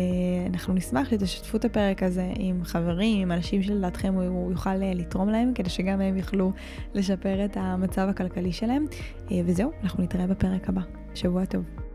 אנחנו 0.49 0.73
נשמח 0.73 1.09
שתשתפו 1.09 1.57
את 1.57 1.65
הפרק 1.65 2.03
הזה 2.03 2.31
עם 2.35 2.63
חברים, 2.63 3.21
עם 3.21 3.31
אנשים 3.31 3.63
שלדעתכם 3.63 4.13
הוא 4.13 4.51
יוכל 4.51 4.75
לתרום 4.75 5.29
להם, 5.29 5.51
כדי 5.55 5.69
שגם 5.69 6.01
הם 6.01 6.17
יוכלו 6.17 6.51
לשפר 6.93 7.45
את 7.45 7.57
המצב 7.59 8.07
הכלכלי 8.09 8.51
שלהם. 8.51 8.85
וזהו, 9.45 9.71
אנחנו 9.83 10.03
נתראה 10.03 10.27
בפרק 10.27 10.69
הבא. 10.69 10.81
שבוע 11.15 11.45
טוב. 11.45 11.88